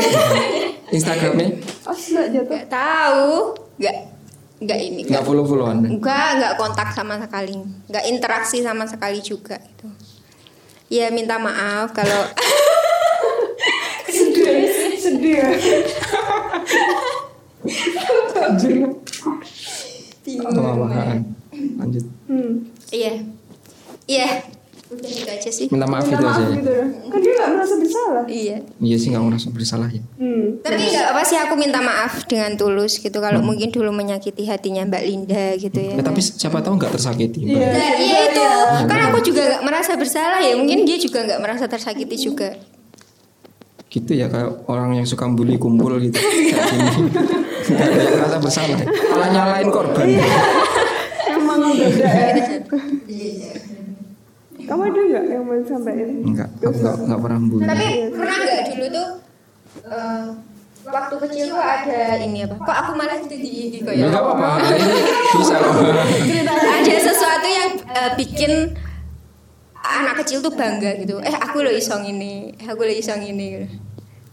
Instagramnya 0.88 1.50
Oh, 1.84 1.94
sudah 1.94 2.26
jatuh. 2.28 2.56
Gak 2.56 2.68
tahu. 2.68 3.54
Gak 3.78 3.96
nggak 4.56 4.80
ini. 4.80 5.02
nggak 5.04 5.24
follow 5.24 5.44
followan 5.44 5.84
Enggak, 5.84 6.30
nggak 6.40 6.54
kontak 6.56 6.90
sama 6.96 7.20
sekali. 7.20 7.60
Nggak 7.92 8.04
interaksi 8.08 8.64
sama 8.64 8.88
sekali 8.88 9.20
juga 9.20 9.60
gitu. 9.60 9.88
Ya 10.88 11.10
minta 11.12 11.36
maaf 11.36 11.92
kalau 11.92 12.24
Sedih. 14.16 14.72
Sedih. 15.02 15.44
Kemahalan. 20.26 21.20
lanjut 21.80 22.06
Hmm. 22.26 22.68
iya. 22.90 23.22
Iya. 24.06 24.28
Udah 24.86 25.10
itu 25.10 25.26
aja 25.26 25.50
sih. 25.50 25.66
minta 25.74 25.90
maaf 25.90 26.06
Minta 26.06 26.22
itu 26.22 26.26
aja 26.26 26.30
maaf 26.30 26.46
ya 26.46 26.58
gitu 26.62 26.72
ya. 26.72 26.86
Kan 27.10 27.20
dia 27.22 27.34
gak 27.36 27.50
merasa 27.58 27.76
bersalah. 27.82 28.26
Iya. 28.30 28.58
iya 28.80 28.96
sih 28.98 29.10
nggak 29.10 29.26
merasa 29.26 29.48
bersalah 29.50 29.90
ya. 29.90 30.04
Tapi 30.66 30.82
nggak 30.98 31.08
apa 31.14 31.22
sih 31.22 31.38
aku 31.38 31.54
minta 31.54 31.78
maaf 31.78 32.26
dengan 32.26 32.58
tulus 32.58 32.98
gitu 32.98 33.22
kalau 33.22 33.38
mungkin 33.46 33.70
dulu 33.70 33.94
menyakiti 33.94 34.50
hatinya 34.50 34.82
Mbak 34.90 35.04
Linda 35.06 35.54
gitu 35.62 35.78
ya. 35.78 35.94
ya 35.94 36.04
tapi 36.04 36.26
siapa 36.26 36.58
tahu 36.66 36.82
nggak 36.82 36.94
tersakiti 36.98 37.46
Mbak. 37.46 37.54
Iya. 37.54 37.70
Nah, 37.70 37.94
iya 38.02 38.20
itu. 38.34 38.44
kan 38.90 39.00
aku 39.14 39.18
juga 39.22 39.42
nggak 39.46 39.62
merasa 39.62 39.92
bersalah 39.94 40.42
ya. 40.42 40.58
Mungkin 40.58 40.90
dia 40.90 40.98
juga 40.98 41.22
nggak 41.22 41.40
merasa 41.42 41.66
tersakiti 41.70 42.18
juga. 42.18 42.58
gitu 43.96 44.12
ya 44.12 44.28
kayak 44.28 44.68
orang 44.68 45.00
yang 45.00 45.08
suka 45.08 45.24
bully 45.32 45.56
kumpul 45.56 45.96
gitu. 46.04 46.20
Kayak 46.20 46.68
gini. 47.00 47.16
Ada 47.80 47.96
yang 47.96 48.16
merasa 48.20 48.38
bersalah. 48.44 48.80
Malah 48.84 49.30
nyalain 49.32 49.70
korban. 49.72 50.08
Emang 51.32 51.60
beda 51.72 52.10
ya. 53.08 53.56
Kamu 54.66 54.82
ada 54.82 55.00
nggak 55.00 55.24
yang 55.30 55.44
mau 55.46 55.62
sampaikan? 55.62 56.10
enggak 56.26 56.50
aku 56.60 56.76
nggak 56.76 56.96
nggak 57.06 57.20
pernah 57.22 57.40
bully. 57.46 57.64
Tapi 57.70 57.88
pernah 58.12 58.36
nggak 58.36 58.64
dulu 58.74 58.86
tuh 58.90 59.10
eh, 59.86 60.26
waktu 60.86 61.16
kecil 61.28 61.46
tuh 61.54 61.62
ada 61.62 62.02
ini 62.22 62.46
apa? 62.46 62.56
Kok 62.62 62.76
aku 62.86 62.92
malah 62.94 63.18
jadi 63.26 63.38
gigi 63.42 63.80
kok 63.82 63.94
ya 63.94 64.06
ya? 64.06 64.06
nggak 64.14 64.24
apa-apa 64.24 64.48
ini 64.82 65.02
bisa 65.42 65.56
kok 65.58 65.74
Ada 66.66 66.96
sesuatu 67.02 67.48
yang 67.48 67.72
eh, 67.90 68.12
bikin 68.20 68.52
anak 69.86 70.16
kecil 70.26 70.42
tuh 70.42 70.54
bangga 70.54 70.98
gitu. 71.02 71.22
Eh 71.22 71.34
aku 71.34 71.62
lo 71.62 71.72
isong 71.74 72.06
ini, 72.10 72.54
eh, 72.58 72.68
aku 72.70 72.86
lo 72.86 72.94
isong 72.94 73.22
ini. 73.22 73.46
Gitu. 73.58 73.68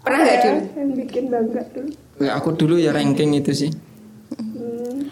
Pernah 0.02 0.18
nggak 0.24 0.36
ya 0.36 0.42
dulu? 0.42 0.60
Yang 0.76 0.90
bikin 1.04 1.24
bangga 1.30 1.62
dulu. 1.70 1.90
Ya, 2.20 2.30
aku 2.38 2.48
dulu 2.56 2.74
ya 2.80 2.90
ranking 2.92 3.36
itu 3.36 3.52
sih. 3.52 3.70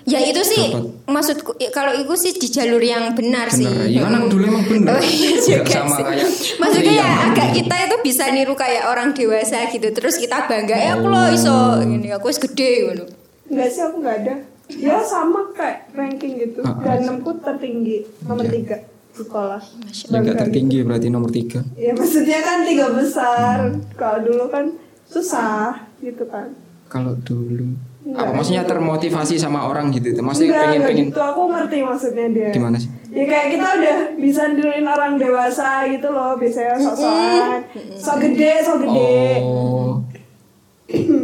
Ya 0.04 0.18
itu 0.20 0.40
sih 0.40 0.66
Dapat. 0.68 1.06
maksudku 1.06 1.50
i- 1.56 1.68
kalau 1.68 1.92
itu 1.92 2.14
sih 2.14 2.32
di 2.32 2.46
jalur 2.46 2.78
yang 2.78 3.12
benar, 3.12 3.46
sih. 3.48 3.64
bener 3.64 3.86
ya 3.88 4.02
aku 4.04 4.26
dulu 4.28 4.44
emang 4.46 4.64
bener 4.64 4.90
Oh 4.90 5.00
iya 5.00 5.32
juga 5.36 5.64
sama 5.66 5.92
sih. 5.92 6.04
kayak 6.04 6.28
Maksudnya 6.56 6.92
ya 6.94 7.08
agak 7.26 7.48
kita 7.52 7.74
itu 7.82 7.96
bisa 8.00 8.24
niru 8.28 8.54
kayak 8.54 8.84
orang 8.86 9.08
dewasa 9.10 9.64
gitu. 9.66 9.88
Terus 9.90 10.14
kita 10.16 10.44
bangga, 10.44 10.74
eh 10.74 10.90
aku 10.90 11.06
lo 11.06 11.22
iso 11.28 11.54
ini, 11.80 12.08
aku 12.08 12.26
wis 12.26 12.38
gede 12.38 12.70
gitu. 12.86 13.04
Enggak 13.46 13.68
sih 13.68 13.82
aku 13.82 13.96
nggak 13.98 14.16
ada. 14.20 14.34
Ya 14.72 14.96
sama 15.00 15.50
kayak 15.50 15.90
ranking 15.92 16.38
gitu. 16.38 16.60
Ah, 16.60 16.72
ah. 16.72 16.82
Dan 16.86 17.04
enamku 17.04 17.34
tertinggi 17.36 17.96
nomor 18.22 18.44
Iya. 18.44 18.52
tiga 18.52 18.76
di 19.10 19.18
sekolah. 19.18 19.60
ya 20.06 20.16
nggak 20.16 20.38
tertinggi 20.38 20.78
berarti 20.80 21.06
nomor 21.08 21.28
tiga 21.28 21.58
Ya 21.74 21.90
maksudnya 21.92 22.38
kan 22.40 22.62
tiga 22.62 22.86
besar. 22.88 23.58
Kalau 23.92 24.18
dulu 24.22 24.46
kan 24.46 24.70
susah 25.04 25.74
gitu 25.98 26.22
kan. 26.24 26.54
kalau 26.86 27.14
dulu 27.18 27.74
Enggak. 28.10 28.26
apa 28.26 28.30
maksudnya 28.34 28.64
termotivasi 28.66 29.34
sama 29.38 29.64
orang 29.64 29.94
gitu 29.94 30.10
itu 30.10 30.20
maksudnya 30.20 30.50
Enggak, 30.50 30.62
pengen 30.66 30.76
enggak 30.76 30.90
pengen 30.90 31.06
gitu. 31.06 31.20
Aku 31.22 31.42
ngerti 31.46 31.78
maksudnya 31.80 32.26
dia. 32.34 32.50
gimana 32.50 32.76
sih 32.76 32.90
Ya 33.10 33.24
kayak 33.26 33.46
kita 33.50 33.66
udah 33.74 33.96
bisa 34.18 34.42
niruin 34.50 34.86
orang 34.86 35.18
dewasa 35.18 35.82
gitu 35.84 36.08
loh. 36.10 36.38
Biasanya 36.38 36.78
sok-sokan. 36.78 37.58
Sok 37.94 38.16
gede, 38.22 38.52
sok 38.62 38.76
gede. 38.86 39.42
oh 39.42 39.98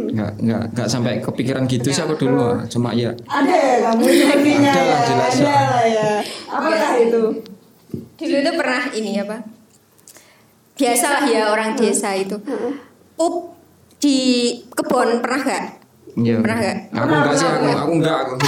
nggak 0.07 0.31
nggak 0.39 0.63
nggak 0.73 0.87
sampai 0.87 1.19
kepikiran 1.19 1.67
gitu 1.67 1.91
sih 1.91 1.99
aku 1.99 2.15
dulu 2.15 2.39
ah. 2.39 2.63
cuma 2.65 2.95
ya 2.95 3.11
Ada 3.27 3.51
ya 3.51 3.75
kamu 3.83 4.03
sepertinya 4.07 4.71
Ada 4.71 4.79
ya. 4.79 4.87
lah, 4.87 5.01
jelas 5.03 5.33
Ada 5.35 5.43
lah. 5.51 5.83
ya. 5.85 6.09
Apakah 6.47 6.91
itu? 6.97 7.23
Dulu 8.17 8.37
tuh 8.41 8.55
pernah 8.55 8.83
ini 8.95 9.11
apa? 9.19 9.37
Biasalah 10.73 11.23
ya 11.27 11.51
orang 11.51 11.75
desa 11.75 12.15
itu. 12.15 12.37
Up 13.17 13.35
di 13.97 14.17
kebun 14.71 15.19
pernah 15.19 15.41
gak? 15.43 15.65
Iya. 16.17 16.41
Pernah 16.41 16.57
nggak? 16.57 16.77
Aku 16.91 17.13
enggak 17.13 17.35
sih, 17.37 17.45
aku 17.45 17.65
aku 17.69 17.91
enggak 17.93 18.15
aku. 18.19 18.33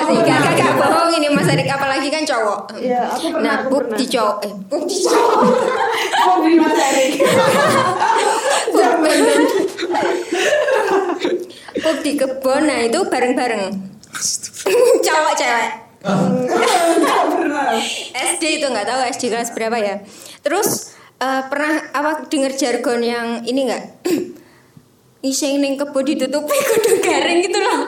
Gak, 0.00 0.26
gak, 0.26 0.54
gak 0.58 0.72
bohong 0.74 1.10
ini 1.14 1.28
Mas 1.30 1.46
Erik 1.46 1.70
apalagi 1.70 2.10
kan 2.10 2.26
cowok. 2.26 2.74
Iya, 2.76 3.06
aku 3.06 3.30
pernah, 3.30 3.46
Nah, 3.46 3.54
aku 3.56 3.68
pup 3.70 3.78
pernah. 3.80 3.96
di 3.96 4.06
cowok, 4.06 4.36
eh, 4.42 4.52
pup 4.66 4.82
di 4.84 4.96
cowok. 4.98 5.38
Kok 6.24 6.36
di 6.42 6.52
Mas 6.56 6.74
Erik? 6.74 7.12
Pup 11.80 11.96
di 12.04 12.12
kebun, 12.16 12.62
nah 12.64 12.78
itu 12.82 13.00
bareng-bareng. 13.02 13.64
cowok 15.00 15.32
cewek. 15.36 15.68
Enggak. 16.02 17.70
SD 18.34 18.42
itu 18.58 18.66
nggak 18.66 18.84
tahu 18.84 19.00
SD 19.06 19.22
kelas 19.28 19.50
berapa 19.52 19.76
ya. 19.78 19.94
Terus 20.42 20.90
eh, 21.16 21.42
pernah 21.46 21.86
apa 21.92 22.26
dengar 22.26 22.52
jargon 22.52 23.00
yang 23.00 23.26
ini 23.42 23.60
nggak? 23.64 23.84
Iseng 25.20 25.60
ning 25.60 25.76
kebo 25.76 26.00
ditutupi 26.00 26.56
kudu 26.68 26.92
garing 27.00 27.44
gitu 27.44 27.58
loh. 27.60 27.80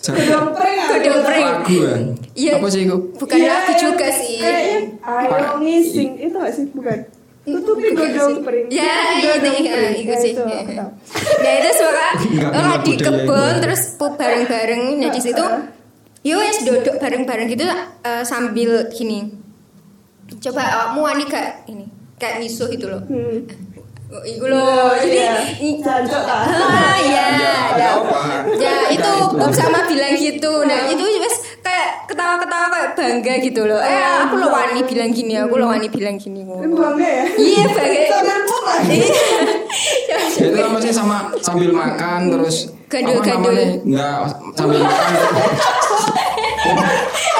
Gedong 0.00 0.56
pring 0.56 0.76
apa? 0.80 0.94
Gedong 0.96 1.22
pring. 1.22 1.46
Lagu 1.46 1.76
kan? 1.84 2.02
Iya. 2.32 2.52
Apa 2.56 2.66
sih 2.66 2.80
itu? 2.82 2.96
Bukan 3.14 3.36
Iya, 3.36 3.50
lagu 3.52 3.72
juga 3.76 4.06
sih. 4.08 4.38
Kayaknya 4.40 4.78
ayo 5.04 5.50
ngising 5.60 6.10
itu 6.18 6.36
gak 6.36 6.52
sih? 6.56 6.64
Bukan. 6.72 6.98
Tutupi 7.40 7.88
godong 7.92 8.34
pring. 8.40 8.66
Ya, 8.68 8.94
Tutupi 9.20 9.20
itu, 9.20 9.68
godong 9.68 10.06
Ya, 10.08 10.16
sih. 10.16 10.32
itu 10.32 10.42
tahu. 10.72 10.90
Nah 11.36 11.52
itu 11.52 11.70
suka 11.72 12.08
Nggak 12.26 12.50
orang 12.50 12.80
di 12.80 12.94
kebun 12.96 13.54
terus 13.60 13.82
pup 13.94 14.12
bareng-bareng. 14.16 14.82
Nah 14.98 15.10
di 15.12 15.20
situ, 15.20 15.44
yo 16.22 16.36
wes 16.38 16.58
duduk 16.64 16.96
bareng-bareng 16.96 17.46
gitu 17.48 17.64
eh, 17.68 18.22
sambil 18.24 18.88
gini. 18.88 19.30
Coba 20.40 20.62
awakmu 20.64 21.00
wani 21.02 21.24
gak 21.26 21.68
ini 21.68 21.86
kayak 22.16 22.40
misuh 22.40 22.68
itu 22.68 22.84
loh. 22.84 23.00
Hmm. 23.04 23.44
Oh, 24.10 24.18
Iku 24.26 24.50
loh, 24.50 24.90
jadi 24.98 25.22
iya. 25.22 25.78
Jancok 25.78 26.26
ah. 26.26 26.42
Ah, 26.42 26.98
ya, 26.98 27.24
Ya, 28.58 28.90
itu. 28.90 29.12
Bob 29.38 29.54
sama 29.54 29.86
bilang 29.86 30.18
gitu. 30.18 30.66
Nah, 30.66 30.90
itu 30.90 31.04
wes 31.22 31.38
kayak 31.62 32.10
ketawa-ketawa 32.10 32.66
kayak 32.74 32.90
bangga 32.98 33.38
gitu 33.38 33.70
loh. 33.70 33.78
Eh, 33.78 34.26
aku 34.26 34.42
lo 34.42 34.50
wani 34.50 34.82
bilang 34.82 35.14
gini, 35.14 35.38
aku 35.38 35.62
lo 35.62 35.70
wani 35.70 35.86
bilang 35.86 36.18
gini. 36.18 36.42
Ini 36.42 36.74
bangga 36.74 37.06
ya? 37.06 37.24
Iya, 37.38 37.64
bangga. 37.70 38.02
Iya. 38.90 39.14
Ya, 40.10 40.18
itu 40.26 40.58
kan 40.58 40.74
masih 40.74 40.90
sama 40.90 41.30
sambil 41.38 41.70
makan 41.70 42.34
terus 42.34 42.74
namanya? 42.90 43.78
Enggak 43.86 44.26
sambil 44.58 44.82
makan. 44.82 45.10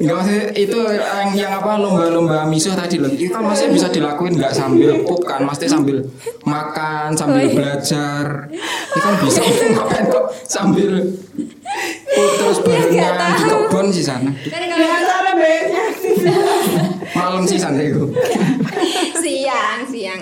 Enggak 0.00 0.16
maksudnya 0.16 0.44
itu 0.56 0.78
yang, 0.96 1.28
yang 1.36 1.52
apa 1.60 1.76
lomba-lomba 1.76 2.48
misuh 2.48 2.72
tadi 2.72 2.96
loh. 2.96 3.12
Itu 3.12 3.28
kan 3.28 3.44
masih 3.44 3.68
bisa 3.68 3.92
dilakuin 3.92 4.32
nggak 4.32 4.56
sambil 4.56 4.96
pup 5.04 5.20
kan, 5.28 5.44
mesti 5.44 5.68
sambil 5.68 6.00
makan, 6.40 7.12
sambil 7.12 7.44
Oh, 7.44 7.44
iya. 7.44 7.52
belajar. 7.52 8.24
Itu 8.88 8.98
kan 8.98 9.14
bisa 9.20 9.40
ngapain 9.44 10.04
kok 10.08 10.24
sambil 10.48 10.90
pup 12.16 12.30
terus 12.32 12.58
barengan 12.64 12.96
Iya, 12.96 13.08
nggak 13.12 13.30
di 13.36 13.44
kebun 13.44 13.86
sih 13.92 14.00
sana. 14.00 14.30
Kan 14.48 14.62
Malam 17.10 17.42
sih 17.44 17.60
sana 17.60 17.80
itu. 17.84 18.08
siang, 19.20 19.84
siang. 19.84 20.20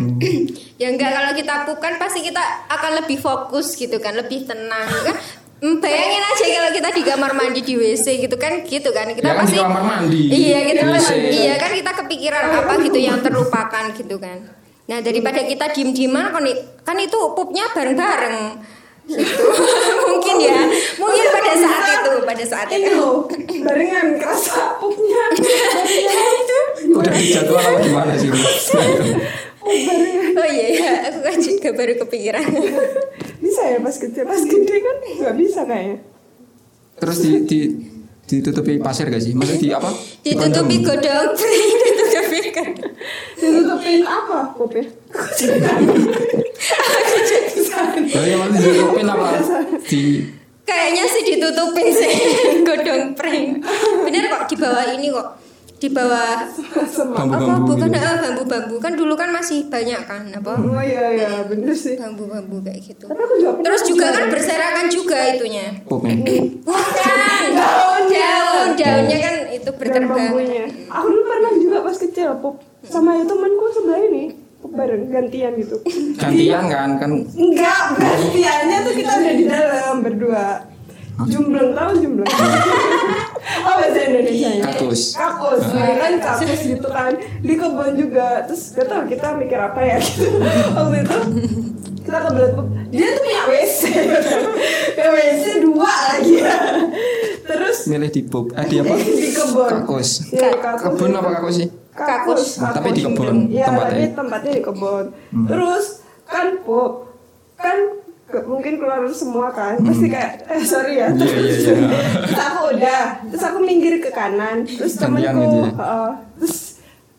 ya 0.74 0.90
enggak 0.90 1.10
kalau 1.10 1.32
kita 1.34 1.54
pup 1.62 1.78
kan 1.78 1.94
pasti 1.96 2.26
kita 2.26 2.42
akan 2.66 2.98
lebih 2.98 3.18
fokus 3.18 3.78
gitu 3.78 4.02
kan, 4.02 4.18
lebih 4.18 4.42
tenang 4.42 4.90
kan. 5.06 5.14
Bayangin 5.58 6.22
aja 6.22 6.44
kalau 6.46 6.70
kita 6.70 6.88
di 6.92 7.02
kamar 7.02 7.32
mandi 7.32 7.60
di 7.60 7.74
WC 7.74 8.06
gitu 8.20 8.34
kan 8.34 8.62
gitu 8.62 8.90
kan. 8.90 9.10
Kita 9.10 9.26
Ya 9.26 9.34
kan 9.34 9.42
di 9.42 9.42
pasti 9.44 9.58
kamar 9.58 9.82
mandi, 9.82 10.20
iya 10.28 10.58
kita 10.62 10.80
di 10.80 10.92
WC. 10.92 11.10
iya 11.34 11.54
kan 11.56 11.70
kita 11.72 11.92
kepikiran 11.96 12.44
apa 12.54 12.72
gitu 12.80 12.94
yang 12.96 13.18
terlupakan 13.18 13.84
gitu 13.92 14.16
kan. 14.16 14.38
Nah 14.86 14.98
daripada 14.98 15.42
kita 15.42 15.68
diem 15.68 15.90
dieman 15.90 16.30
kan, 16.30 16.40
i- 16.42 16.62
kan 16.80 16.94
itu 16.96 17.18
pupnya 17.34 17.66
bareng 17.68 17.92
bareng 17.92 18.38
gitu. 19.04 19.44
Mungkin 20.08 20.36
ya. 20.38 20.62
Mungkin 20.94 21.24
pada 21.28 21.52
saat 21.54 21.84
itu 21.96 22.12
pada 22.22 22.44
saat 22.44 22.68
itu. 22.70 23.02
Barengan 23.58 24.06
kerasa 24.14 24.78
pupnya. 24.78 25.22
Udah 26.88 27.12
dijadwal 27.12 27.58
apa 27.58 27.78
gimana 27.80 28.12
sih? 28.14 28.30
oh 30.32 30.46
iya 30.46 30.66
ya 30.72 30.90
aku 31.04 31.20
kan 31.20 31.36
juga 31.36 31.68
baru 31.74 32.00
kepikiran 32.00 32.40
bisa 33.48 33.64
ya 33.64 33.80
pas 33.80 33.96
kecil 33.96 34.28
pas 34.28 34.44
gede 34.44 34.76
kan 34.76 34.96
nggak 35.00 35.36
bisa 35.40 35.64
kayaknya 35.64 36.04
Terus 36.98 37.22
di, 37.22 37.30
di 37.46 37.60
ditutupi 38.28 38.76
pasir 38.82 39.06
gak 39.08 39.22
sih? 39.22 39.32
Maksudnya 39.32 39.62
di 39.62 39.70
apa? 39.72 39.88
ditutupi 40.20 40.84
godong 40.84 41.32
ditutupi 41.32 42.52
kan 42.52 42.76
ditutupin 43.38 44.02
apa 44.04 44.52
Oh 44.58 44.68
iya 48.26 48.36
maksudnya 48.36 48.68
ditutupin 48.68 49.08
apa? 49.08 49.26
Di 49.86 50.02
Kayaknya 50.68 51.08
sih 51.08 51.24
ditutupin 51.24 51.88
sih 51.88 52.12
godong 52.68 53.16
pring. 53.16 53.64
Bener 54.04 54.28
kok 54.28 54.44
di 54.52 54.56
bawah 54.60 54.84
ini 54.92 55.08
kok. 55.08 55.47
Di 55.78 55.88
bawah 55.88 56.42
bambu-bambu 57.14 57.70
bukan 57.70 57.86
gitu. 57.86 58.02
eh, 58.02 58.18
bambu-bambu. 58.18 58.74
Kan 58.78 58.92
dulu 58.98 59.14
kan 59.14 59.30
masih 59.30 59.70
banyak 59.70 60.00
kan 60.04 60.26
apa? 60.28 60.58
Oh 60.58 60.82
iya 60.82 61.04
iya 61.14 61.30
bener 61.46 61.70
sih. 61.70 61.94
bambu-bambu 61.94 62.58
kayak 62.60 62.82
gitu. 62.82 63.06
tapi 63.06 63.20
aku 63.20 63.34
juga 63.38 63.50
pernah 63.54 63.64
Terus 63.64 63.82
juga 63.86 64.06
kan 64.10 64.24
berserakan 64.26 64.86
juga 64.90 65.18
itunya. 65.30 65.66
pupnya. 65.86 66.14
Bukan. 66.66 67.44
Daun. 67.54 68.02
daun 68.08 68.68
daunnya 68.74 69.18
kan 69.18 69.34
itu 69.48 69.70
dan 69.70 69.78
berterbang. 69.78 70.18
bambunya. 70.28 70.64
Aku 70.88 71.06
dulu 71.06 71.22
pernah 71.24 71.52
juga 71.54 71.78
pas 71.80 71.96
kecil 71.96 72.28
pup. 72.38 72.56
Sama 72.82 73.10
ya 73.14 73.24
temanku 73.24 73.64
sebelah 73.70 74.02
ini. 74.04 74.24
Bareng 74.58 75.06
gantian 75.08 75.54
gitu. 75.56 75.78
Gantian 76.18 76.64
kan 76.66 76.90
kan. 76.98 77.10
Enggak 77.30 77.94
gantiannya 77.94 78.76
tuh 78.82 78.92
kita 78.92 79.12
udah 79.14 79.32
di 79.32 79.44
dalam 79.46 79.96
berdua. 80.02 80.46
Jumbleng 81.20 81.74
tahu 81.74 81.90
jumbleng 81.98 82.30
oh 83.60 83.74
bahasa 83.76 84.00
Indonesia 84.02 84.48
nya 84.52 84.64
Kakus. 84.66 85.00
kakus 85.12 85.62
ya 85.70 85.92
kan 85.96 86.12
kakus 86.18 86.60
gitu 86.64 86.88
kan 86.88 87.12
di 87.38 87.54
kebun 87.54 87.92
juga 87.94 88.42
terus 88.44 88.72
gak 88.72 88.86
tau 88.86 89.02
kita 89.04 89.34
mikir 89.34 89.56
apa 89.56 89.80
ya 89.80 89.96
gitu 89.98 90.28
waktu 90.72 90.96
itu 91.02 91.18
kita 92.00 92.18
kebelet 92.22 92.52
pup 92.52 92.66
dia 92.88 93.06
tuh 93.10 93.20
punya 93.20 93.42
WC 93.46 93.80
punya 94.90 95.08
WC 95.10 95.44
dua 95.60 95.92
lagi 96.08 96.34
ya 96.38 96.56
terus 97.44 97.78
milih 97.86 98.10
di 98.10 98.22
pup. 98.22 98.52
Eh 98.52 98.64
di 98.66 98.76
apa? 98.78 98.94
di 99.20 99.30
kebun 99.30 99.68
Kakus. 99.70 100.08
ya, 100.30 100.52
kakus 100.54 100.84
Kebun 100.86 101.10
apa 101.14 101.28
kakus 101.34 101.54
sih? 101.56 101.68
kakus, 101.90 102.42
Nah, 102.58 102.70
tapi 102.70 102.88
di 102.92 103.00
kakus 103.00 103.16
kebun. 103.18 103.36
Iya, 103.48 103.66
tempatnya. 103.66 103.90
tapi 103.90 104.14
tempatnya 104.14 104.52
di 104.52 104.62
kebun. 104.62 105.04
Terus 105.44 105.84
kan 106.24 106.46
pop 106.60 106.92
kan 107.56 107.78
ke- 107.80 108.07
mungkin 108.28 108.76
keluar 108.76 109.00
semua 109.08 109.48
kan 109.48 109.80
pasti 109.80 110.06
kayak 110.06 110.44
eh 110.46 110.60
sorry 110.62 110.94
ya 110.96 111.08
Hmm. 111.08 111.16
Iya, 111.18 111.32
iya, 111.34 111.56
iya. 111.56 112.00
terus 112.22 112.40
aku 112.42 112.60
udah 112.70 113.00
terus 113.24 113.42
aku 113.42 113.58
minggir 113.58 113.94
ke 113.98 114.10
kanan 114.10 114.62
terus 114.62 114.94
temanku 114.94 115.64
heeh. 115.66 116.10
terus 116.36 116.56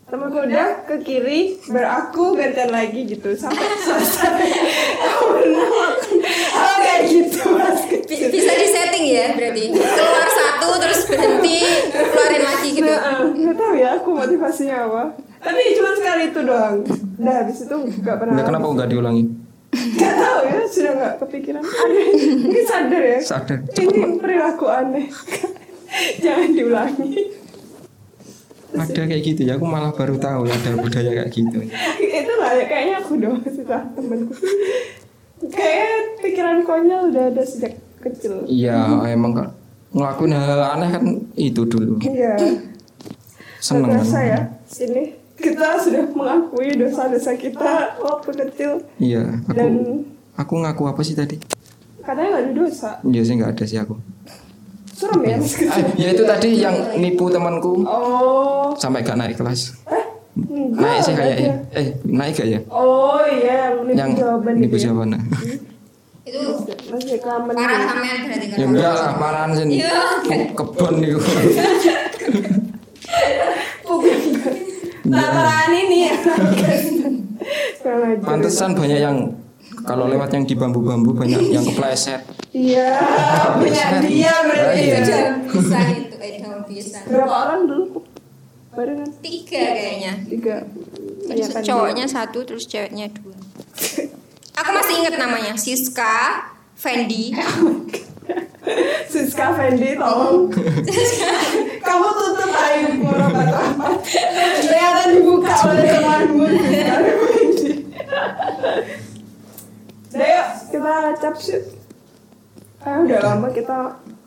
temanku 0.05 0.37
udah 0.39 0.67
ke 0.83 0.95
kiri 0.99 1.39
beraku 1.65 2.33
gantian 2.33 2.69
lagi 2.69 3.05
gitu 3.05 3.33
sampai 3.33 3.57
selesai 3.79 4.37
aku 4.99 5.23
pernah 5.31 5.65
lakukan 5.65 6.17
hal 6.51 6.73
kayak 6.79 7.01
gitu 7.07 7.41
mas 7.53 7.81
Bi- 7.85 8.29
Bisa 8.29 8.53
disetting 8.53 9.05
ya 9.07 9.31
berarti. 9.31 9.69
Keluar 9.69 10.27
satu 10.27 10.69
terus 10.77 11.01
berhenti, 11.05 11.61
keluarin 11.89 12.41
lagi 12.43 12.69
gitu. 12.71 12.89
Nah, 12.89 13.21
nggak 13.23 13.55
tahu 13.55 13.73
ya 13.75 13.89
aku 13.95 14.09
motivasinya 14.11 14.77
apa 14.83 15.03
tapi 15.39 15.61
cuma 15.71 15.89
sekali 15.93 16.23
itu 16.27 16.39
doang 16.41 16.83
udah 17.15 17.35
habis 17.37 17.63
itu 17.63 17.75
nggak 17.95 18.17
pernah 18.17 18.33
Nah, 18.33 18.43
kenapa 18.43 18.65
nggak 18.67 18.89
diulangi? 18.89 19.23
Gak 19.95 20.13
tahu 20.15 20.39
ya, 20.45 20.61
sudah 20.67 20.91
gak 20.97 21.13
kepikiran. 21.25 21.61
Aneh, 21.63 22.07
mungkin 22.39 22.65
sadar 22.65 23.03
ya. 23.03 23.19
Sadar. 23.23 23.59
Ini 23.75 24.19
perilaku 24.19 24.65
aneh. 24.67 25.07
Jangan 26.23 26.49
diulangi. 26.53 27.13
Ada 28.69 29.01
kayak 29.09 29.23
gitu 29.25 29.41
ya, 29.49 29.57
aku 29.57 29.65
malah 29.65 29.89
baru 29.89 30.21
tahu 30.21 30.45
ya 30.45 30.53
ada 30.53 30.77
budaya 30.77 31.09
kayak 31.09 31.31
gitu. 31.33 31.57
Itu 31.97 32.33
lah 32.37 32.53
ya, 32.53 32.65
kayaknya 32.69 32.95
aku 33.01 33.17
doang 33.17 33.41
sih 33.41 33.65
temenku 33.65 34.33
Kayaknya 35.39 35.99
pikiran 36.21 36.57
konyol 36.67 37.09
udah 37.09 37.23
ada 37.33 37.43
sejak 37.43 37.81
kecil. 38.03 38.45
Iya, 38.45 39.09
emang 39.09 39.33
kan 39.33 39.49
ngelakuin 39.89 40.37
hal 40.37 40.61
aneh 40.77 40.89
kan 40.93 41.03
itu 41.33 41.65
dulu. 41.65 41.97
Iya. 42.03 42.37
Seneng. 43.57 43.91
Terasa 43.91 44.19
ya, 44.21 44.39
sini 44.69 45.18
kita 45.39 45.79
sudah 45.79 46.03
mengakui 46.09 46.69
dosa-dosa 46.73 47.31
kita 47.33 47.71
waktu 47.97 48.29
kecil 48.37 48.71
Iya, 48.97 49.23
aku 49.41 49.53
Dan 49.53 49.73
aku 50.35 50.53
ngaku 50.57 50.83
apa 50.85 51.01
sih 51.01 51.13
tadi? 51.13 51.39
katanya 51.99 52.29
gak 52.31 52.41
ada 52.41 52.51
dosa 52.53 52.89
Iya 53.03 53.21
sih 53.21 53.33
nggak 53.33 53.51
ada 53.51 53.63
sih 53.63 53.77
aku. 53.77 53.95
Serem 54.91 55.21
ya 55.23 55.35
mas 55.35 55.53
kecil 55.53 55.71
Ah, 55.71 55.95
ya 55.95 56.07
itu 56.09 56.23
tadi 56.23 56.49
yang 56.57 56.75
nipu 56.95 57.27
temanku 57.27 57.83
Oh 57.83 58.73
sampai 58.75 58.99
gak 58.99 59.15
naik 59.15 59.35
kelas. 59.35 59.77
Eh, 59.85 60.03
enggak 60.37 60.79
Naik 60.79 61.01
sih 61.01 61.13
kayaknya. 61.13 61.53
Eh, 61.71 61.87
naik 62.03 62.33
gak 62.33 62.47
ya? 62.47 62.59
Oh 62.67 63.19
iya, 63.23 63.69
yang 63.69 63.85
nipu 63.85 63.95
Yang 63.95 64.09
jawaban 64.17 64.53
nipu 64.55 64.67
gitu 64.69 64.77
ya. 64.77 64.83
jawaban. 64.87 65.07
nah. 65.09 65.21
Itu 66.21 66.39
Masih 66.89 67.17
parah 67.21 67.79
sampean 67.81 68.17
berarti 68.23 68.45
kan. 68.47 68.57
Ya 68.57 68.65
enggak 68.65 68.91
lah, 68.91 69.11
parahan 69.15 69.49
sih. 69.51 69.65
Iya. 69.71 70.01
Kebon 70.51 70.93
nih. 70.97 71.09
Tataran 75.09 75.71
ini 75.73 75.97
ya. 76.05 76.15
Kurang 77.79 78.01
ajar. 78.05 78.21
Pantesan 78.21 78.69
banyak 78.73 78.99
yang 78.99 79.17
kalau 79.81 80.05
lewat 80.05 80.29
yang 80.31 80.43
di 80.43 80.53
bambu-bambu 80.53 81.13
banyak 81.13 81.39
yang 81.49 81.63
kepleset. 81.63 82.21
Iya, 82.49 82.97
punya 83.55 83.85
dia 84.01 84.33
berarti 84.43 84.81
Iya. 84.81 84.99
ya. 85.01 85.21
Pisang 85.45 85.89
itu 85.95 86.15
eh 86.17 86.41
daun 86.41 86.61
pisang. 86.65 87.05
Berapa 87.05 87.35
orang 87.45 87.61
dulu? 87.65 87.85
Barengan 88.69 89.09
Tiga 89.19 89.59
kayaknya. 89.65 90.13
tiga. 90.25 90.55
Iya 91.25 91.45
kan, 91.47 91.61
cowoknya 91.61 92.05
satu 92.05 92.41
terus 92.43 92.65
ceweknya 92.65 93.09
dua. 93.11 93.35
Aku 94.55 94.69
masih 94.71 94.93
ingat 94.99 95.15
namanya 95.15 95.53
Siska, 95.55 96.47
Fendi. 96.75 97.31
Siska 99.05 99.51
Fendi 99.51 99.95
tolong 99.95 100.49
kamu 101.79 102.07
tutup 102.11 102.51
aib 102.53 102.85
murah 102.97 103.29
apa 103.29 103.87
kelihatan 104.59 105.07
dibuka 105.13 105.53
oleh 105.65 105.85
temanmu 105.87 106.45
Siska 106.45 106.95
Fendi 106.97 107.71
yuk 110.11 110.47
kita 110.69 110.93
cap 111.17 111.35
shoot 111.37 111.63
ah 112.79 112.95
udah 112.99 113.19
lama 113.21 113.47
kita 113.49 113.77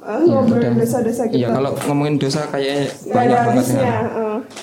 ngobrolin 0.02 0.74
udah. 0.74 0.82
dosa-dosa 0.82 1.24
kita. 1.24 1.38
Iya, 1.38 1.48
kalau 1.54 1.70
ngomongin 1.86 2.18
dosa 2.18 2.42
kayak 2.50 2.90
Nggak 3.06 3.14
banyak 3.14 3.38
banget 3.40 3.66
ya. 3.70 3.78
eh. 3.78 3.86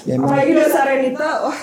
Ya, 0.04 0.14
emang- 0.14 0.28
apalagi 0.30 0.52
dosa 0.52 0.80
Renita 0.84 1.30
wah. 1.42 1.58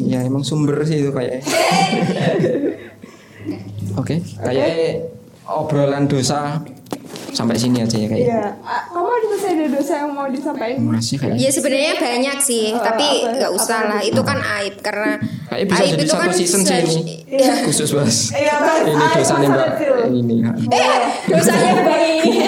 Ya 0.00 0.18
emang 0.24 0.40
sumber 0.40 0.80
sih 0.82 1.04
itu 1.04 1.12
kayak. 1.12 1.44
Oke, 4.00 4.24
kayak 4.34 5.12
obrolan 5.44 6.08
dosa 6.08 6.64
sampai 7.38 7.54
sini 7.54 7.78
aja 7.78 7.94
ya 7.94 8.08
kayak. 8.08 8.18
iya 8.20 8.42
kamu 8.88 9.06
ada 9.08 9.26
masih 9.28 9.48
ada 9.52 9.66
dosa 9.70 9.92
yang 9.96 10.10
mau 10.10 10.26
disampaikan 10.26 10.78
Masih 10.82 11.16
kayak. 11.16 11.34
Ya 11.38 11.48
sebenarnya 11.48 11.92
banyak 11.96 12.38
sih, 12.40 12.64
Eh, 12.68 12.80
tapi 12.80 13.06
apa- 13.22 13.30
nggak 13.32 13.52
usah 13.52 13.78
apa 13.78 13.88
lah. 13.88 14.00
itu? 14.02 14.10
Itu 14.10 14.22
kan 14.24 14.38
aib 14.56 14.74
karena 14.80 15.12
Kayak 15.46 15.64
bisa 15.64 15.78
aib 15.78 15.88
jadi 15.88 16.02
itu 16.02 16.10
satu 16.10 16.20
kan 16.20 16.30
season 16.34 16.60
sih 16.60 16.74
ini. 16.82 17.14
Iya. 17.30 17.52
Khusus 17.62 17.88
bahas. 17.92 18.18
Iya, 18.32 18.54
Ini 18.82 19.04
dosa 19.14 19.34
nih 19.36 19.48
masa 19.48 19.64
mbak. 19.70 20.10
Ini. 20.10 20.34
ya. 20.36 20.50
eh 20.68 20.98
dosanya 21.28 21.72
bayi 21.80 22.10
ini. 22.18 22.38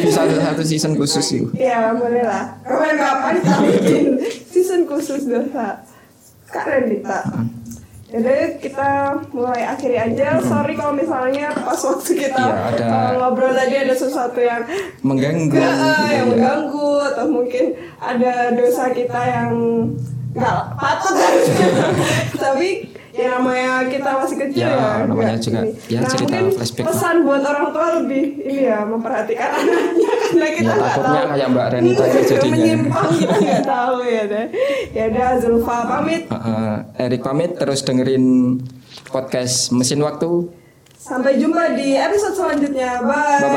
Bisa 0.00 0.20
satu 0.24 0.62
season 0.62 0.92
khusus 0.94 1.24
sih. 1.26 1.42
Iya 1.52 1.92
boleh 1.92 2.24
lah. 2.24 2.44
Kapan-kapan 2.62 3.34
kita 3.36 3.54
bikin 3.60 4.04
season 4.48 4.80
khusus 4.84 5.22
dosa. 5.24 5.84
Kak 6.48 6.64
Renita. 6.64 7.20
Jadi 8.08 8.34
kita 8.58 8.88
mulai 9.30 9.68
akhiri 9.68 10.00
aja. 10.00 10.40
Sorry 10.40 10.72
kalau 10.72 10.96
misalnya 10.96 11.52
pas 11.52 11.76
waktu 11.76 12.12
kita 12.18 12.40
Iya, 12.40 12.56
ada- 12.72 13.12
ngobrol 13.14 13.52
tadi 13.52 13.74
ada 13.78 13.92
sesuatu 13.92 14.40
yang 14.40 14.64
Mengganggu. 15.02 15.52
enggak 15.52 15.68
eh, 15.68 16.08
yang 16.16 16.24
Iya. 16.24 16.24
mengganggu 16.26 16.88
atau 17.06 17.26
mungkin 17.28 17.64
ada 18.00 18.32
dosa 18.50 18.88
kita 18.90 19.20
yang 19.20 19.52
nggak 20.32 20.56
patut. 20.74 21.14
Tapi 22.40 22.68
ya 23.18 23.34
namanya 23.34 23.82
kita 23.84 24.10
masih 24.16 24.36
kecil 24.38 24.62
Ya, 24.62 24.70
ya. 24.70 25.02
namanya 25.02 25.34
juga, 25.36 25.60
ini. 25.60 25.74
ya, 25.86 25.98
nah, 25.98 26.08
cerita 26.08 26.34
flashback. 26.54 26.84
Pesan 26.86 27.16
buat 27.20 27.42
orang 27.42 27.66
tua 27.68 27.86
lebih 27.98 28.24
ini 28.40 28.56
ya 28.64 28.78
memperhatikan 28.82 29.50
anaknya 29.58 30.12
karena 30.22 30.46
kita 30.54 30.70
Ya, 30.70 30.78
takutnya 30.78 31.18
tahu. 31.18 31.28
kayak 31.28 31.48
Mbak 31.48 31.66
Renita 31.68 32.04
itu 32.04 32.20
jadinya. 32.24 32.52
menyimpang 32.54 33.08
kita 33.12 33.34
nggak 33.36 33.62
tahu 33.66 33.96
ya 34.00 34.22
deh. 34.24 34.46
Ya 34.92 35.04
udah 35.08 35.28
Zulfa 35.36 35.76
pamit. 35.84 36.22
Uh, 36.28 36.76
Erik 36.96 37.20
pamit 37.20 37.50
terus 37.52 37.82
dengerin 37.82 38.24
podcast 39.08 39.56
mesin 39.70 39.98
waktu. 39.98 40.30
Sampai 40.94 41.36
jumpa 41.36 41.74
di 41.74 41.92
episode 41.92 42.34
selanjutnya. 42.34 43.02
Bye. 43.02 43.40
Bye 43.40 43.50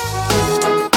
bye. 0.00 0.89